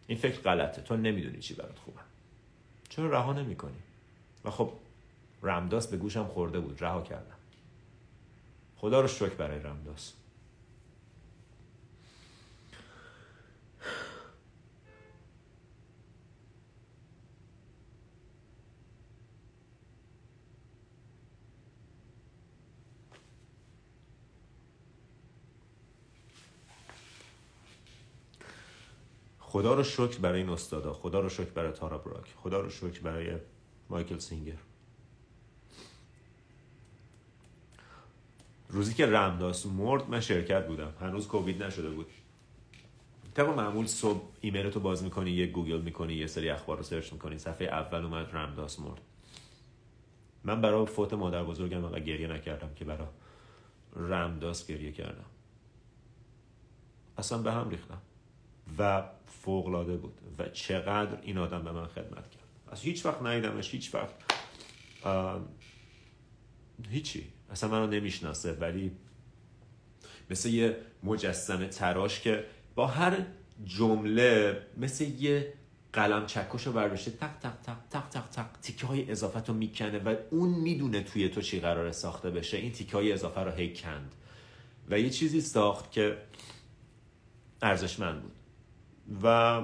این 0.07 0.19
فکر 0.19 0.41
غلطه. 0.41 0.83
تو 0.83 0.97
نمی‌دونی 0.97 1.39
چی 1.39 1.55
برات 1.55 1.79
خوبه. 1.79 2.01
چرا 2.89 3.11
رها 3.11 3.33
نمی‌کنی؟ 3.33 3.83
و 4.45 4.51
خب 4.51 4.73
رمداس 5.43 5.89
به 5.89 5.97
گوشم 5.97 6.25
خورده 6.25 6.61
بود. 6.61 6.83
رها 6.83 7.03
کردم. 7.03 7.37
خدا 8.77 9.01
رو 9.01 9.09
شکر 9.09 9.35
برای 9.35 9.59
رمداس. 9.59 10.13
خدا 29.55 29.75
رو 29.75 29.83
شکر 29.83 30.19
برای 30.19 30.41
این 30.41 30.49
استادا. 30.49 30.93
خدا 30.93 31.21
رو 31.21 31.29
شکر 31.29 31.51
برای 31.51 31.73
تارا 31.73 31.99
براک. 31.99 32.35
خدا 32.37 32.61
رو 32.61 32.71
شکر 32.71 33.01
برای 33.01 33.37
مایکل 33.91 34.19
سینگر. 34.19 34.57
روزی 38.69 38.95
که 38.95 39.07
رمداس 39.07 39.67
مرد 39.67 40.11
من 40.11 40.21
شرکت 40.21 40.67
بودم. 40.67 40.93
هنوز 41.01 41.29
کووید 41.29 41.63
نشده 41.63 41.91
بود. 41.91 42.07
طبق 43.35 43.49
معمول 43.49 43.87
صبح 43.87 44.23
ایمیلتو 44.41 44.81
باز 44.81 45.03
می‌کنی 45.03 45.31
یه 45.31 45.47
گوگل 45.47 45.81
می‌کنی 45.81 46.15
یه 46.15 46.27
سری 46.27 46.51
اخبار 46.51 46.77
رو 46.77 46.83
search 46.83 47.13
می‌کنی. 47.13 47.39
صفحه 47.39 47.67
اول 47.67 48.05
اومد 48.05 48.31
رمداس 48.33 48.81
مرد. 48.81 49.01
من 50.45 50.61
برای 50.61 50.87
فوت 50.87 51.13
مادر 51.13 51.45
بزرگم 51.45 51.85
و 51.85 51.99
گریه 51.99 52.29
نکردم 52.29 52.75
که 52.75 52.85
برای 52.85 53.09
رمداس 53.97 54.67
گریه 54.67 54.93
کردم. 54.93 55.25
اصلا 57.19 57.39
به 57.39 57.53
هم 57.53 57.71
ریختم. 57.71 58.03
و 58.79 59.03
فوقلاده 59.27 59.97
بود. 59.97 60.21
و 60.39 60.49
چقدر 60.49 61.19
این 61.23 61.39
آدم 61.39 61.63
به 61.65 61.73
من 61.73 61.87
خدمت 61.87 62.31
کرد. 62.31 62.45
از 62.69 62.81
هیچ 62.81 63.07
وقت 63.07 63.23
ندیدمش 63.23 63.71
هیچ 63.71 63.95
وقت 63.95 64.15
هیچی. 66.91 67.27
اصلا 67.51 67.71
منو 67.71 67.87
نمی‌شناسه 67.87 68.53
ولی 68.53 68.91
مثل 70.31 70.49
یه 70.49 70.77
مجسمه 71.03 71.69
تراش 71.69 72.21
که 72.21 72.45
با 72.75 72.87
هر 72.87 73.19
جمله 73.65 74.63
مثل 74.77 75.05
یه 75.05 75.53
قلم 75.93 76.27
چکش 76.27 76.67
رو 76.67 76.73
برداشته 76.73 77.11
تق 77.11 77.39
تق 77.39 77.61
تق 77.63 77.77
تق 77.91 78.09
تق 78.09 78.29
تق 78.29 78.47
تیکه 78.63 78.87
های 78.87 79.11
اضافه 79.11 79.41
رو 79.41 79.55
می‌کنه 79.55 79.99
و 79.99 80.15
اون 80.31 80.49
می‌دونه 80.49 81.03
توی 81.03 81.29
تو 81.29 81.41
چی 81.41 81.61
قرار 81.61 81.93
ساخته 81.93 82.31
بشه. 82.31 82.57
این 82.57 82.73
تیکه 82.73 82.97
های 82.97 83.13
اضافه 83.13 83.41
رو 83.41 83.51
هی 83.51 83.75
کند. 83.75 84.15
و 84.91 85.01
یه 85.01 85.11
چیزی 85.11 85.41
ساخت 85.41 85.93
که 85.93 86.19
ارزشمند 87.63 88.23
بود. 88.23 88.33
و 89.23 89.61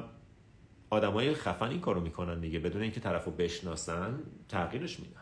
آدمای 0.90 1.34
خفن 1.34 1.68
این 1.68 1.80
کارو 1.80 2.00
می‌کنن 2.00 2.40
دیگه. 2.40 2.58
بدون 2.58 2.82
اینکه 2.82 3.00
طرفو 3.00 3.30
بشناسن 3.30 4.18
تغییرش 4.48 5.00
میدن. 5.00 5.20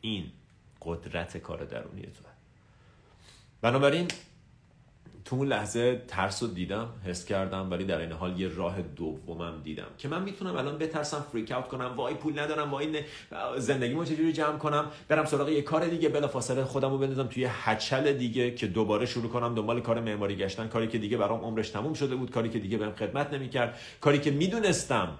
این 0.00 0.32
قدرت 0.82 1.36
کار 1.36 1.64
درونی 1.64 2.02
توه 2.02 2.30
بنابراین 3.60 4.08
تو 5.24 5.36
اون 5.36 5.48
لحظه 5.48 6.02
ترس 6.08 6.42
رو 6.42 6.48
دیدم 6.48 6.88
حس 7.04 7.24
کردم 7.24 7.70
ولی 7.70 7.84
در 7.84 7.98
این 7.98 8.12
حال 8.12 8.40
یه 8.40 8.48
راه 8.48 8.82
دومم 8.82 9.62
دیدم 9.62 9.86
که 9.98 10.08
من 10.08 10.22
می‌تونم 10.22 10.56
الان 10.56 10.78
بترسم 10.78 11.26
فریک 11.32 11.52
اوت 11.52 11.68
کنم 11.68 11.92
وای 11.96 12.14
پول 12.14 12.38
ندارم 12.38 12.70
وای 12.70 13.04
زندگیمو 13.58 14.04
چجوری 14.04 14.32
جمع 14.32 14.58
کنم 14.58 14.84
برم 15.08 15.24
سراغ 15.24 15.48
یه 15.48 15.62
کار 15.62 15.88
دیگه 15.88 16.08
بلا 16.08 16.28
فاصله 16.28 16.64
خودم 16.64 16.90
رو 16.90 16.98
بندازم 16.98 17.26
توی 17.26 17.44
هچل 17.50 18.12
دیگه 18.12 18.50
که 18.54 18.66
دوباره 18.66 19.06
شروع 19.06 19.30
کنم 19.30 19.54
دنبال 19.54 19.80
کار 19.80 20.00
معماری 20.00 20.36
گشتن 20.36 20.68
کاری 20.68 20.88
که 20.88 20.98
دیگه 20.98 21.16
برام 21.16 21.40
عمرش 21.40 21.70
تموم 21.70 21.94
شده 21.94 22.16
بود 22.16 22.30
کاری 22.30 22.48
که 22.48 22.58
دیگه 22.58 22.78
بهم 22.78 22.92
خدمت 22.92 23.34
نمی‌کرد 23.34 23.78
کاری 24.00 24.18
که 24.18 24.30
می‌دونستم 24.30 25.18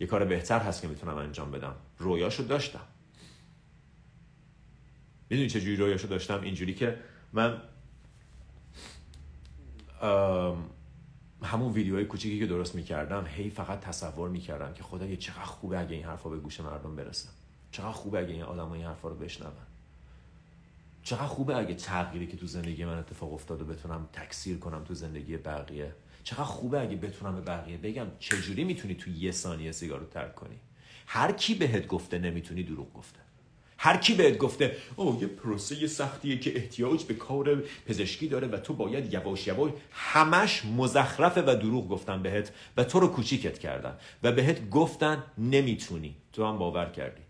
یه 0.00 0.06
کار 0.06 0.24
بهتر 0.24 0.58
هست 0.58 0.82
که 0.82 0.88
می‌تونم 0.88 1.16
انجام 1.16 1.50
بدم. 1.50 1.74
رویاشو 1.98 2.42
داشتم. 2.42 2.80
می‌دونی 5.30 5.48
چه 5.48 5.76
رویاشو 5.76 6.08
داشتم؟ 6.08 6.40
اینجوری 6.42 6.74
که 6.74 6.96
من 7.32 7.62
همون 11.42 11.72
ویدیوهای 11.72 12.04
کوچیکی 12.04 12.38
که 12.38 12.46
درست 12.46 12.74
می‌کردم 12.74 13.26
هی 13.26 13.50
فقط 13.50 13.80
تصور 13.80 14.28
می‌کردم 14.28 14.72
که 14.72 14.82
خدا 14.82 15.06
یه 15.06 15.16
چقدر 15.16 15.44
خوبه 15.44 15.80
اگه 15.80 15.96
این 15.96 16.04
حرفا 16.04 16.30
به 16.30 16.38
گوش 16.38 16.60
مردم 16.60 16.96
برسه. 16.96 17.28
چقدر 17.70 17.92
خوبه 17.92 18.18
اگه 18.18 18.32
این 18.32 18.42
آدم 18.42 18.72
این 18.72 18.84
حرفا 18.84 19.08
رو 19.08 19.14
بشنون. 19.14 19.52
چقدر 21.02 21.26
خوبه 21.26 21.56
اگه 21.56 21.74
تغییری 21.74 22.26
که 22.26 22.36
تو 22.36 22.46
زندگی 22.46 22.84
من 22.84 22.98
اتفاق 22.98 23.32
افتاده 23.32 23.64
بتونم 23.64 24.08
تکثیر 24.12 24.58
کنم 24.58 24.84
تو 24.84 24.94
زندگی 24.94 25.36
بقیه. 25.36 25.94
چقدر 26.24 26.44
خوبه 26.44 26.80
اگه 26.80 26.96
بتونم 26.96 27.34
به 27.34 27.40
بقیه 27.40 27.76
بگم 27.76 28.06
چجوری 28.18 28.64
می‌تونی 28.64 28.94
تو 28.94 29.10
یه 29.10 29.32
ثانیه 29.32 29.72
سیگار 29.72 30.00
رو 30.00 30.06
ترک 30.06 30.34
کنی؟ 30.34 30.56
هر 31.06 31.32
کی 31.32 31.54
بهت 31.54 31.86
گفته 31.86 32.18
نمی‌تونی 32.18 32.62
دروغ 32.62 32.92
گفته. 32.92 33.18
هر 33.84 33.96
کی 33.96 34.14
بهت 34.14 34.38
گفته 34.38 34.76
او 34.96 35.18
یه 35.20 35.26
پروسه 35.26 35.86
سختیه 35.86 36.38
که 36.38 36.56
احتیاج 36.56 37.04
به 37.04 37.14
کار 37.14 37.62
پزشکی 37.86 38.28
داره 38.28 38.48
و 38.48 38.56
تو 38.56 38.74
باید 38.74 39.12
یواش 39.12 39.46
یواش 39.46 39.72
همش 39.92 40.64
مزخرفه 40.64 41.42
و 41.42 41.56
دروغ 41.56 41.88
گفتن 41.88 42.22
بهت 42.22 42.52
و 42.76 42.84
تو 42.84 43.00
رو 43.00 43.08
کوچیکت 43.08 43.58
کردن 43.58 43.98
و 44.22 44.32
بهت 44.32 44.70
گفتن 44.70 45.22
نمی‌تونی. 45.38 46.16
تو 46.32 46.46
هم 46.46 46.58
باور 46.58 46.86
کردی. 46.86 47.22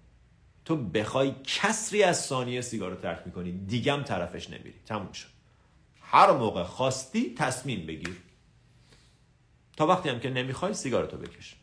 تو 0.65 0.77
بخوای 0.77 1.35
کسری 1.45 2.03
از 2.03 2.25
ثانیه 2.25 2.61
سیگار 2.61 2.91
رو 2.91 2.97
ترک 2.97 3.23
می‌کنی 3.27 3.53
دیگم 3.53 4.03
طرفش 4.03 4.51
نمیری. 4.51 4.75
تموم 4.87 5.13
شد. 5.13 5.29
هر 6.03 6.33
موقع 6.33 6.63
خواستی 6.63 7.35
تصمیم 7.35 7.87
بگیر. 7.87 8.17
تا 9.77 9.87
وقتی 9.87 10.09
هم 10.09 10.21
که 10.21 10.31
نمی‌خوای 10.31 10.75
سیگارتو 10.75 11.17
بکش. 11.17 11.57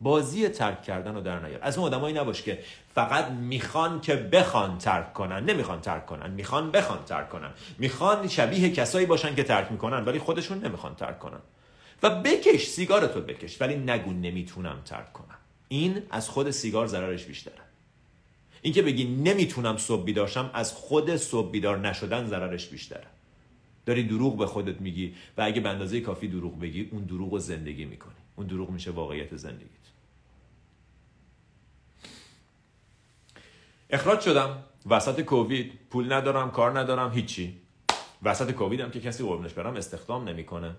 بازی 0.00 0.48
ترک 0.48 0.82
کردن 0.82 1.14
رو 1.14 1.20
در 1.20 1.38
نیار. 1.46 1.58
از 1.62 1.78
اون 1.78 1.86
آدمایی 1.86 2.14
نباش 2.14 2.42
که 2.42 2.58
فقط 2.94 3.30
می‌خوان 3.30 4.00
که 4.00 4.16
بخوان 4.16 4.78
ترک 4.78 5.12
کنن. 5.12 5.44
نمی‌خوان 5.44 5.80
ترک 5.80 6.06
کنن. 6.06 6.30
می‌خوان 6.30 6.70
بخوان 6.70 7.04
ترک 7.04 7.28
کنن. 7.28 7.50
می‌خوان 7.78 8.28
شبیه 8.28 8.70
کسایی 8.70 9.06
باشن 9.06 9.34
که 9.34 9.42
ترک 9.42 9.72
می‌کنن 9.72 10.04
ولی 10.04 10.18
خودشون 10.18 10.58
نمی‌خوان 10.58 10.94
ترک 10.94 11.18
کنن. 11.18 11.40
و 12.02 12.10
بکش 12.22 12.66
سیگارتو 12.66 13.20
بکش 13.20 13.60
ولی 13.60 13.76
نگو 13.76 14.12
نمی‌تونم 14.12 14.82
ترک 14.84 15.12
کنم. 15.12 15.36
این 15.68 16.02
از 16.10 16.28
خود 16.28 16.50
سیگار 16.50 16.86
ضررش 16.86 17.24
بیشتره. 17.24 17.54
اینکه 18.62 18.82
بگی 18.82 19.04
نمی‌تونم 19.04 19.76
صبح 19.76 20.04
بیدارشم 20.04 20.50
از 20.54 20.72
خود 20.72 21.16
صبح 21.16 21.50
بیدار 21.50 21.78
نشدن 21.78 22.26
ضررش 22.26 22.66
بیشتره. 22.66 23.06
داری 23.86 24.04
دروغ 24.04 24.38
به 24.38 24.46
خودت 24.46 24.80
میگی 24.80 25.14
و 25.38 25.42
اگه 25.42 25.60
به 25.60 25.68
اندازه 25.68 26.00
کافی 26.00 26.28
دروغ 26.28 26.60
بگی 26.60 26.88
اون 26.92 27.04
دروغ 27.04 27.32
رو 27.32 27.38
زندگی 27.38 27.84
می‌کنی. 27.84 28.12
اون 28.36 28.46
دروغ 28.46 28.70
میشه 28.70 28.90
واقعیت 28.90 29.36
زندگیت 29.36 29.75
اخراج 33.90 34.20
شدم. 34.20 34.62
وسط 34.86 35.20
کووید 35.20 35.72
پول 35.90 36.12
ندارم 36.12 36.50
کار 36.50 36.78
ندارم 36.78 37.12
هیچی. 37.12 37.60
وسط 38.22 38.52
کووید 38.52 38.80
هم 38.80 38.90
که 38.90 39.00
کسی 39.00 39.24
قربونش 39.24 39.52
برم 39.52 39.74
استخدام 39.74 40.28
نمی‌کنه. 40.28 40.76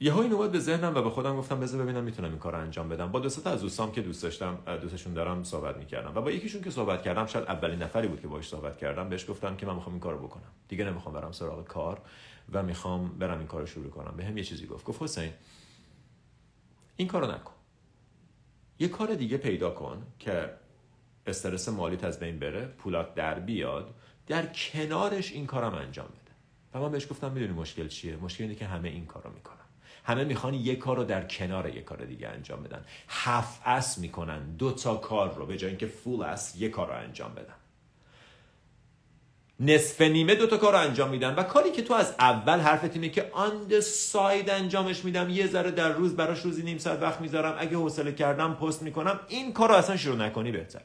یه 0.00 0.18
این 0.18 0.32
اومد 0.32 0.52
به 0.52 0.58
ذهنم 0.58 0.94
و 0.94 1.02
به 1.02 1.10
خودم 1.10 1.36
گفتم 1.36 1.60
بذار 1.60 1.82
ببینم 1.82 2.04
می‌تونم 2.04 2.30
این 2.30 2.38
کار 2.38 2.52
رو 2.52 2.58
انجام 2.58 2.88
بدم. 2.88 3.12
با 3.12 3.20
دو 3.20 3.26
از 3.44 3.60
دوستام 3.62 3.92
که 3.92 4.02
دوست 4.02 4.22
داشتم 4.22 4.58
دوستشون 4.80 5.14
دارم 5.14 5.44
صحبت 5.44 5.76
می‌کردم 5.76 6.12
و 6.14 6.20
با 6.20 6.30
یکیشون 6.30 6.62
که 6.62 6.70
صحبت 6.70 7.02
کردم 7.02 7.26
شاید 7.26 7.44
اولین 7.44 7.82
نفری 7.82 8.08
بود 8.08 8.20
که 8.20 8.28
باهاش 8.28 8.48
صحبت 8.48 8.78
کردم 8.78 9.08
بهش 9.08 9.30
گفتم 9.30 9.56
که 9.56 9.66
من 9.66 9.74
می‌خوام 9.74 9.94
این 9.94 10.00
کارو 10.00 10.18
بکنم. 10.18 10.50
دیگه 10.68 10.84
نمی‌خوام 10.84 11.14
برم 11.14 11.32
سراغ 11.32 11.64
کار 11.64 12.00
و 12.52 12.62
می‌خوام 12.62 13.08
برم 13.08 13.38
این 13.38 13.46
کارو 13.46 13.66
شروع 13.66 13.90
کنم. 13.90 14.14
بهم 14.16 14.38
یه 14.38 14.44
چیزی 14.44 14.66
گفت. 14.66 14.84
گفت 14.84 15.02
حسین 15.02 15.30
این 16.96 17.08
کارو 17.08 17.26
نکن. 17.26 17.52
یه 18.78 18.88
کار 18.88 19.14
دیگه 19.14 19.36
پیدا 19.36 19.70
کن 19.70 20.02
که 20.18 20.50
استرس 21.28 21.68
مالیت 21.68 22.04
از 22.04 22.20
بین 22.20 22.38
بره 22.38 22.66
پولات 22.66 23.14
در 23.14 23.38
بیاد 23.38 23.94
در 24.26 24.46
کنارش 24.46 25.32
این 25.32 25.46
کارم 25.46 25.74
انجام 25.74 26.06
بده. 26.06 26.34
و 26.74 26.80
من 26.80 26.92
بهش 26.92 27.06
گفتم 27.10 27.32
می‌دونی 27.32 27.52
مشکل 27.52 27.88
چیه؟ 27.88 28.16
مشکل 28.16 28.44
اینه 28.44 28.56
که 28.56 28.66
همه 28.66 28.88
این 28.88 29.06
کارو 29.06 29.30
می‌کنن. 29.30 29.54
همه 30.04 30.24
می‌خوان 30.24 30.54
یه 30.54 30.76
کار 30.76 30.96
رو 30.96 31.04
در 31.04 31.26
کنار 31.26 31.74
یه 31.74 31.82
کار 31.82 32.04
دیگه 32.04 32.28
انجام 32.28 32.62
بدن. 32.62 32.84
هفت 33.08 33.60
اس 33.64 33.98
می‌کنن 33.98 34.56
دو 34.56 34.72
تا 34.72 34.96
کار 34.96 35.34
رو 35.34 35.46
به 35.46 35.56
جای 35.56 35.70
اینکه 35.70 35.86
full-ass 35.86 36.56
یه 36.56 36.68
کار 36.68 36.86
رو 36.86 36.94
انجام 36.94 37.34
بدن. 37.34 37.54
نصف 39.60 40.00
نیمه 40.00 40.34
دو 40.34 40.46
تا 40.46 40.56
کار 40.56 40.72
رو 40.72 40.78
انجام 40.78 41.10
میدن. 41.10 41.34
و 41.34 41.42
کاری 41.42 41.70
که 41.70 41.82
تو 41.82 41.94
از 41.94 42.14
اول 42.18 42.58
حرفت 42.60 42.94
اینه 42.94 43.08
که 43.08 43.30
آن 43.32 43.80
ساید 43.80 44.50
انجامش 44.50 45.04
میدم 45.04 45.30
یه 45.30 45.46
ذره 45.46 45.70
در 45.70 45.92
روز 45.92 46.16
براش 46.16 46.40
روزی 46.40 46.62
نیم 46.62 46.78
ساعت 46.78 47.02
وقت 47.02 47.20
می‌ذارم. 47.20 47.56
اگه 47.58 47.76
حوصله 47.76 48.12
کردم 48.12 48.54
پست 48.54 48.82
می‌کنم. 48.82 49.20
این 49.28 49.52
کار 49.52 49.68
رو 49.68 49.74
اصلا 49.74 49.96
شروع 49.96 50.16
نکنی 50.16 50.52
بهتر 50.52 50.80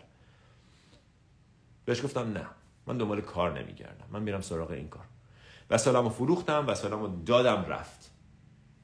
بهش 1.85 2.03
گفتم 2.03 2.33
نه. 2.33 2.45
من 2.87 2.97
دنبال 2.97 3.21
کار 3.21 3.59
نمیگردم. 3.59 4.05
من 4.11 4.23
میرم 4.23 4.41
سراغ 4.41 4.71
این 4.71 4.87
کار. 4.87 5.03
و 5.69 5.77
سلامو 5.77 6.09
فروختم 6.09 6.67
و 6.67 6.75
سلامو 6.75 7.23
دادم 7.25 7.65
رفت. 7.69 8.11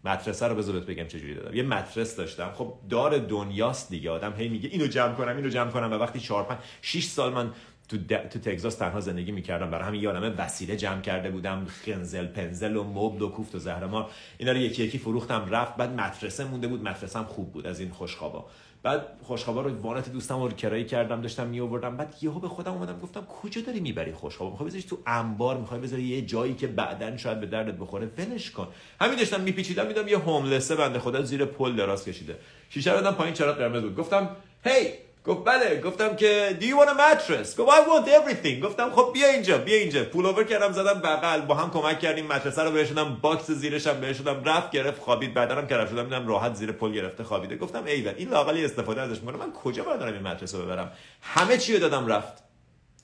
مدرسه 0.03 0.47
رو 0.47 0.55
بذار 0.55 0.79
بگم 0.79 1.07
چجوری 1.07 1.35
دادم. 1.35 1.55
یه 1.55 1.63
مدرسه 1.63 2.17
داشتم. 2.17 2.51
خب 2.55 2.73
دار 2.89 3.17
دنیاست 3.17 3.89
دیگه. 3.89 4.11
آدم 4.11 4.33
هی 4.33 4.49
میگه 4.49 4.69
اینو 4.69 4.87
جمع 4.87 5.13
کنم 5.13 5.35
اینو 5.35 5.49
جمع 5.49 5.71
کنم. 5.71 5.91
و 5.91 5.95
وقتی 5.95 6.19
4 6.19 6.43
5 6.43 6.59
6 6.81 7.03
سال 7.03 7.33
من 7.33 7.51
تو, 7.89 7.97
تو 8.07 8.39
تگزاس 8.39 8.75
تنها 8.75 8.99
زندگی 8.99 9.31
می‌کردم. 9.31 9.71
برای 9.71 9.85
همین 9.85 10.01
یادمه 10.01 10.29
وسیله 10.29 10.77
جمع 10.77 11.01
کرده 11.01 11.31
بودم. 11.31 11.65
خنزل 11.65 12.25
پنزل 12.25 12.75
و 12.75 12.83
مبل 12.83 13.21
و 13.21 13.29
کوفت 13.29 13.55
و 13.55 13.59
زهرمار. 13.59 14.11
اینا 14.37 14.51
رو 14.51 14.57
یکی 14.57 14.83
یکی 14.83 14.97
فروختم 14.97 15.45
رفت. 15.49 15.75
بعد 15.75 15.89
مدرسه 15.89 16.45
مونده 16.45 16.67
بود. 16.67 16.83
مدرسه 16.83 17.19
هم 17.19 17.25
خوب 17.25 17.51
بود. 17.51 17.67
از 17.67 17.79
این 17.79 17.89
خوشخوابا. 17.89 18.49
بعد 18.83 19.01
خوشخوابا 19.23 19.61
رو 19.61 19.81
وانت 19.81 20.11
دوستم 20.11 20.41
رو 20.41 20.49
کرایه 20.49 20.83
کردم 20.83 21.21
داشتم 21.21 21.47
می 21.47 21.59
آوردم 21.59 21.97
بعد 21.97 22.15
یهو 22.21 22.39
به 22.39 22.47
خودم 22.47 22.73
اومدم 22.73 22.99
گفتم 22.99 23.21
کجا 23.21 23.61
داری 23.61 23.79
می‌بری 23.79 24.13
خوشخوابا 24.13 24.51
می‌خوای 24.51 24.69
بذاری 24.69 24.83
تو 24.83 24.97
انبار 25.07 25.57
می‌خوای 25.57 25.79
بذاری 25.79 26.03
یه 26.03 26.21
جایی 26.21 26.53
که 26.53 26.67
بعدا 26.67 27.17
شاید 27.17 27.39
به 27.39 27.45
دردت 27.45 27.73
بخوره؟ 27.73 28.09
ولش 28.17 28.51
کن. 28.51 28.67
همین 29.01 29.17
داشتم 29.17 29.41
میپیچیدم 29.41 29.87
میدم 29.87 30.07
یه 30.07 30.17
هوملسه 30.17 30.75
بنده 30.75 30.99
خدا 30.99 31.21
زیر 31.21 31.45
پل 31.45 31.75
دراز 31.75 32.05
کشیده. 32.05 32.35
شیشه 32.69 32.99
رو 32.99 33.11
پایین 33.11 33.33
چراغ 33.33 33.57
قرمز 33.57 33.81
بود. 33.81 33.95
گفتم 33.95 34.29
هی! 34.65 35.08
گفت 35.25 35.45
بله 35.45 35.81
گفتم 35.81 36.15
که 36.15 36.57
do 36.61 36.63
you 36.63 36.67
want 36.67 36.89
a 36.89 36.97
mattress 36.97 37.57
گفت 37.57 37.71
I 37.71 37.81
want 37.81 38.07
everything. 38.07 38.63
گفتم 38.63 38.89
خب 38.89 39.09
بیا 39.13 39.27
اینجا 39.27 39.57
بیا 39.57 39.77
اینجا. 39.77 40.03
pull 40.03 40.25
over 40.25 40.43
کردم 40.43 40.71
زدم 40.71 40.99
بغل. 41.01 41.41
با 41.41 41.55
هم 41.55 41.71
کمک 41.71 41.99
کردیم 41.99 42.27
mattress 42.27 42.63
رو 42.63 42.71
بهش 42.71 42.89
دادم 42.89 43.17
box 43.21 43.51
زیرش 43.51 43.87
هم 43.87 44.01
بهش 44.01 44.19
دادم. 44.19 44.43
رفت 44.43 44.71
گرفت 44.71 45.01
خوابید. 45.01 45.33
بعدم 45.33 45.67
که 45.67 45.77
رد 45.77 45.91
شدم 45.91 46.03
دیدم 46.03 46.27
راحت 46.27 46.53
زیر 46.55 46.71
پل 46.71 46.91
گرفته 46.91 47.23
خوابیده. 47.23 47.57
گفتم 47.57 47.83
ایول 47.85 48.13
این 48.17 48.29
لااقل 48.29 48.51
یه 48.51 48.65
استفاده 48.65 49.01
ازش 49.01 49.19
می‌کنه. 49.19 49.37
من 49.37 49.53
کجا 49.53 49.83
باید 49.83 49.99
دارم 49.99 50.13
این 50.13 50.23
mattress 50.23 50.57
رو 50.57 50.63
ببرم؟ 50.63 50.91
همه 51.21 51.57
چی 51.57 51.73
رو 51.73 51.79
دادم 51.79 52.07
رفت. 52.07 52.43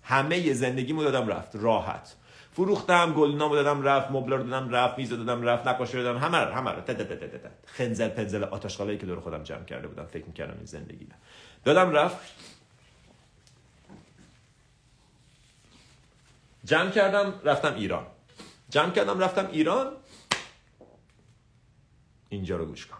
همه 0.03 0.53
زندگیمو 0.53 1.03
دادم 1.03 1.27
رفت. 1.27 1.51
راحت. 1.53 2.15
فروختم 2.53 3.13
گلدونامو 3.13 3.55
دادم 3.55 3.83
رفت 3.83 4.11
مبل 4.11 4.33
رو 4.33 4.43
دادم 4.43 4.69
رفت 4.69 4.97
میز 4.97 5.09
دادم 5.09 5.41
رفت 5.41 5.67
نقاشی 5.67 5.97
دادم 5.97 6.17
همه 6.17 6.37
رو 6.37 6.53
همه 6.53 6.71
رو. 6.71 6.81
خنزل 7.65 8.07
پنزل 8.07 8.43
آتشخالایی 8.43 8.97
که 8.97 9.05
دور 9.05 9.19
خودم 9.19 9.43
جمع 9.43 9.65
کرده 9.65 9.87
بودم 9.87 10.05
فکر 10.05 10.25
می‌کردم 10.25 10.53
این 10.57 10.65
زندگی 10.65 11.07
دادم 11.65 11.91
رفت. 11.91 12.17
جمع 16.65 16.91
کردم 16.91 17.33
رفتم 17.43 17.75
ایران. 17.75 18.07
جمع 18.69 18.91
کردم 18.91 19.19
رفتم 19.19 19.49
ایران. 19.51 19.91
اینجا 22.29 22.57
رو 22.57 22.65
گوش 22.65 22.85
کن. 22.85 22.97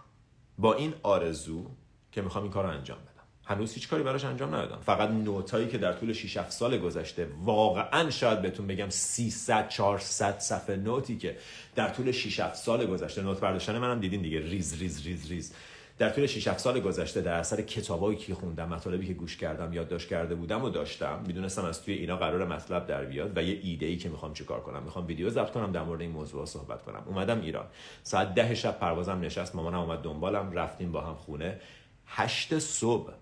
با 0.58 0.74
این 0.74 0.94
آرزو 1.02 1.70
که 2.12 2.22
می‌خوام 2.22 2.44
این 2.44 2.52
کار 2.52 2.64
رو 2.64 2.70
انجام 2.70 2.98
بدم. 2.98 3.12
هنوز 3.44 3.74
هیچ 3.74 3.88
کاری 3.88 4.02
براش 4.02 4.24
انجام 4.24 4.54
ندادم. 4.54 4.80
فقط 4.80 5.10
نوتایی 5.10 5.68
که 5.68 5.78
در 5.78 5.92
طول 5.92 6.12
6 6.12 6.36
7 6.36 6.50
سال 6.50 6.78
گذشته 6.78 7.28
واقعا 7.42 8.10
شاید 8.10 8.42
بهتون 8.42 8.66
بگم 8.66 8.90
300 8.90 9.68
400 9.68 10.38
صفحه 10.38 10.76
نوتی 10.76 11.16
که 11.16 11.38
در 11.74 11.88
طول 11.88 12.12
6 12.12 12.40
7 12.40 12.54
سال 12.54 12.86
گذشته. 12.86 13.22
note 13.22 13.40
برداشتن 13.40 13.78
منم 13.78 14.00
دیدین 14.00 14.22
دیگه. 14.22 14.40
ریز 14.40 14.78
ریز 14.78 15.06
ریز 15.06 15.30
ریز. 15.30 15.52
در 15.98 16.10
طول 16.10 16.26
6 16.26 16.48
7 16.48 16.58
سال 16.58 16.80
گذشته 16.80 17.20
در 17.20 17.34
اثر 17.34 17.62
کتابایی 17.62 18.18
که 18.18 18.34
خوندم 18.34 18.68
مطالبی 18.68 19.06
که 19.06 19.14
گوش 19.14 19.36
کردم 19.36 19.72
یادداشت 19.72 20.08
کرده 20.08 20.34
بودم 20.34 20.64
و 20.64 20.70
داشتم 20.70 21.24
می‌دونستم 21.26 21.64
از 21.64 21.82
توی 21.82 21.94
اینا 21.94 22.16
قرار 22.16 22.46
مطلب 22.46 22.86
در 22.86 23.04
بیاد 23.04 23.38
و 23.38 23.42
یه 23.42 23.60
ایده 23.62 23.86
ای 23.86 23.96
که 23.96 24.08
می‌خوام 24.08 24.34
چیکار 24.34 24.60
کنم. 24.60 24.82
می‌خوام 24.82 25.06
ویدیو 25.06 25.30
ضبط 25.30 25.50
کنم 25.50 25.72
در 25.72 25.82
مورد 25.82 26.00
این 26.00 26.10
موضوع 26.10 26.46
صحبت 26.46 26.82
کنم. 26.82 27.02
اومدم 27.06 27.40
ایران. 27.40 27.66
ساعت 28.02 28.34
ده 28.34 28.54
شب 28.54 28.78
پروازم 28.78 29.20
نشست 29.20 29.54
مامانم 29.54 29.78
اومد 29.78 30.02
دنبالم 30.02 30.52
رفتیم 30.52 30.92
با 30.92 31.00
هم 31.00 31.14
خونه. 31.14 31.60
هشت 32.06 32.58
صبح 32.58 33.12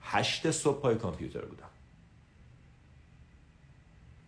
هشت 0.00 0.50
صبح 0.50 0.80
پای 0.80 0.94
کامپیوتر 0.94 1.40
بودم. 1.40 1.70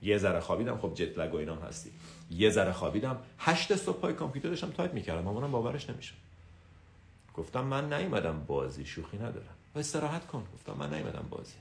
یه 0.02 0.18
ذره 0.18 0.40
خوابیدم. 0.40 0.78
خب 0.78 0.94
jet 0.94 1.18
lag 1.18 1.34
و 1.34 1.36
اینا 1.36 1.56
هستی. 1.56 1.90
یه 2.30 2.50
ذره 2.50 2.72
خوابیدم. 2.72 3.18
هشت 3.38 3.76
صبح 3.76 4.00
پای 4.00 4.14
کامپیوتر 4.14 4.48
داشتم 4.48 4.70
تایپ 4.70 4.94
می‌کردم. 4.94 5.22
مامانم 5.22 5.50
باورش 5.50 5.90
نمیشه 5.90 6.12
گفتم 7.34 7.64
من 7.64 7.92
نیومدم 7.92 8.44
بازی 8.46 8.86
شوخی 8.86 9.16
ندارم. 9.16 9.54
و 9.74 9.78
استراحت 9.78 10.26
کن. 10.26 10.46
گفتم 10.54 10.72
من 10.72 10.94
نیومدم 10.94 11.26
بازی. 11.30 11.54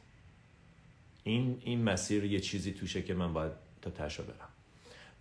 این 1.23 1.61
این 1.65 1.83
مسیر 1.83 2.23
یه 2.23 2.39
چیزی 2.39 2.71
توشه 2.71 3.01
که 3.01 3.13
من 3.13 3.33
باید 3.33 3.51
تا 3.81 3.89
تهش 3.89 4.23
برم. 4.23 4.49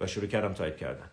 و 0.00 0.06
شروع 0.06 0.26
کردم 0.26 0.52
تایپ 0.52 0.76
کردن. 0.76 1.10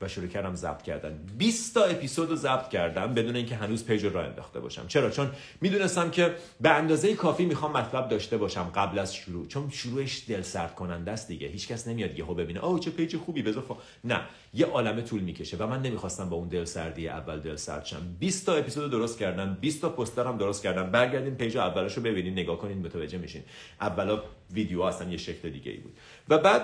و 0.00 0.08
شروع 0.08 0.26
کردم 0.26 0.54
ضبط 0.54 0.82
کردن. 0.82 1.20
20 1.38 1.74
تا 1.74 1.84
اپیزود 1.84 2.30
رو 2.30 2.36
ضبط 2.36 2.68
کردم 2.68 3.14
بدون 3.14 3.36
اینکه 3.36 3.56
هنوز 3.56 3.84
page 3.84 4.04
رو 4.04 4.16
انداخته 4.16 4.60
باشم. 4.60 4.86
چرا؟ 4.88 5.10
چون 5.10 5.30
می‌دونستم 5.60 6.10
که 6.10 6.34
به 6.60 6.70
اندازه 6.70 7.14
کافی 7.14 7.44
می‌خوام 7.44 7.72
مطلب 7.72 8.08
داشته 8.08 8.36
باشم 8.36 8.70
قبل 8.74 8.98
از 8.98 9.14
شروع. 9.14 9.46
چون 9.46 9.70
شروعش 9.70 10.24
دل 10.28 10.42
سرد 10.42 10.74
کننده 10.74 11.10
است 11.10 11.28
دیگه. 11.28 11.48
هیچکس 11.48 11.88
نمیاد 11.88 12.18
یهو 12.18 12.34
ببینه 12.34 12.64
اوه 12.64 12.80
چه 12.80 12.90
page 12.90 13.16
خوبی 13.16 13.42
بذار 13.42 13.64
نه. 14.04 14.20
یه 14.54 14.66
عالمه 14.66 15.02
طول 15.02 15.20
می‌کشه 15.20 15.56
و 15.56 15.66
من 15.66 15.82
نمی‌خواستم 15.82 16.28
با 16.28 16.36
اون 16.36 16.48
دل 16.48 16.64
سردی 16.64 17.08
اول 17.08 17.40
دل 17.40 17.56
سرد 17.56 17.84
شم. 17.84 18.16
20 18.20 18.46
تا 18.46 18.54
اپیزود 18.54 18.90
درست 18.90 19.18
کردم 19.18 19.58
20 19.60 19.80
تا 19.80 19.88
پوستر 19.88 20.26
هم 20.26 20.36
درست 20.36 20.62
کردم. 20.62 20.90
برگردین 20.90 21.34
page 21.34 21.56
اولشو 21.56 22.00
ببینین 22.00 22.32
نگاه 22.32 22.58
کنین 22.58 22.78
متوجه 22.78 23.18
میشین. 23.18 23.42
اولا 23.80 24.22
ویدیو 24.52 24.82
اصلا 24.82 25.10
یه 25.10 25.16
شکل 25.16 25.50
دیگه 25.50 25.72
ای 25.72 25.78
بود. 25.78 25.92
و 26.28 26.38
بعد 26.38 26.62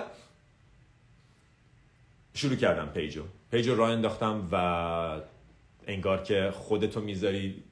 شروع 2.37 2.55
کردم 2.55 2.85
page 2.85 3.23
و. 3.51 3.58
page 3.58 3.72
و 3.72 3.75
راه 3.75 3.89
انداختم 3.89 4.47
و 4.51 5.21
انگار 5.87 6.23
که 6.23 6.51
خودتو 6.53 7.01
می‌ذاری 7.01 7.63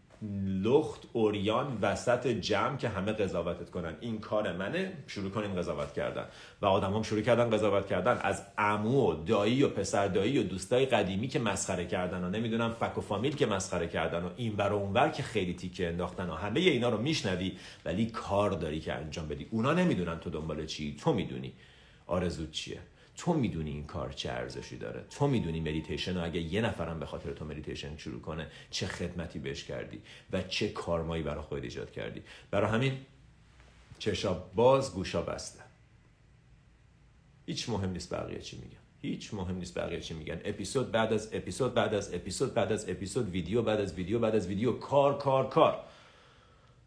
لخت 0.47 1.01
اوریان 1.13 1.78
وسط 1.82 2.28
جمع 2.28 2.78
که 2.78 2.89
همه 2.89 3.11
قضاوتت 3.11 3.70
کنن. 3.70 3.95
این 4.01 4.20
کار 4.20 4.53
منه 4.53 4.93
شروع 5.07 5.32
کنیم 5.32 5.53
قضاوت 5.53 5.93
کردن. 5.93 6.26
و 6.61 6.66
آدم 6.66 6.93
هم 6.93 7.03
شروع 7.03 7.22
کردن 7.22 7.49
قضاوت 7.49 7.88
کردن. 7.88 8.20
از 8.22 8.43
امو 8.57 9.11
و 9.11 9.24
دایی 9.24 9.63
و 9.63 9.70
پسر 9.70 10.07
دایی 10.07 10.39
و 10.39 10.43
دوستای 10.43 10.86
قدیمی 10.86 11.28
که 11.28 11.39
مسخره 11.39 11.86
کردن 11.86 12.24
و 12.24 12.30
نمی‌دونم 12.30 12.74
فک 12.74 12.97
و 12.97 13.01
فامیل 13.01 13.36
که 13.36 13.45
مسخره 13.45 13.88
کردن 13.88 14.24
و 14.24 14.30
این 14.38 14.55
و 14.55 14.61
اونور 14.61 15.09
که 15.09 15.24
خیلی 15.24 15.53
تیکه 15.53 15.88
انداختن 15.88 16.30
و 16.30 16.34
همه 16.34 16.59
اینا 16.59 16.89
رو 16.89 16.97
میشنوی 16.97 17.57
ولی 17.86 18.05
کار 18.05 18.51
داری 18.51 18.80
که 18.80 18.93
انجام 18.93 19.28
بدی. 19.28 19.47
اونا 19.51 19.74
نمی‌دونن 19.74 20.20
تو 20.20 20.30
دنبال 20.30 20.66
چی 20.66 20.95
تو 20.99 21.13
می‌دونی. 21.13 21.53
آرزو 22.07 22.47
چیه؟ 22.47 22.80
تو 23.18 23.34
می‌دونی 23.34 23.70
این 23.70 23.86
کار 23.86 24.11
چه 24.11 24.32
ارزشی 24.32 24.78
داره؟ 24.78 25.05
تو 25.09 25.28
می‌دونی 25.28 25.59
مدیتیشن 25.59 26.18
و 26.18 26.24
اگه 26.24 26.41
یه 26.41 26.61
نفرم 26.61 26.99
به 26.99 27.05
خاطر 27.05 27.34
تو 27.34 27.45
مدیتیشن 27.45 27.97
شروع 27.97 28.22
کنه 28.22 28.47
چه 28.72 28.88
خدمتی 28.88 29.39
بهش 29.39 29.63
کردی 29.63 30.01
و 30.32 30.41
چه 30.41 30.70
کارمایی 30.70 31.24
برای 31.24 31.43
خودت 31.43 31.63
ایجاد 31.63 31.91
کردی؟ 31.91 32.22
برای 32.51 32.72
همین 32.72 32.97
چشا 33.99 34.34
باز 34.34 34.93
گوشا 34.93 35.22
بسته. 35.22 35.63
هیچ 37.45 37.70
مهم 37.70 37.89
نیست 37.89 38.13
بقیه 38.13 38.39
چی 38.39 38.57
میگن. 38.57 38.78
هیچ 39.01 39.34
مهم 39.34 39.55
نیست 39.55 39.78
بقیه 39.80 40.01
چی 40.01 40.13
میگن. 40.13 40.41
اپیزود 40.45 40.91
بعد 40.91 41.13
از 41.13 41.30
اپیزود 41.34 41.74
بعد 41.74 41.93
از 41.93 42.13
اپیزود 42.13 42.53
بعد 42.53 42.72
از 42.72 42.89
اپیزود 42.89 43.30
ویدیو 43.30 43.61
بعد 43.61 43.82
از 43.82 43.93
ویدیو 43.93 44.20
بعد 44.20 44.36
از 44.36 44.47
ویدیو. 44.47 44.74
کار 44.74 45.18
کار 45.18 45.49
کار. 45.49 45.80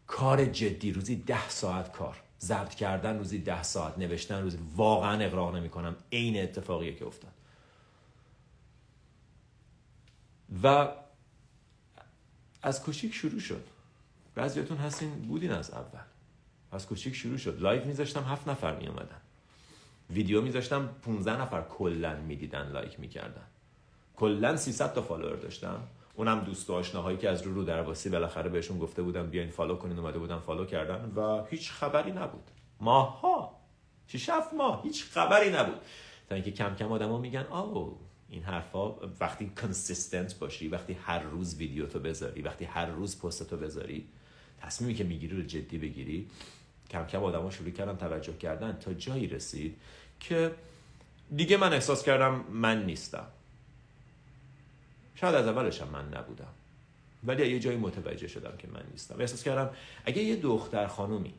کار 0.07 0.45
جدی 0.45 0.91
روزی 0.91 1.15
ده 1.15 1.49
ساعت 1.49 1.91
کار. 1.91 2.17
ضبط 2.41 2.75
کردن 2.75 3.17
روزی 3.17 3.39
ده 3.39 3.63
ساعت 3.63 3.97
نوشتن 3.97 4.41
روزی 4.41 4.59
واقعا 4.75 5.25
اغراق 5.25 5.55
نمی 5.55 5.69
کنم 5.69 5.95
عین 6.11 6.43
اتفاقیه 6.43 6.95
که 6.95 7.05
افتاد. 7.05 7.31
و 10.63 10.87
از 12.61 12.83
کوچیک 12.83 13.13
شروع 13.13 13.39
شد. 13.39 13.63
بعضیاتون 14.35 14.77
هستین 14.77 15.09
بودین 15.09 15.51
از 15.51 15.71
اول. 15.71 15.99
از 16.71 16.87
کوچیک 16.87 17.15
شروع 17.15 17.37
شد. 17.37 17.61
live 17.61 17.85
میذاشتم 17.85 18.23
هفت 18.23 18.47
نفر 18.47 18.75
می 18.75 18.87
اومدن 18.87 19.21
ویدیو 20.09 20.41
میذاشتم 20.41 20.87
15 20.87 21.41
نفر 21.41 21.61
کلا 21.61 22.15
می‌دیدن 22.15 22.71
like 22.71 22.99
می‌کردن. 22.99 23.45
کلا 24.15 24.57
300 24.57 24.93
تا 24.93 25.01
follower 25.01 25.35
داشتم. 25.35 25.87
اونم 26.19 26.39
دوست 26.39 26.69
و 26.69 26.73
آشناهایی 26.73 27.17
که 27.17 27.29
از 27.29 27.41
رو 27.41 27.53
رودرواسی 27.53 28.09
بالاخره 28.09 28.49
بهشون 28.49 28.79
گفته 28.79 29.01
بودم 29.01 29.29
بیاین 29.29 29.49
follow 29.49 29.75
کنین 29.75 29.99
اومده 29.99 30.19
بودن 30.19 30.39
follow 30.39 30.65
کردن 30.65 31.11
و 31.15 31.45
هیچ 31.45 31.71
خبری 31.71 32.11
نبود. 32.11 32.43
ماها 32.81 33.59
شش 34.07 34.29
هفت 34.29 34.53
ماه 34.53 34.83
هیچ 34.83 35.05
خبری 35.05 35.49
نبود. 35.49 35.75
تا 36.29 36.35
اینکه 36.35 36.51
کم 36.51 36.75
کم 36.75 36.91
آدما 36.91 37.17
میگن 37.17 37.45
آو 37.49 37.97
این 38.29 38.43
حرفا 38.43 38.95
وقتی 39.19 39.51
کنسیستنت 39.61 40.39
باشی 40.39 40.67
وقتی 40.67 40.93
هر 40.93 41.19
روز 41.19 41.55
ویدیو 41.55 41.85
تو 41.85 41.99
بذاری 41.99 42.41
وقتی 42.41 42.65
هر 42.65 42.85
روز 42.85 43.21
پست 43.21 43.49
تو 43.49 43.57
بذاری 43.57 44.07
تصمیمی 44.61 44.93
که 44.93 45.03
می‌گیری 45.03 45.37
رو 45.37 45.43
جدی 45.43 45.77
بگیری. 45.77 46.27
کم 46.89 47.05
کم 47.05 47.23
آدما 47.23 47.49
شروع 47.49 47.71
کردن 47.71 47.97
توجه 47.97 48.37
کردن 48.37 48.77
تا 48.79 48.93
جایی 48.93 49.27
رسید 49.27 49.77
که 50.19 50.51
دیگه 51.35 51.57
من 51.57 51.73
احساس 51.73 52.03
کردم 52.03 52.45
من 52.51 52.85
نیستم. 52.85 53.27
شاید 55.21 55.35
از 55.35 55.47
اولش 55.47 55.81
من 55.81 56.05
نبودم. 56.13 56.53
ولی 57.23 57.51
یه 57.51 57.59
جایی 57.59 57.77
متوجه 57.77 58.27
شدم 58.27 58.57
که 58.57 58.67
من 58.67 58.83
نیستم. 58.91 59.15
احساس 59.19 59.43
کردم 59.43 59.69
اگه 60.05 60.23
یه 60.23 60.35
دختر 60.35 60.87
خانومی 60.87 61.33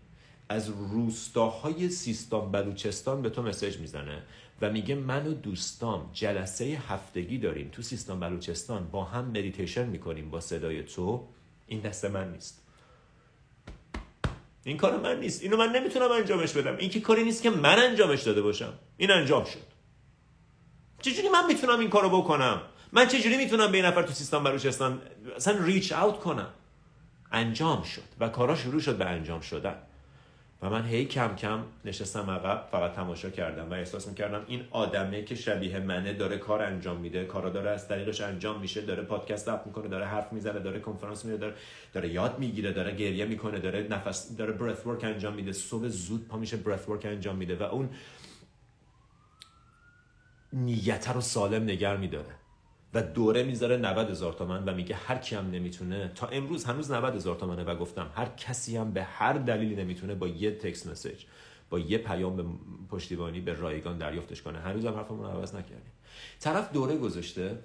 از 0.48 0.68
روستاهای 0.68 1.88
سیستان 1.88 2.50
بلوچستان 2.50 3.22
به 3.22 3.30
تو 3.30 3.42
مسج 3.42 3.78
می‌زنه 3.78 4.22
و 4.60 4.70
میگه 4.70 4.94
من 4.94 5.26
و 5.26 5.34
دوستام 5.34 6.10
جلسه 6.12 6.64
هفتگی 6.64 7.38
داریم 7.38 7.68
تو 7.72 7.82
سیستان 7.82 8.20
بلوچستان 8.20 8.88
با 8.88 9.04
هم 9.04 9.24
مدیتیشن 9.24 9.86
می‌کنیم 9.86 10.30
با 10.30 10.40
صدای 10.40 10.82
تو 10.82 11.26
این 11.66 11.80
دست 11.80 12.04
من 12.04 12.32
نیست. 12.32 12.62
این 14.64 14.76
کار 14.76 15.00
من 15.00 15.20
نیست. 15.20 15.42
اینو 15.42 15.56
من 15.56 15.72
نمی‌تونم 15.72 16.12
انجامش 16.12 16.52
بدم. 16.52 16.76
این 16.76 16.90
که 16.90 17.00
کاری 17.00 17.24
نیست 17.24 17.42
که 17.42 17.50
من 17.50 17.78
انجامش 17.78 18.22
داده 18.22 18.42
باشم. 18.42 18.72
این 18.96 19.10
انجام 19.10 19.44
شد. 19.44 19.70
چجوری 21.00 21.28
من 21.28 21.46
می‌تونم 21.46 21.78
این 21.78 21.90
کارو 21.90 22.22
بکنم؟ 22.22 22.62
من 22.92 23.06
چجوری 23.06 23.36
می‌تونم 23.36 23.72
به 23.72 23.76
این 23.78 23.86
نفر 23.86 24.02
تو 24.02 24.12
سیستان 24.12 24.44
بلوچستان 24.44 25.02
اصلا 25.36 25.64
ریچ 25.64 25.92
اوت 25.92 26.18
کنم. 26.18 26.48
انجام 27.32 27.82
شد 27.82 28.02
و 28.20 28.28
کارا 28.28 28.54
شروع 28.54 28.80
شد 28.80 28.96
به 28.96 29.04
انجام 29.04 29.40
شدن. 29.40 29.74
و 30.62 30.70
من 30.70 30.84
هی 30.84 31.04
کم 31.04 31.36
کم 31.36 31.64
نشستم 31.84 32.30
عقب 32.30 32.68
فقط 32.72 32.92
تماشا 32.92 33.30
کردم 33.30 33.70
و 33.70 33.74
احساس 33.74 34.08
می‌کردم 34.08 34.44
این 34.46 34.64
آدمه 34.70 35.24
که 35.24 35.34
شبیه 35.34 35.78
منه 35.78 36.12
داره 36.12 36.38
کار 36.38 36.62
انجام 36.62 36.96
میده. 36.96 37.24
کارا 37.24 37.50
داره 37.50 37.70
از 37.70 37.88
طریقش 37.88 38.20
انجام 38.20 38.60
میشه 38.60 38.80
داره 38.80 39.02
پادکست 39.02 39.48
اپ 39.48 39.66
می‌کنه 39.66 39.88
داره 39.88 40.06
حرف 40.06 40.32
می‌زنه 40.32 40.58
داره 40.58 40.80
کنفرانس 40.80 41.24
میده 41.24 41.36
داره, 41.36 41.54
داره 41.92 42.08
یاد 42.08 42.38
می‌گیره 42.38 42.72
داره 42.72 42.94
گریه 42.94 43.24
می‌کنه 43.24 43.58
داره 43.58 43.86
نفس 43.90 44.36
داره 44.36 44.52
برث 44.52 44.86
ورک 44.86 45.04
انجام 45.04 45.34
میده. 45.34 45.52
صبح 45.52 45.88
زود 45.88 46.28
پا 46.28 46.38
میشه 46.38 46.56
برث 46.56 46.88
ورک 46.88 47.06
انجام 47.06 47.36
میده 47.36 47.56
و 47.56 47.62
اون 47.62 47.90
نیت 50.52 51.08
رو 51.08 51.20
سالم 51.20 51.62
نگر 51.62 51.96
میداره. 51.96 52.39
و 52.94 53.02
دوره 53.02 53.42
می‌ذاره 53.42 53.76
90 53.76 54.10
هزار 54.10 54.32
تومن 54.32 54.64
و 54.64 54.74
میگه 54.74 54.94
هر 54.94 55.18
کی 55.18 55.34
هم 55.34 55.50
نمی‌تونه 55.50 56.12
تا 56.14 56.26
امروز 56.26 56.64
هنوز 56.64 56.90
90 56.90 57.14
هزار 57.14 57.36
تومنه 57.36 57.64
و 57.64 57.76
گفتم 57.76 58.10
هر 58.14 58.26
کسی 58.26 58.76
هم 58.76 58.92
به 58.92 59.02
هر 59.02 59.32
دلیلی 59.32 59.76
نمی‌تونه 59.76 60.14
با 60.14 60.28
یه 60.28 60.50
تکست 60.50 60.86
مسیج 60.86 61.24
با 61.70 61.78
یه 61.78 61.98
پیام 61.98 62.36
به 62.36 62.44
پشتیبانی 62.90 63.40
به 63.40 63.52
رایگان 63.52 63.98
دریافتش 63.98 64.42
کنه. 64.42 64.58
هنوز 64.58 64.84
هم 64.84 64.94
حرفمون 64.94 65.30
عوض 65.30 65.54
نکردیم. 65.54 65.92
طرف 66.40 66.72
دوره 66.72 66.96
گذاشته 66.96 67.58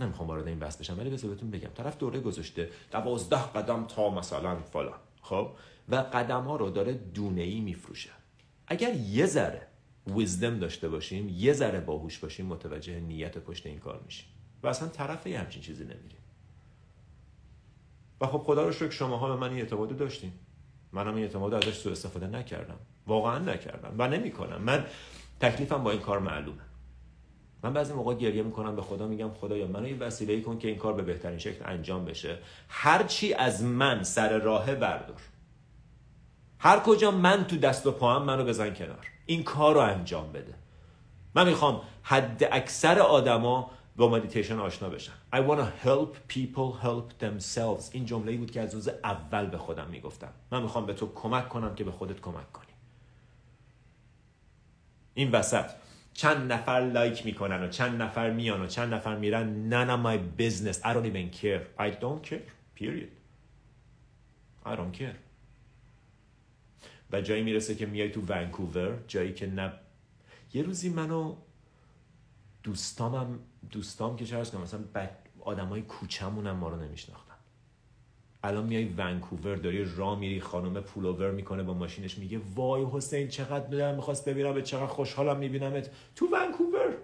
نمی‌خوام 0.00 0.28
وارد 0.28 0.48
این 0.48 0.58
بحث 0.58 0.76
بشم 0.76 0.98
ولی 0.98 1.10
بهتون 1.10 1.50
بگم. 1.50 1.68
طرف 1.74 1.98
دوره 1.98 2.20
گذاشته 2.20 2.70
دوازده 2.90 3.42
قدم 3.42 3.86
تا 3.86 4.10
مثلا 4.10 4.56
فلان. 4.56 4.98
خب؟ 5.22 5.50
و 5.88 5.96
قدم 5.96 6.42
ها 6.42 6.56
رو 6.56 6.70
داره 6.70 6.92
دونه 6.92 7.42
ای 7.42 7.60
میفروشه. 7.60 8.10
اگر 8.66 8.94
یه 8.94 9.26
ذره 9.26 9.66
ویزدم 10.06 10.58
داشته 10.58 10.88
باشیم 10.88 11.28
یه 11.28 11.52
ذره 11.52 11.80
باهوش 11.80 12.18
باشیم 12.18 12.46
متوجه 12.46 13.00
نیت 13.00 13.38
پشت 13.38 13.66
این 13.66 13.78
کار 13.78 14.00
میشیم. 14.04 14.26
و 14.62 14.66
اصلا 14.66 14.88
طرف 14.88 15.26
یه 15.26 15.38
همچین 15.38 15.62
چیزی 15.62 15.84
نمیریم 15.84 16.22
و 18.20 18.26
خب 18.26 18.38
خدا 18.38 18.66
رو 18.66 18.72
شکر 18.72 18.90
شماها 18.90 19.28
به 19.28 19.36
من 19.36 19.50
این 19.50 19.58
اعتماد 19.58 19.96
داشتیم 19.96 20.32
منم 20.92 21.14
این 21.14 21.24
اعتماد 21.24 21.54
ازش 21.54 21.76
سوء 21.76 21.92
استفاده 21.92 22.26
نکردم. 22.26 22.78
واقعا 23.06 23.38
نکردم 23.38 23.94
و 23.98 24.08
نمی‌کنم. 24.08 24.62
من 24.62 24.86
تکلیفم 25.40 25.84
با 25.84 25.90
این 25.90 26.00
کار 26.00 26.18
معلومه. 26.18 26.62
من 27.62 27.72
بعضی 27.72 27.92
موقع 27.92 28.14
گریه 28.14 28.42
می‌کنم 28.42 28.76
به 28.76 28.82
خدا 28.82 29.06
میگم 29.06 29.30
خدایا 29.30 29.66
منو 29.66 29.88
یه 29.88 29.96
وسیله 29.96 30.40
کن 30.40 30.58
که 30.58 30.68
این 30.68 30.78
کار 30.78 30.92
به 30.92 31.02
بهترین 31.02 31.38
شکل 31.38 31.64
انجام 31.64 32.04
بشه. 32.04 32.38
هر 32.68 33.02
چی 33.02 33.34
از 33.34 33.62
من 33.62 34.02
سر 34.02 34.38
راه 34.38 34.74
بردار. 34.74 35.20
هر 36.58 36.80
کجا 36.80 37.10
من 37.10 37.44
تو 37.44 37.56
دست 37.56 37.86
و 37.86 37.92
پاهم 37.92 38.22
منو 38.22 38.44
بزن 38.44 38.74
کنار. 38.74 39.11
این 39.26 39.42
کار 39.42 39.74
رو 39.74 39.80
انجام 39.80 40.32
بده. 40.32 40.54
من 41.34 41.48
می‌خوام 41.48 41.82
حد 42.02 42.48
اکثر 42.52 42.98
آدما 42.98 43.70
با 43.96 44.08
مدیتیشن 44.08 44.58
آشنا 44.58 44.88
بشن. 44.88 45.12
I 45.32 45.36
want 45.36 45.58
to 45.58 45.86
help 45.86 46.34
people 46.34 46.84
help 46.84 47.24
themselves. 47.24 47.90
این 47.92 48.06
جمله 48.06 48.36
بود 48.36 48.50
که 48.50 48.60
از 48.60 48.74
روز 48.74 48.88
اول 48.88 49.46
به 49.46 49.58
خودم 49.58 49.86
می‌گفتم. 49.90 50.32
من 50.50 50.62
می‌خوام 50.62 50.86
به 50.86 50.94
تو 50.94 51.12
کمک 51.14 51.48
کنم 51.48 51.74
که 51.74 51.84
به 51.84 51.90
خودت 51.90 52.20
کمک 52.20 52.52
کنی. 52.52 52.66
این 55.14 55.30
وسط. 55.30 55.70
چند 56.14 56.52
نفر 56.52 56.80
like 56.80 57.26
می‌کنن 57.26 57.62
و 57.62 57.68
چند 57.68 58.02
نفر 58.02 58.30
میان 58.30 58.62
و 58.62 58.66
چند 58.66 58.94
نفر 58.94 59.16
میرن. 59.16 59.70
None 59.70 59.90
of 59.90 60.06
my 60.06 60.42
business. 60.42 60.76
I 60.76 60.94
don't 60.94 61.06
even 61.06 61.30
care. 61.40 61.62
I 61.78 61.90
don't 62.00 62.30
care. 62.30 62.46
Period. 62.80 63.10
I 64.66 64.76
don't 64.76 64.92
care. 65.00 65.16
و 67.12 67.20
جایی 67.20 67.42
می‌رسه 67.42 67.74
که 67.74 67.86
میای 67.86 68.10
تو 68.10 68.20
ونکوور 68.28 68.98
جایی 69.08 69.32
که 69.32 69.46
نه. 69.46 69.72
یه 70.54 70.62
روزی 70.62 70.88
منو 70.88 71.36
دوستامم 72.62 73.38
دوستام 73.70 74.16
که 74.16 74.26
چرا 74.26 74.44
کنم 74.44 74.60
مثلا 74.60 74.80
آدمای 75.40 75.82
کوچمونم 75.82 76.56
ما 76.56 76.68
رو 76.68 76.82
نمیشناختن. 76.82 77.34
الان 78.44 78.66
میای 78.66 78.84
ونکوور 78.84 79.56
داری 79.56 79.84
را 79.84 80.14
میری 80.14 80.40
خانم 80.40 80.80
پولوور 80.80 81.30
می‌کنه 81.30 81.62
با 81.62 81.74
ماشینش 81.74 82.18
میگه 82.18 82.40
وای 82.54 82.86
حسین 82.92 83.28
چقدر 83.28 83.66
دلم 83.66 83.94
می‌خواست 83.94 84.28
ببینم 84.28 84.60
چقدر 84.60 84.86
خوشحالم 84.86 85.36
میبینمت. 85.36 85.90
تو 86.16 86.26
ونکوور! 86.26 86.96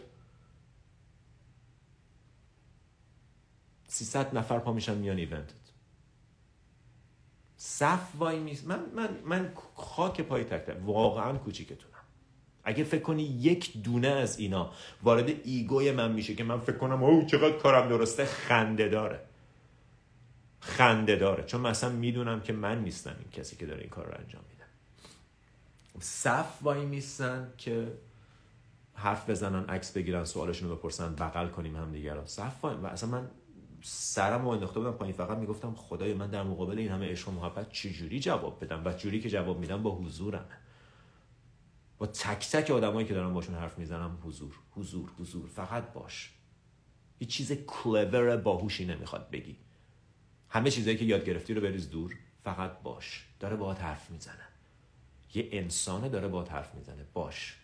300 3.89 4.37
نفر 4.37 4.59
پا 4.59 4.73
میشن 4.73 4.95
میان 4.99 5.17
event 5.17 5.53
صف 7.61 8.01
وای 8.19 8.39
میست 8.39 8.67
من, 8.67 8.81
من, 8.95 9.09
من 9.25 9.53
خاک 9.75 10.21
پای 10.21 10.45
تک 10.45 10.77
واقعا 10.85 11.33
کوچیکتونم. 11.33 11.95
اگه 12.65 12.85
فکر 12.85 13.03
کنی 13.03 13.23
یک 13.23 13.83
دونه 13.83 14.09
از 14.09 14.39
اینا 14.39 14.71
وارد 15.03 15.29
ego 15.45 15.81
ی 15.81 15.93
من 15.93 16.13
میشه 16.13 16.35
که 16.35 16.45
من 16.45 16.61
فکر 16.61 16.77
کنم 16.77 17.03
او 17.03 17.25
چقدر 17.25 17.59
کارم 17.59 17.89
درسته 17.89 18.25
خنده 18.25 18.89
داره. 18.89 19.21
خنده 20.61 21.17
داره. 21.17 21.45
چون 21.45 21.61
مثلا 21.61 21.91
می‌دونم 21.91 22.41
که 22.41 22.53
من 22.53 22.83
نیستم 22.83 23.17
این 23.19 23.31
کسی 23.31 23.57
که 23.57 23.67
داره 23.67 23.81
این 23.81 23.91
کار 23.91 24.07
رو 24.07 24.15
انجام 24.19 24.43
میده. 24.51 24.65
صف 26.01 26.59
وای 26.63 26.85
میستن 26.85 27.53
که 27.59 27.93
حرف 28.95 29.31
بزنن 29.31 29.65
عکس 29.65 29.93
بگیرن 29.93 30.25
سوالشون 30.25 30.69
رو 30.69 30.77
بپرسن 30.77 31.15
بغل 31.15 31.49
کنیم 31.49 31.77
هم 31.77 31.93
دیگران 31.93 32.27
صف 32.27 32.65
وای 32.65 32.77
و 32.77 32.87
اصلا 32.87 33.11
من 33.11 33.31
سرم 33.83 34.43
رو 34.43 34.49
انداخته 34.49 34.81
بودم 34.81 34.93
پایین 34.93 35.15
فقط 35.15 35.39
می‌گفتم 35.39 35.75
خدای 35.75 36.15
من 36.15 36.31
در 36.31 36.43
مقابل 36.43 36.79
این 36.79 36.89
همه 36.89 37.11
عشق 37.11 37.29
و 37.29 37.33
محبت 37.33 37.73
چجوری 37.73 38.21
جواب 38.21 38.65
بدم؟ 38.65 38.83
و 38.85 38.93
جوری 38.93 39.21
که 39.21 39.31
جواب 39.31 39.59
میدم 39.59 39.83
با 39.83 39.91
حضورم. 39.97 40.47
با 41.99 42.07
تک 42.07 42.51
تک 42.51 42.71
آدمایی 42.71 43.07
که 43.07 43.15
دارم 43.15 43.35
باشون 43.35 43.55
حرف 43.55 43.79
می‌زنم 43.79 44.19
حضور 44.25 44.55
حضور 44.71 45.11
حضور 45.19 45.47
فقط 45.47 45.93
باش. 45.93 46.35
هیچ 47.19 47.29
چیز 47.29 47.53
کلور 47.53 48.37
باهوشی 48.37 48.87
نمی‌خواد 48.87 49.31
بگی. 49.31 49.57
همه 50.49 50.71
چیزایی 50.71 50.97
که 50.97 51.05
یاد 51.05 51.25
گرفتی 51.25 51.55
رو 51.55 51.61
بریز 51.61 51.91
دور 51.91 52.15
فقط 52.45 52.83
باش. 52.83 53.27
داره 53.41 53.57
باهات 53.57 53.81
حرف 53.81 54.11
می‌زنه. 54.11 54.49
یه 55.35 55.49
انسانه 55.53 56.09
داره 56.09 56.29
باهات 56.29 56.53
حرف 56.53 56.75
می‌زنه. 56.75 57.07
باش. 57.13 57.57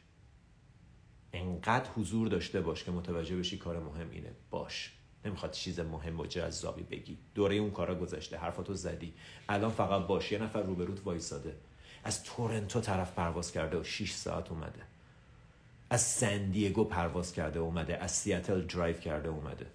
انقدر 1.32 1.90
حضور 1.90 2.28
داشته 2.28 2.60
باش 2.60 2.84
که 2.84 2.90
متوجه 2.90 3.36
بشی 3.36 3.58
کار 3.58 3.78
مهم 3.78 4.10
اینه. 4.10 4.32
باش. 4.50 4.92
نمی‌خواد 5.24 5.52
چیز 5.52 5.80
مهم 5.80 6.20
و 6.20 6.26
جذابی 6.26 6.82
بگی. 6.82 7.18
دوره 7.34 7.54
اون 7.54 7.70
کارا 7.70 7.94
گذشته 7.94 8.38
حرفاتو 8.38 8.74
زدی. 8.74 9.14
الان 9.48 9.70
فقط 9.70 10.06
باش 10.06 10.32
یه 10.32 10.38
نفر 10.38 10.62
روبروت 10.62 11.06
وایساده. 11.06 11.56
از 12.04 12.24
تورنتو 12.24 12.80
طرف 12.80 13.12
پرواز 13.12 13.52
کرده 13.52 13.76
و 13.76 13.84
6 13.84 14.12
ساعت 14.12 14.50
اومده. 14.50 14.82
از 15.90 16.02
سندیگو 16.02 16.84
پرواز 16.84 17.32
کرده 17.32 17.58
اومده. 17.58 17.96
از 17.96 18.10
سیاتل 18.10 18.60
درایو 18.60 18.96
کرده 18.96 19.28
اومده. 19.28 19.66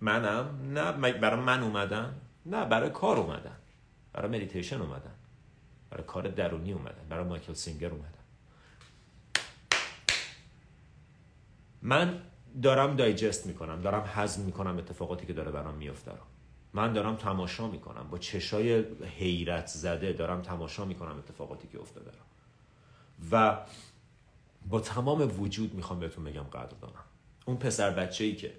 منم؟ 0.00 0.72
نه 0.78 0.92
برای 0.92 1.40
من 1.40 1.62
اومدن؟ 1.62 2.14
نه 2.46 2.64
برای 2.64 2.90
کار 2.90 3.16
اومدن. 3.16 3.56
برای 4.12 4.28
مدیتیشن 4.30 4.80
اومدن. 4.80 5.14
برای 5.90 6.04
کار 6.04 6.28
درونی 6.28 6.72
اومدن. 6.72 7.08
برای 7.08 7.24
مایکل 7.24 7.54
سینگر 7.54 7.90
اومدن. 7.90 8.12
من 11.82 12.20
دارم 12.62 12.96
digest 12.96 13.46
می‌کنم 13.46 13.80
دارم 13.80 14.04
هضم 14.06 14.42
می‌کنم 14.42 14.78
اتفاقاتی 14.78 15.26
که 15.26 15.32
داره 15.32 15.50
برام 15.50 15.74
میفته 15.74 16.10
رو. 16.10 16.18
من 16.72 16.92
دارم 16.92 17.16
تماشا 17.16 17.68
می‌کنم 17.68 18.10
با 18.10 18.18
چشای 18.18 18.84
حیرت 19.18 19.66
زده 19.66 20.12
دارم 20.12 20.42
تماشا 20.42 20.84
می‌کنم 20.84 21.18
اتفاقاتی 21.18 21.68
که 21.68 21.80
افتاده 21.80 22.10
رو. 22.10 22.24
و 23.32 23.58
با 24.68 24.80
تمام 24.80 25.40
وجود 25.40 25.74
می‌خوام 25.74 26.00
بهتون 26.00 26.24
بگم 26.24 26.42
قدردانم. 26.42 27.04
اون 27.46 27.56
پسر 27.56 27.90
بچه 27.90 28.24
ای 28.24 28.34
که 28.36 28.52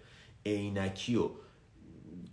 عینکی 0.45 1.15
و 1.15 1.29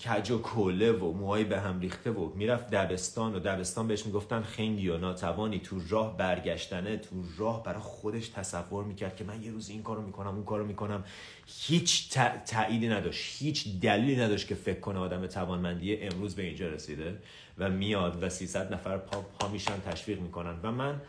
کج 0.05 0.31
و 0.31 0.43
کله 0.43 0.93
و 0.93 1.13
موهای 1.13 1.45
به 1.45 1.61
هم 1.61 1.81
ریخته 1.81 2.11
و 2.11 2.35
می‌رفت 2.35 2.71
دبستان 2.71 3.35
و 3.35 3.39
دبستان 3.39 3.89
بهش 3.89 4.07
می‌گفتن 4.07 4.43
خنگی 4.43 4.89
و 4.89 4.99
ناتوانی. 4.99 5.59
تو 5.59 5.81
راه 5.89 6.17
برگشتنه 6.17 6.97
تو 6.97 7.25
راه 7.39 7.63
برای 7.63 7.81
خودش 7.81 8.29
تصور 8.29 8.85
می‌کرد 8.85 9.17
که 9.17 9.25
من 9.25 9.43
یه 9.43 9.51
روز 9.51 9.71
این 9.71 9.83
کارو 9.83 10.03
می‌کنم 10.03 10.35
اون 10.35 10.45
کارو 10.45 10.67
می‌کنم. 10.67 11.05
هیچ 11.47 12.19
تأییدی 12.47 12.89
نداشت 12.89 13.43
هیچ 13.43 13.81
دلیلی 13.81 14.17
نداشت 14.17 14.49
که 14.49 14.55
فکر 14.55 14.81
کنه 14.81 14.99
آدم 14.99 15.27
توانمندی 15.27 15.97
امروز 15.97 16.35
به 16.35 16.43
اینجا 16.43 16.69
رسیده 16.69 17.19
و 17.59 17.71
میاد 17.71 18.23
و 18.23 18.29
300 18.29 18.75
نفر 18.75 18.99
پا, 18.99 19.21
پا 19.39 19.49
میشن 19.49 19.81
تشویق 19.87 20.21
می‌کنن. 20.21 20.61
و 20.63 20.73
من 20.73 21.01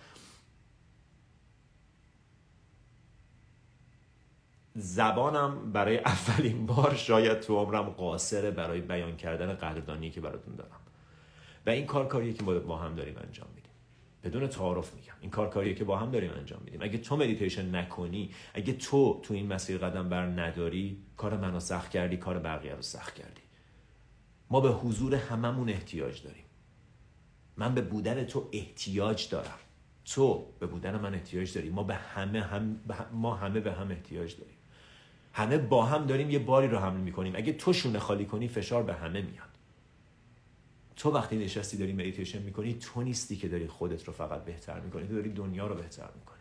زبانم 4.80 5.72
برای 5.72 5.98
اولین 5.98 6.66
بار 6.66 6.96
شاید 6.96 7.40
تو 7.40 7.56
عمرم 7.56 7.90
قاصره 7.90 8.52
برای 8.52 8.82
بیان 8.82 9.18
کردن 9.18 9.54
قدردانی 9.54 10.10
که 10.10 10.22
براتون 10.22 10.56
دارم. 10.56 10.80
و 11.66 11.70
این 11.70 11.86
کار 11.86 12.08
کاریه 12.08 12.34
که 12.34 12.44
با 12.44 12.78
هم 12.78 12.96
داریم 12.96 13.16
انجام 13.18 13.48
میدیم. 13.56 13.72
بدون 14.24 14.48
تعارف 14.48 14.96
میگم. 14.96 15.14
این 15.22 15.32
کار 15.32 15.50
کاریه 15.50 15.74
که 15.74 15.84
با 15.84 15.98
هم 15.98 16.12
داریم 16.12 16.32
انجام 16.32 16.62
میدیم. 16.66 16.82
اگه 16.82 16.98
تو 16.98 17.18
مدیتیشن 17.18 17.76
نکنی 17.76 18.30
اگه 18.54 18.74
تو 18.74 19.20
تو 19.24 19.34
این 19.34 19.48
مسیر 19.54 19.78
قدم 19.78 20.10
بر 20.10 20.26
نداری 20.26 21.04
کار 21.18 21.38
منو 21.38 21.60
سخت 21.60 21.92
کردی 21.92 22.18
کار 22.18 22.40
بقیه 22.40 22.76
رو 22.76 22.82
سخت 22.82 23.16
کردی. 23.16 23.42
ما 24.50 24.62
به 24.62 24.70
حضور 24.70 25.16
هممون 25.16 25.70
احتیاج 25.70 26.24
داریم. 26.24 26.46
من 27.58 27.76
به 27.76 27.82
بودن 27.82 28.24
تو 28.24 28.50
احتیاج 28.52 29.30
دارم. 29.30 29.60
تو 30.06 30.54
به 30.60 30.66
بودن 30.68 31.00
من 31.00 31.14
احتیاج 31.14 31.54
داری. 31.54 31.70
ما 31.70 31.84
به 31.84 31.96
همه 31.96 32.42
هم 32.42 32.80
ما 33.14 33.36
همه 33.36 33.60
به 33.60 33.74
هم 33.74 33.92
احتیاج 33.92 34.38
داریم. 34.38 34.57
همه 35.38 35.58
با 35.58 35.86
هم 35.86 36.06
داریم 36.06 36.30
یه 36.30 36.40
باری 36.40 36.68
رو 36.68 36.78
حمل 36.78 37.00
می‌کنیم. 37.00 37.34
اگه 37.36 37.54
تو 37.54 37.74
شونه 37.74 38.00
خالی 38.00 38.26
کنی 38.26 38.48
فشار 38.48 38.84
به 38.84 38.94
همه 38.94 39.22
میاد. 39.22 39.48
تو 40.96 41.12
وقتی 41.12 41.38
نشستی 41.38 41.78
داری 41.78 41.94
مدیتیشن 41.94 42.42
می‌کنی 42.42 42.74
تو 42.74 43.02
نیستی 43.02 43.36
که 43.36 43.48
داری 43.48 43.68
خودت 43.68 44.04
رو 44.04 44.14
فقط 44.14 44.46
بهتر 44.46 44.80
می‌کنی. 44.80 45.08
تو 45.08 45.14
داری 45.14 45.30
دنیا 45.30 45.68
رو 45.68 45.76
بهتر 45.76 46.10
می‌کنی. 46.16 46.38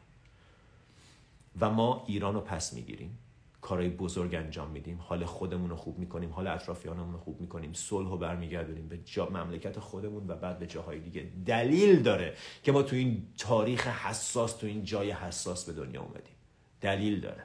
و 1.60 1.70
ما 1.70 2.04
ایران 2.06 2.34
رو 2.34 2.40
پس 2.40 2.72
می‌گیریم. 2.72 3.18
کارهای 3.60 3.88
بزرگ 3.88 4.34
انجام 4.34 4.70
میدیم. 4.70 4.98
حال 5.00 5.24
خودمون 5.24 5.70
رو 5.70 5.76
خوب 5.76 5.98
می‌کنیم. 5.98 6.30
حال 6.30 6.46
اطرافیانمون 6.46 7.12
رو 7.12 7.18
خوب 7.18 7.40
می‌کنیم. 7.40 7.72
صلح 7.72 8.10
رو 8.10 8.16
برمیگردونیم 8.16 8.88
به 8.88 8.98
جا 9.04 9.28
مملکت 9.28 9.78
خودمون 9.78 10.30
و 10.30 10.34
بعد 10.34 10.58
به 10.58 10.66
جاهای 10.66 11.00
دیگه. 11.00 11.26
دلیل 11.46 12.02
داره 12.02 12.34
که 12.62 12.72
ما 12.72 12.82
تو 12.82 12.96
این 12.96 13.26
تاریخ 13.38 13.86
حساس 13.86 14.56
تو 14.56 14.66
این 14.66 14.84
جای 14.84 15.10
حساس 15.10 15.64
به 15.64 15.72
دنیا 15.72 16.02
اومدیم. 16.02 16.34
دلیل 16.80 17.20
داره. 17.20 17.42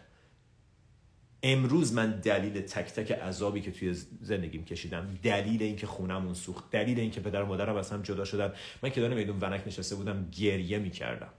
امروز 1.44 1.94
من 1.94 2.12
دلیل 2.12 2.62
تک 2.62 2.94
تک 2.94 3.12
عذابی 3.12 3.62
که 3.62 3.72
توی 3.72 3.94
زندگیم 4.22 4.66
کشیدم 4.66 5.20
دلیل 5.24 5.64
اینکه 5.64 5.88
خونمون 5.88 6.34
سوخت 6.34 6.72
دلیل 6.72 7.00
اینکه 7.00 7.22
پدر 7.22 7.44
و 7.44 7.46
مادرم 7.46 7.76
از 7.76 7.92
هم 7.92 8.02
جدا 8.02 8.26
شدن 8.26 8.54
من 8.84 8.90
که 8.90 9.02
دارم 9.02 9.18
میدون 9.18 9.38
ونک 9.42 9.68
نشسته 9.68 9.96
بودم 9.96 10.30
گریه 10.32 10.80
می‌کردم. 10.80 11.30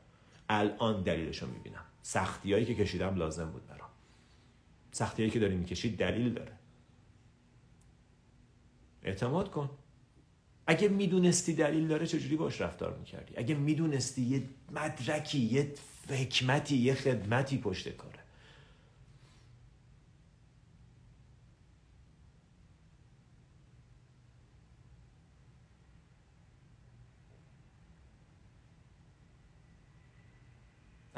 الان 0.49 1.03
دلیلش 1.03 1.43
رو 1.43 1.49
می‌بینم. 1.49 1.85
سختیایی 2.03 2.65
که 2.65 2.75
کشیدم 2.75 3.17
لازم 3.17 3.51
بود 3.51 3.67
برام. 3.67 3.89
سختیایی 4.93 5.31
که 5.31 5.39
داری 5.39 5.57
می‌کشید 5.57 5.97
دلیل 5.97 6.33
داره. 6.33 6.53
اعتماد 9.03 9.51
کن. 9.51 9.71
اگه 10.67 10.89
می‌دونستی 10.89 11.55
دلیل 11.55 11.89
داره 11.89 12.07
چجوری 12.07 12.37
باش 12.37 12.61
رفتار 12.61 12.97
می‌کردی؟ 12.99 13.35
اگه 13.37 13.55
می‌دونستی 13.55 14.23
یه 14.23 14.43
مدرکی 14.73 15.39
یه 15.39 15.73
حکمتی 16.09 16.77
یه 16.77 16.95
خدمتی 16.95 17.59
پشت 17.59 17.89
کاره 17.89 18.12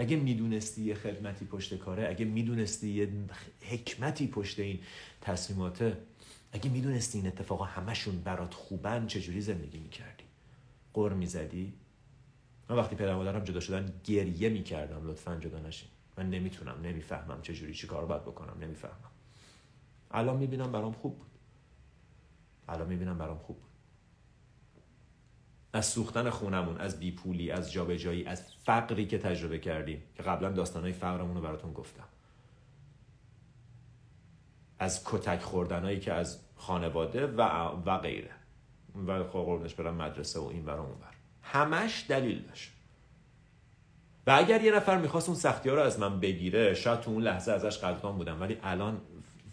اگه 0.05 0.16
می‌دونستی 0.16 0.82
یه 0.82 0.94
خدمتی 0.94 1.44
پشت 1.44 1.74
کاره 1.78 2.09
اگه 2.09 2.24
می‌دونستی 2.24 2.88
یه 2.90 3.09
حکمتی 3.61 4.26
پشت 4.26 4.59
این 4.61 4.80
تصمیماته 5.20 5.98
اگه 6.52 6.70
می‌دونستی 6.70 7.18
این 7.18 7.26
اتفاقا 7.26 7.64
همشون 7.64 8.20
برات 8.20 8.55
خوبن 8.55 9.07
چجوری 9.07 9.40
زندگی 9.40 9.78
می‌کردی؟ 9.78 10.24
قر 10.94 11.12
می‌زدی؟ 11.12 11.72
من 12.68 12.76
وقتی 12.76 12.96
پدر 12.96 13.14
مادرم 13.14 13.44
جدا 13.44 13.61
شدن 13.61 13.92
گریه 14.05 14.48
می‌کردم 14.48 15.07
لطفا 15.07 15.36
جدا 15.36 15.59
نشین. 15.59 15.88
من 16.18 16.30
نمی‌تونم 16.30 16.80
نمی‌فهمم 16.82 17.42
چجوری 17.42 17.74
چی 17.74 17.86
کار 17.86 18.07
باید 18.07 18.22
بکنم 18.22 18.57
نمی‌فهمم. 18.61 19.11
الان 20.11 20.36
می‌بینم 20.36 20.72
برام 20.72 20.92
خوب 20.92 21.18
بود. 21.18 21.30
الان 22.68 22.88
می‌بینم 22.88 23.18
برام 23.18 23.38
خوب 23.38 23.57
بود. 23.57 23.74
از 25.75 25.87
سوختن 25.87 26.31
خونمون 26.31 26.79
از 26.79 27.01
بیپولی 27.01 27.51
از 27.51 27.72
جابجایی 27.72 28.25
از 28.25 28.43
فقری 28.64 29.07
که 29.07 29.18
تجربه 29.18 29.59
کردیم. 29.59 30.03
که 30.16 30.22
قبلا 30.22 30.51
داستانهای 30.51 30.93
فقرمون 30.93 31.35
رو 31.35 31.43
براتون 31.43 31.72
گفتم. 31.72 32.05
از 34.79 35.03
کتک 35.05 35.41
خوردنهایی 35.41 36.01
که 36.01 36.12
از 36.12 36.39
خانواده 36.57 37.27
و, 37.27 37.43
و 37.87 37.99
غیره. 37.99 38.31
و 39.07 39.25
خب 39.25 39.31
قربونش 39.31 39.75
برم 39.75 39.95
مدرسه 39.95 40.41
و 40.41 40.45
این 40.45 40.64
برام 40.64 40.87
اون 40.87 40.99
بر 40.99 41.14
همش 41.43 42.05
دلیل 42.09 42.43
داشت. 42.43 42.72
و 44.27 44.31
اگر 44.31 44.64
یه 44.64 44.72
نفر 44.77 44.99
می‌خواست 44.99 45.29
اون 45.29 45.39
سختی 45.39 45.68
ها 45.68 45.75
رو 45.75 45.83
از 45.83 45.99
من 45.99 46.20
بگیره 46.20 46.75
شاید 46.75 47.01
تو 47.01 47.11
اون 47.11 47.22
لحظه 47.22 47.53
ازش 47.53 47.79
قدردان 47.79 48.16
بودم. 48.16 48.41
ولی 48.41 48.59
الان 48.62 49.01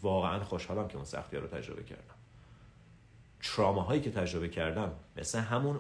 واقعا 0.02 0.44
خوشحالم 0.44 0.88
که 0.88 0.96
اون 0.96 1.06
سختی 1.06 1.36
ها 1.36 1.42
رو 1.42 1.48
تجربه 1.48 1.84
کردم. 1.84 2.16
تراماهایی 3.44 4.02
که 4.02 4.12
تجربه 4.12 4.50
کردم 4.50 4.92
مثل 5.18 5.40
همون 5.40 5.80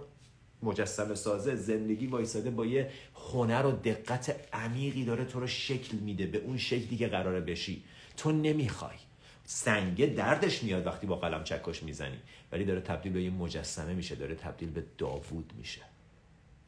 مجسمه 0.64 1.16
سازه 1.16 1.56
زندگی 1.56 2.08
وایساده 2.08 2.50
با 2.50 2.66
یه 2.66 2.92
هنر 3.16 3.66
و 3.66 3.72
دقت 3.72 4.56
عمیقی 4.56 5.06
داره 5.06 5.26
تو 5.26 5.40
رو 5.40 5.48
شکل 5.48 5.98
میده. 5.98 6.26
به 6.26 6.38
اون 6.38 6.58
شکلی 6.58 6.98
که 6.98 7.08
قراره 7.08 7.42
بشی. 7.42 7.84
تو 8.18 8.32
نمی‌خوای. 8.32 8.98
سنگه 9.46 10.06
دردش 10.06 10.64
میاد 10.64 10.88
وقتی 10.88 11.08
با 11.08 11.16
قلم 11.16 11.44
چکش 11.44 11.84
می‌زنی. 11.84 12.18
ولی 12.52 12.66
داره 12.66 12.82
تبدیل 12.82 13.14
به 13.14 13.24
یه 13.24 13.30
مجسمه 13.30 13.94
میشه 13.94 14.16
داره 14.16 14.36
تبدیل 14.36 14.70
به 14.70 14.84
داوود 14.98 15.54
میشه. 15.58 15.82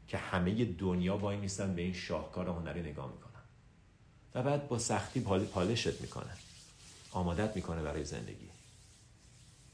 که 0.08 0.18
همه 0.18 0.66
دنیا 0.66 1.18
وای 1.18 1.38
میستن 1.38 1.76
به 1.76 1.82
این 1.82 1.94
شاهکار 1.94 2.48
هنری 2.48 2.82
نگاه 2.82 3.12
می‌کنن. 3.12 3.34
و 4.36 4.44
بعد 4.44 4.68
با 4.68 4.80
سختی 4.80 5.20
پالشت 5.54 6.02
می‌کنه 6.02 6.32
آمادت 7.12 7.56
می‌کنه 7.56 7.82
برای 7.82 8.06
زندگی. 8.06 8.50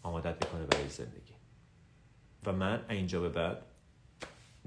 آمادت 0.03 0.45
می‌کنه 0.45 0.65
برای 0.65 0.89
زندگی. 0.89 1.34
و 2.45 2.53
من 2.53 2.86
اینجا 2.89 3.22
به 3.22 3.30
بعد 3.30 3.61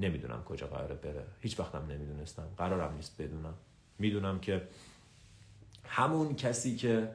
نمی‌دونم 0.03 0.45
کجا 0.45 0.67
قراره 0.67 0.95
بره. 0.95 1.27
هیچ 1.41 1.61
وقتم 1.61 1.87
نمی‌دونستم. 1.87 2.49
قرارم 2.57 2.95
نیست 2.95 3.23
بدونم. 3.23 3.55
می‌دونم 3.99 4.41
که 4.41 4.69
همون 5.85 6.37
کسی 6.37 6.77
که 6.77 7.13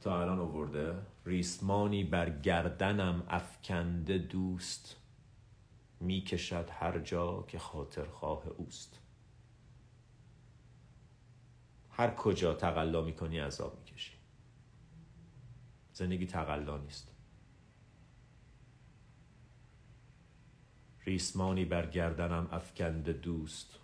تا 0.00 0.20
الان 0.22 0.38
آورده 0.38 0.94
ریسمانی 1.26 2.04
بر 2.04 2.30
گردنم 2.30 3.22
افکنده 3.28 4.18
دوست 4.18 4.96
می‌کشد 6.00 6.68
هر 6.70 6.98
جا 6.98 7.44
که 7.48 7.58
خاطر 7.58 8.04
خواه 8.04 8.42
اوست. 8.56 9.00
هر 11.90 12.14
کجا 12.14 12.54
تقلا 12.54 13.02
می‌کنی 13.02 13.38
عذاب 13.38 13.78
می‌کشی. 13.78 14.12
زندگی 15.92 16.26
تقلا 16.26 16.78
نیست. 16.78 17.13
ریسمانی 21.06 21.64
بر 21.64 21.86
گردنم 21.86 22.48
افکنده 22.52 23.12
دوست 23.12 23.78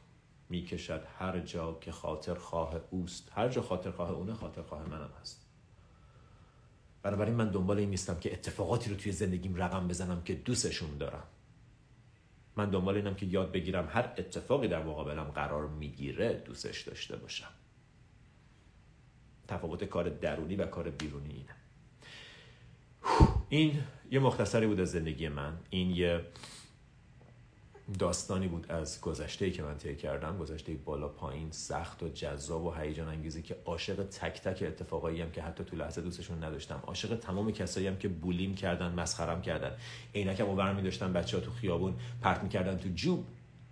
می‌کشد 0.49 1.07
هر 1.19 1.41
جا 1.41 1.79
که 1.81 1.93
خاطر 1.93 2.35
خواه 2.35 2.81
اوست. 2.91 3.33
هر 3.35 3.49
جا 3.49 3.63
خاطر 3.63 3.91
خواه 3.91 4.11
اونه 4.11 4.35
خاطر 4.35 4.63
خواه 4.63 4.89
منم 4.89 5.11
هست. 5.21 5.47
بنابراین 7.03 7.35
من 7.35 7.51
دنبال 7.51 7.79
این 7.79 7.91
نیستم 7.91 8.17
که 8.21 8.33
اتفاقاتی 8.33 8.91
رو 8.91 8.97
توی 8.97 9.13
زندگیم 9.13 9.57
رقم 9.57 9.89
بزنم 9.89 10.23
که 10.23 10.35
دوستشون 10.35 10.99
دارم. 10.99 11.25
من 12.57 12.71
دنبال 12.71 12.97
اینم 12.97 13.15
که 13.15 13.27
یاد 13.27 13.53
بگیرم 13.53 13.89
هر 13.91 14.13
اتفاقی 14.19 14.69
در 14.69 14.83
مقابلم 14.83 15.25
قرار 15.25 15.69
می‌گیره 15.69 16.33
دوستش 16.33 16.83
داشته 16.83 17.17
باشم. 17.17 17.51
تفاوت 19.49 19.85
کار 19.85 20.09
درونی 20.09 20.57
و 20.57 20.67
کار 20.67 20.91
بیرونی 20.91 21.31
اینه. 21.35 21.55
این 23.49 23.83
یه 24.11 24.19
مختصری 24.19 24.67
بود 24.67 24.81
از 24.81 24.91
زندگی 24.91 25.29
من. 25.29 25.59
این 25.71 25.91
یه 25.91 26.25
داستانی 27.99 28.49
بود 28.49 28.73
از 28.73 29.01
گذشته 29.01 29.51
که 29.51 29.63
من 29.63 29.79
طی 29.79 29.97
کردم 29.97 30.39
گذشته 30.39 30.75
بالا 30.75 31.09
پایین 31.09 31.51
سخت 31.51 32.03
و 32.03 32.09
جذاب 32.09 32.65
و 32.65 32.71
هیجان 32.71 33.09
انگیزی 33.09 33.43
که 33.43 33.57
عاشق 33.65 34.03
تک 34.03 34.41
تک 34.41 34.63
اتفاقایی 34.63 35.21
هم 35.21 35.31
که 35.31 35.43
حتی 35.43 35.65
تو 35.65 35.77
لحظه 35.77 36.01
دوستشون 36.01 36.45
نداشتم 36.45 36.83
عاشق 36.87 37.19
تمام 37.19 37.53
کسایی 37.53 37.87
هم 37.87 37.97
که 37.97 38.09
بولیم 38.09 38.55
کردن 38.55 38.93
مسخرم 38.93 39.43
کردن. 39.43 39.77
عینکمو 40.15 40.55
برمی 40.55 40.83
داشتن 40.83 41.13
بچه 41.13 41.37
ها 41.37 41.43
تو 41.43 41.51
خیابون 41.51 41.97
پرت 42.23 42.43
می‌کردن 42.43 42.79
تو 42.79 42.89
جوب 42.95 43.27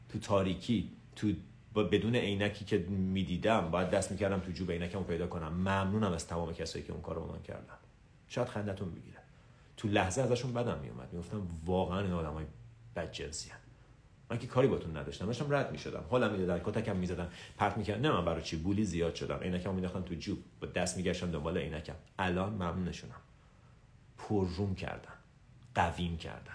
تو 0.08 0.18
تاریکی 0.18 0.90
تو 1.16 1.32
بدون 1.74 2.16
عینکی 2.16 2.64
که 2.64 2.78
می‌دیدم 2.88 3.70
باید 3.70 3.90
دست 3.90 4.12
می‌کردم 4.12 4.38
تو 4.40 4.52
جوب 4.52 4.70
عینکمو 4.70 5.02
پیدا 5.02 5.26
کنم. 5.26 5.52
ممنونم 5.52 6.12
از 6.12 6.26
تمام 6.26 6.52
کسایی 6.52 6.84
که 6.84 6.92
اون 6.92 7.02
کارو 7.02 7.32
من 7.32 7.42
کردن. 7.42 7.74
شاید 8.28 8.48
خندتون 8.48 8.90
بگیره. 8.90 9.18
تو 9.76 9.88
لحظه 9.88 10.22
ازشون 10.22 10.52
بدم 10.52 10.78
میومد 10.78 11.12
می‌گفتم 11.12 11.42
واقعا 11.66 12.00
این 12.00 12.12
آدمای 12.12 12.44
بدجنسی 12.96 13.50
من 14.30 14.38
که 14.38 14.46
کاری 14.46 14.68
باتون 14.68 14.96
نداشتم 14.96 15.26
داشتم 15.26 15.54
رد 15.54 15.72
می‌شدم. 15.72 16.04
حالا 16.10 16.28
می‌دادن 16.28 16.60
کتکم 16.64 16.96
می‌زدن 16.96 17.28
پرت 17.56 17.76
می‌کردن. 17.76 18.00
نه 18.00 18.10
من 18.10 18.24
برای 18.24 18.42
چی؟ 18.42 18.56
بولی 18.56 18.84
زیاد 18.84 19.14
شدم. 19.14 19.36
عینکمو 19.36 19.72
مینداختم 19.72 20.02
تو 20.02 20.14
جوب 20.14 20.38
با 20.60 20.66
دست 20.66 20.96
میگشتم 20.96 21.30
دنبال 21.30 21.58
عینکم. 21.58 21.94
الان 22.18 22.52
ممنونشونم. 22.52 23.20
پر 24.18 24.48
روم 24.56 24.74
کردن. 24.74 25.12
قویم 25.74 26.16
کردن. 26.16 26.52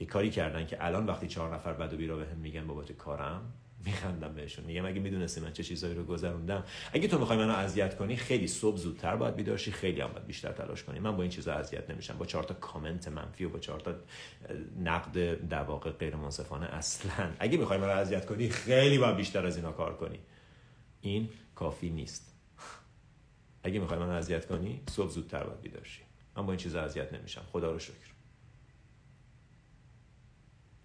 یه 0.00 0.06
کاری 0.06 0.30
کردن 0.30 0.66
که 0.66 0.84
الان 0.84 1.06
وقتی 1.06 1.28
چهار 1.28 1.54
نفر 1.54 1.72
بد 1.72 1.94
و 1.94 1.96
بیرا 1.96 2.16
به 2.16 2.26
هم 2.26 2.36
میگن 2.36 2.66
بابت 2.66 2.92
کارم 2.92 3.52
میخندم 3.84 4.34
بهشون. 4.34 4.64
میگم 4.64 4.86
اگه 4.86 5.00
می‌دونستی 5.00 5.40
من 5.40 5.52
چه 5.52 5.64
چیزایی 5.64 5.94
رو 5.94 6.04
گذروندم 6.04 6.64
اگه 6.92 7.08
تو 7.08 7.18
می‌خوای 7.18 7.38
منو 7.38 7.52
اذیت 7.52 7.96
کنی 7.96 8.16
خیلی 8.16 8.46
صبح 8.46 8.76
زودتر 8.76 9.16
باید 9.16 9.36
بیدار 9.36 9.56
خیلی 9.56 10.00
هم 10.00 10.08
باید 10.08 10.26
بیشتر 10.26 10.52
تلاش 10.52 10.84
کنی. 10.84 10.98
من 10.98 11.16
با 11.16 11.22
این 11.22 11.30
چیزا 11.30 11.52
اذیت 11.52 11.90
نمیشم. 11.90 12.18
با 12.18 12.26
چهار 12.26 12.44
تا 12.44 12.54
کامنت 12.54 13.08
منفی 13.08 13.44
و 13.44 13.48
با 13.48 13.58
چهار 13.58 13.80
تا 13.80 13.94
نقد 14.78 15.48
در 15.48 15.62
واقع 15.62 15.90
غیر 15.90 16.16
منصفانه 16.16 16.66
اصلا. 16.66 17.30
اگه 17.38 17.58
می‌خوای 17.58 17.78
منو 17.78 17.90
اذیت 17.90 18.26
کنی 18.26 18.48
خیلی 18.48 18.98
باید 18.98 19.16
بیشتر 19.16 19.46
از 19.46 19.56
اینا 19.56 19.72
کار 19.72 19.96
کنی. 19.96 20.18
این 21.00 21.28
کافی 21.54 21.90
نیست. 21.90 22.34
اگه 23.62 23.80
می‌خوای 23.80 24.00
منو 24.00 24.12
اذیت 24.12 24.46
کنی 24.46 24.82
صبح 24.90 25.10
زودتر 25.10 25.44
باید 25.44 25.60
بیدار 25.60 25.86
من 26.36 26.46
با 26.46 26.52
این 26.52 26.58
چیزا 26.60 26.82
اذیت 26.82 27.12
نمیشم. 27.12 27.42
خدا 27.52 27.72
رو 27.72 27.78
شکر. 27.78 28.08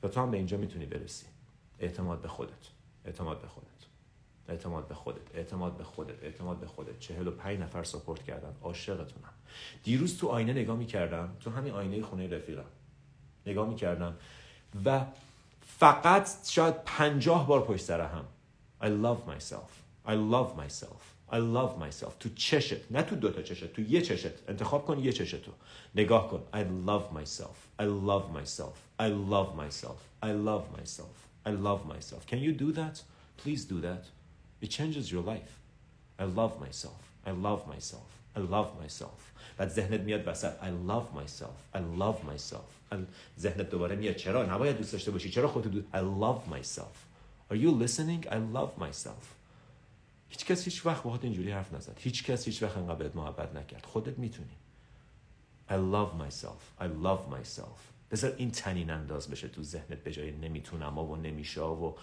و 0.03 0.07
تو 0.07 0.21
هم 0.21 0.31
به 0.31 0.37
اینجا 0.37 0.57
می‌تونی 0.57 0.85
برسی. 0.85 1.25
اعتماد 1.79 2.21
به 2.21 2.27
خودت. 2.27 2.51
اعتماد 3.05 3.41
به 3.41 3.47
خودت. 3.47 3.67
اعتماد 4.49 4.87
به 4.87 4.93
خودت. 4.93 5.35
اعتماد 5.35 5.77
به 5.77 5.83
خودت. 5.83 6.23
اعتماد 6.23 6.57
به 6.57 6.67
خودت. 6.67 6.99
چهل 6.99 7.27
و 7.27 7.31
پنج 7.31 7.59
نفر 7.59 7.83
ساپورت 7.83 8.23
کردن. 8.23 8.55
عاشقتونم. 8.61 9.33
دیروز 9.83 10.17
تو 10.17 10.27
آینه 10.27 10.53
نگاه 10.53 10.77
می‌کردم. 10.77 11.37
تو 11.39 11.49
همین 11.49 11.73
آینه 11.73 12.01
خونه 12.01 12.27
رفیقم. 12.27 12.65
نگاه 13.45 13.69
می‌کردم. 13.69 14.15
و 14.85 15.05
فقط 15.67 16.29
شاید 16.49 16.83
پنجاه 16.85 17.47
بار 17.47 17.65
پشت 17.65 17.83
سر 17.83 18.01
هم. 18.01 18.25
I 18.81 18.85
love 18.85 19.29
myself. 19.29 19.71
I 20.07 20.11
love 20.11 20.59
myself. 20.59 21.01
I 21.31 21.35
love 21.35 21.83
myself. 21.83 22.13
تو 22.19 22.29
چشت. 22.35 22.91
نه 22.91 23.01
تو 23.01 23.15
دوتا 23.15 23.41
چشت. 23.41 23.73
تو 23.73 23.81
یه 23.81 24.01
چشت. 24.01 24.49
انتخاب 24.49 24.85
کن 24.85 24.99
یه 24.99 25.11
چشتو 25.11 25.51
نگاه 25.95 26.29
کن. 26.29 26.43
I 26.53 26.63
love 26.87 27.17
myself. 27.17 27.81
I 27.81 27.85
love 27.85 28.37
myself. 28.37 28.75
I 28.99 29.09
love 29.31 29.49
myself. 29.61 29.99
I 30.23 30.31
love 30.47 30.79
myself. 30.79 31.22
I 31.46 31.50
love 31.50 31.86
myself 31.94 32.26
Can 32.26 32.38
you 32.38 32.52
do 32.52 32.72
that? 32.72 33.02
Please 33.36 33.64
do 33.64 33.80
that 33.80 34.04
It 34.60 34.70
changes 34.70 35.12
your 35.12 35.24
life 35.32 35.52
I 36.18 36.24
love 36.24 36.54
myself 36.66 37.02
I 37.26 37.32
love 37.46 37.62
myself 37.74 38.08
I 38.36 38.40
love 38.40 38.70
myself 38.82 39.20
بعد 39.58 39.68
ذهنت 39.68 40.00
میاد 40.00 40.28
وسط 40.28 40.60
I 40.60 40.70
love 40.90 41.06
myself 41.14 41.76
I 41.76 41.80
love 41.98 42.18
myself 42.24 42.94
I... 42.94 42.96
ذهنت 43.38 43.70
دوباره 43.70 43.96
میاد 43.96 44.16
چرا 44.16 44.54
نباید 44.54 44.76
دوست 44.76 44.92
داشته 44.92 45.10
باشی 45.10 45.30
چرا 45.30 45.48
خودت 45.48 45.68
دو... 45.68 45.80
I 45.80 46.02
love 46.22 46.54
myself 46.54 47.08
Are 47.50 47.56
you 47.56 47.70
listening? 47.70 48.26
I 48.26 48.38
love 48.56 48.82
myself 48.82 49.24
هیچ 50.28 50.44
کس 50.44 50.64
هیچ 50.64 50.86
وقت 50.86 51.02
باهات 51.02 51.24
اینجوری 51.24 51.50
حرف 51.50 51.72
نزد 51.72 51.96
هیچ 52.00 52.24
کس 52.24 52.44
هیچ 52.44 52.62
وقت 52.62 52.76
انقدر 52.76 52.94
بهت 52.94 53.16
محبت 53.16 53.54
نکرد 53.54 53.86
خودت 53.86 54.18
میتونی 54.18 54.56
I 55.70 55.74
love 55.74 56.12
myself 56.22 56.82
I 56.82 56.86
love 56.86 57.34
myself 57.34 57.91
بذار 58.12 58.34
این 58.36 58.50
تنین 58.50 58.90
انداز 58.90 59.28
بشه 59.28 59.48
تو 59.48 59.62
ذهنت 59.62 60.02
به 60.02 60.12
جای 60.12 60.32
نمیتونم 60.32 60.98
و 60.98 61.16
نمیشه 61.16 61.60
و 61.60 61.94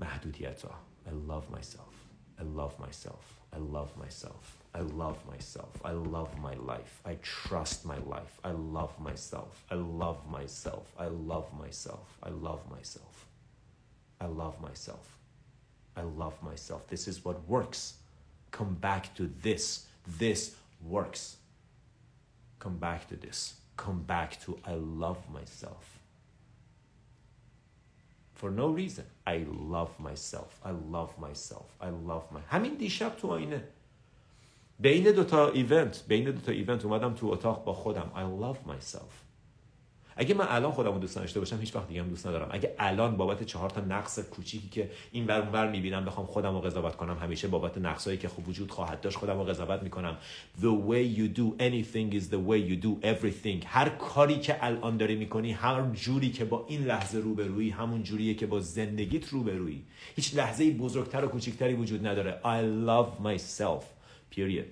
محدودیت 0.00 0.62
ها 0.62 0.74
I 1.06 1.08
love 1.08 1.58
myself 1.58 1.94
I 2.38 2.42
love 2.42 2.74
myself 2.86 3.24
I 3.52 3.58
love 3.58 3.90
myself 4.04 4.44
I 4.74 4.82
love 5.02 5.18
myself 5.32 5.72
I 5.84 5.94
love 6.16 6.30
my 6.48 6.56
life 6.72 6.94
I 7.12 7.14
trust 7.22 7.86
my 7.86 7.98
life 8.14 8.34
I 8.44 8.52
love 8.78 8.94
myself 9.10 9.64
I 9.70 9.76
love 10.04 10.20
myself 10.38 10.84
I 11.04 11.08
love 11.32 11.48
myself 11.64 12.06
I 12.28 12.30
love 12.46 12.62
myself 12.74 13.16
I 14.20 14.26
love 14.26 14.60
myself 14.68 15.16
I 15.96 16.02
love 16.02 16.42
myself. 16.42 16.86
This 16.88 17.08
is 17.08 17.24
what 17.24 17.48
works. 17.48 17.94
Come 18.50 18.74
back 18.74 19.14
to 19.16 19.30
this. 19.42 19.86
This 20.18 20.54
works. 20.84 21.36
Come 22.58 22.76
back 22.76 23.08
to 23.08 23.16
this. 23.16 23.54
Come 23.80 24.02
back 24.02 24.40
to 24.44 24.58
I 24.64 24.74
love 24.74 25.18
myself. 25.32 25.98
For 28.34 28.50
no 28.50 28.68
reason. 28.68 29.04
I 29.26 29.46
love 29.48 29.92
myself. 29.98 30.60
I 30.64 30.70
love 30.70 31.12
myself. 31.18 31.68
I 31.80 31.90
love 31.90 32.24
my 32.32 32.40
همین 32.48 32.74
دیشب 32.74 33.16
تو 33.16 33.28
آینه 33.28 33.68
بین 34.80 35.12
دو 35.12 35.24
تا 35.24 35.48
ایونت 35.48 36.04
بین 36.08 36.24
دو 36.24 36.40
تا 36.40 36.52
ایونت 36.52 36.84
اومدم 36.84 37.14
تو 37.14 37.26
اتاق 37.26 37.64
با 37.64 37.72
خودم 37.72 38.10
I 38.14 38.42
love 38.44 38.70
myself 38.70 39.12
اگه 40.15 40.33
من 40.33 40.45
الان 40.49 40.71
خودم 40.71 40.93
رو 40.93 40.99
دوست 40.99 41.15
داشته 41.15 41.39
باشم 41.39 41.59
هیچ 41.59 41.75
وقت 41.75 41.87
دیگه 41.87 42.01
هم 42.01 42.09
دوست 42.09 42.27
ندارم. 42.27 42.47
اگه 42.51 42.75
الان 42.79 43.17
بابت 43.17 43.43
چهار 43.43 43.69
تا 43.69 43.81
نقص 43.81 44.19
کوچیکی 44.19 44.69
که 44.69 44.91
این 45.11 45.27
ور 45.27 45.41
اونور 45.41 45.69
می‌بینم 45.69 46.05
بخوام 46.05 46.25
خودم 46.25 46.53
رو 46.53 46.61
قضاوت 46.61 46.95
کنم 46.95 47.17
همیشه 47.17 47.47
بابت 47.47 47.77
نقصایی 47.77 48.17
که 48.17 48.27
خوب 48.27 48.49
وجود 48.49 48.71
خواهد 48.71 49.01
داشت 49.01 49.17
خودم 49.17 49.37
رو 49.37 49.43
قضاوت 49.43 49.83
می‌کنم. 49.83 50.17
The 50.61 50.89
way 50.89 51.17
you 51.17 51.37
do 51.39 51.61
anything 51.61 52.13
is 52.19 52.29
the 52.31 52.41
way 52.49 52.59
you 52.69 52.83
do 52.83 53.05
everything. 53.05 53.65
هر 53.65 53.89
کاری 53.89 54.39
که 54.39 54.65
الان 54.65 54.97
داری 54.97 55.15
می‌کنی 55.15 55.51
هر 55.51 55.81
جوری 55.93 56.31
که 56.31 56.45
با 56.45 56.65
این 56.67 56.83
لحظه 56.83 57.17
روبرویی 57.17 57.69
همون 57.69 58.03
جوریه 58.03 58.33
که 58.33 58.45
با 58.45 58.59
زندگیت 58.59 59.29
روبرویی 59.29 59.83
هیچ 60.15 60.35
لحظه 60.35 60.71
بزرگتر 60.71 61.25
و 61.25 61.27
کوچکتری 61.27 61.73
وجود 61.73 62.07
نداره. 62.07 62.41
I 62.43 62.87
love 62.87 63.27
myself 63.27 63.83
period. 64.35 64.65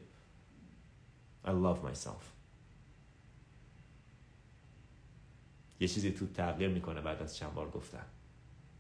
I 1.46 1.52
love 1.52 1.80
myself. 1.90 2.39
یه 5.80 5.88
چیزی 5.88 6.12
تو 6.12 6.26
تغییر 6.28 6.70
می‌کنه 6.70 7.02
بعد 7.02 7.22
از 7.22 7.38
چند 7.38 7.54
بار 7.54 7.70
گفتن 7.70 8.06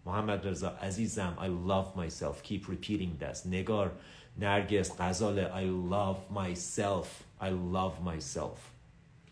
محمد 0.05 0.47
رضا 0.47 0.69
عزیزم 0.69 1.37
I 1.39 1.69
love 1.69 1.99
myself 1.99 2.49
keep 2.49 2.63
repeating 2.63 3.23
that 3.23 3.45
نگار 3.45 3.91
نرگس 4.37 4.91
غزاله 4.99 5.47
I 5.47 5.91
love 5.91 6.37
myself 6.37 7.07
I 7.41 7.49
love 7.73 8.09
myself 8.09 8.59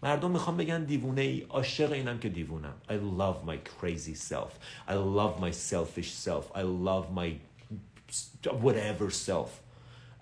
مردم 0.03 0.31
می‌خوام 0.31 0.57
بگن 0.57 0.83
دیوونه 0.83 1.21
ای 1.21 1.41
عاشق 1.41 1.91
اینم 1.91 2.19
که 2.19 2.29
دیوونم 2.29 2.73
I 2.89 2.93
love 3.19 3.49
my 3.49 3.57
crazy 3.81 4.15
self 4.15 4.51
I 4.87 4.93
love 4.93 5.41
my 5.41 5.51
selfish 5.51 6.11
self 6.27 6.55
I 6.55 6.63
love 6.87 7.05
my 7.15 7.31
whatever 8.45 9.09
self 9.09 9.49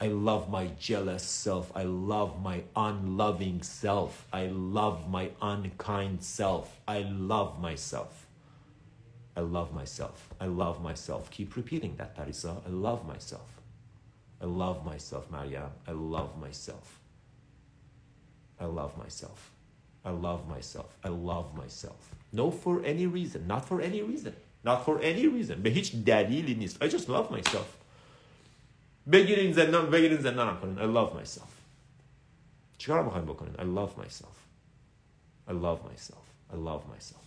I 0.00 0.08
love 0.08 0.50
my 0.50 0.66
jealous 0.78 1.22
self. 1.22 1.70
I 1.76 1.84
love 1.84 2.42
my 2.42 2.62
unloving 2.74 3.62
self. 3.62 4.26
I 4.32 4.46
love 4.46 5.10
my 5.10 5.30
unkind 5.42 6.24
self. 6.24 6.80
I 6.88 7.00
love 7.02 7.60
myself. 7.60 8.26
I 9.36 9.40
love 9.40 9.74
myself. 9.74 10.28
I 10.40 10.46
love 10.46 10.82
myself. 10.82 11.30
Keep 11.30 11.56
repeating 11.56 11.96
that, 11.96 12.16
Parisa. 12.16 12.62
I 12.66 12.70
love 12.70 13.06
myself. 13.06 13.48
I 14.40 14.46
love 14.46 14.84
myself, 14.86 15.30
Maria. 15.30 15.70
I 15.86 15.92
love 15.92 16.40
myself. 16.40 16.98
I 18.60 18.64
love 18.64 18.96
myself. 18.96 19.50
I 20.04 20.10
love 20.10 20.48
myself. 20.48 20.96
I 21.04 21.08
love 21.08 21.54
myself. 21.56 22.14
No 22.32 22.50
for 22.50 22.82
any 22.84 23.06
reason. 23.06 23.46
Not 23.46 23.66
for 23.68 23.80
any 23.80 24.02
reason. 24.02 24.34
Not 24.64 24.84
for 24.84 24.98
any 25.02 25.26
reason. 25.28 25.62
به 25.62 25.70
هیچ 25.70 25.96
دلیلی 25.96 26.54
نیست. 26.54 26.84
I 26.84 26.88
just 26.88 27.08
love 27.08 27.30
myself. 27.30 27.76
بگیرین 29.11 29.53
زندان 29.53 29.89
بگیرین 29.89 30.17
زندانم 30.17 30.59
کنین 30.59 30.77
I 30.77 30.95
love 30.97 31.13
myself. 31.23 31.49
چیکار 32.77 33.03
می‌خواین 33.03 33.25
بکنین 33.25 33.53
I 33.53 33.77
love 33.79 33.99
myself. 34.01 34.35
I 35.47 35.51
love 35.51 35.79
myself. 35.91 36.25
I 36.51 36.55
love 36.55 36.83
myself. 36.95 37.25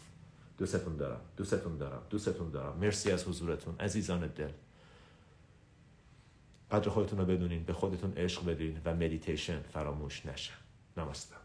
دوستتون 0.58 0.96
دارم. 0.96 1.20
دوستتون 1.36 1.78
دارم. 1.78 2.02
دوستتون 2.10 2.50
دارم. 2.50 2.76
مرسی 2.78 3.10
از 3.12 3.24
حضورتون. 3.24 3.76
عزیزان 3.80 4.26
دل. 4.26 4.50
قدر 6.70 6.90
خودتون 6.90 7.18
رو 7.18 7.24
بدونین. 7.24 7.64
به 7.64 7.72
خودتون 7.72 8.12
عشق 8.16 8.44
بدین 8.44 8.80
و 8.84 8.94
مدیتیشن 8.94 9.60
فراموش 9.62 10.26
نشه. 10.26 10.52
نمسته. 10.96 11.37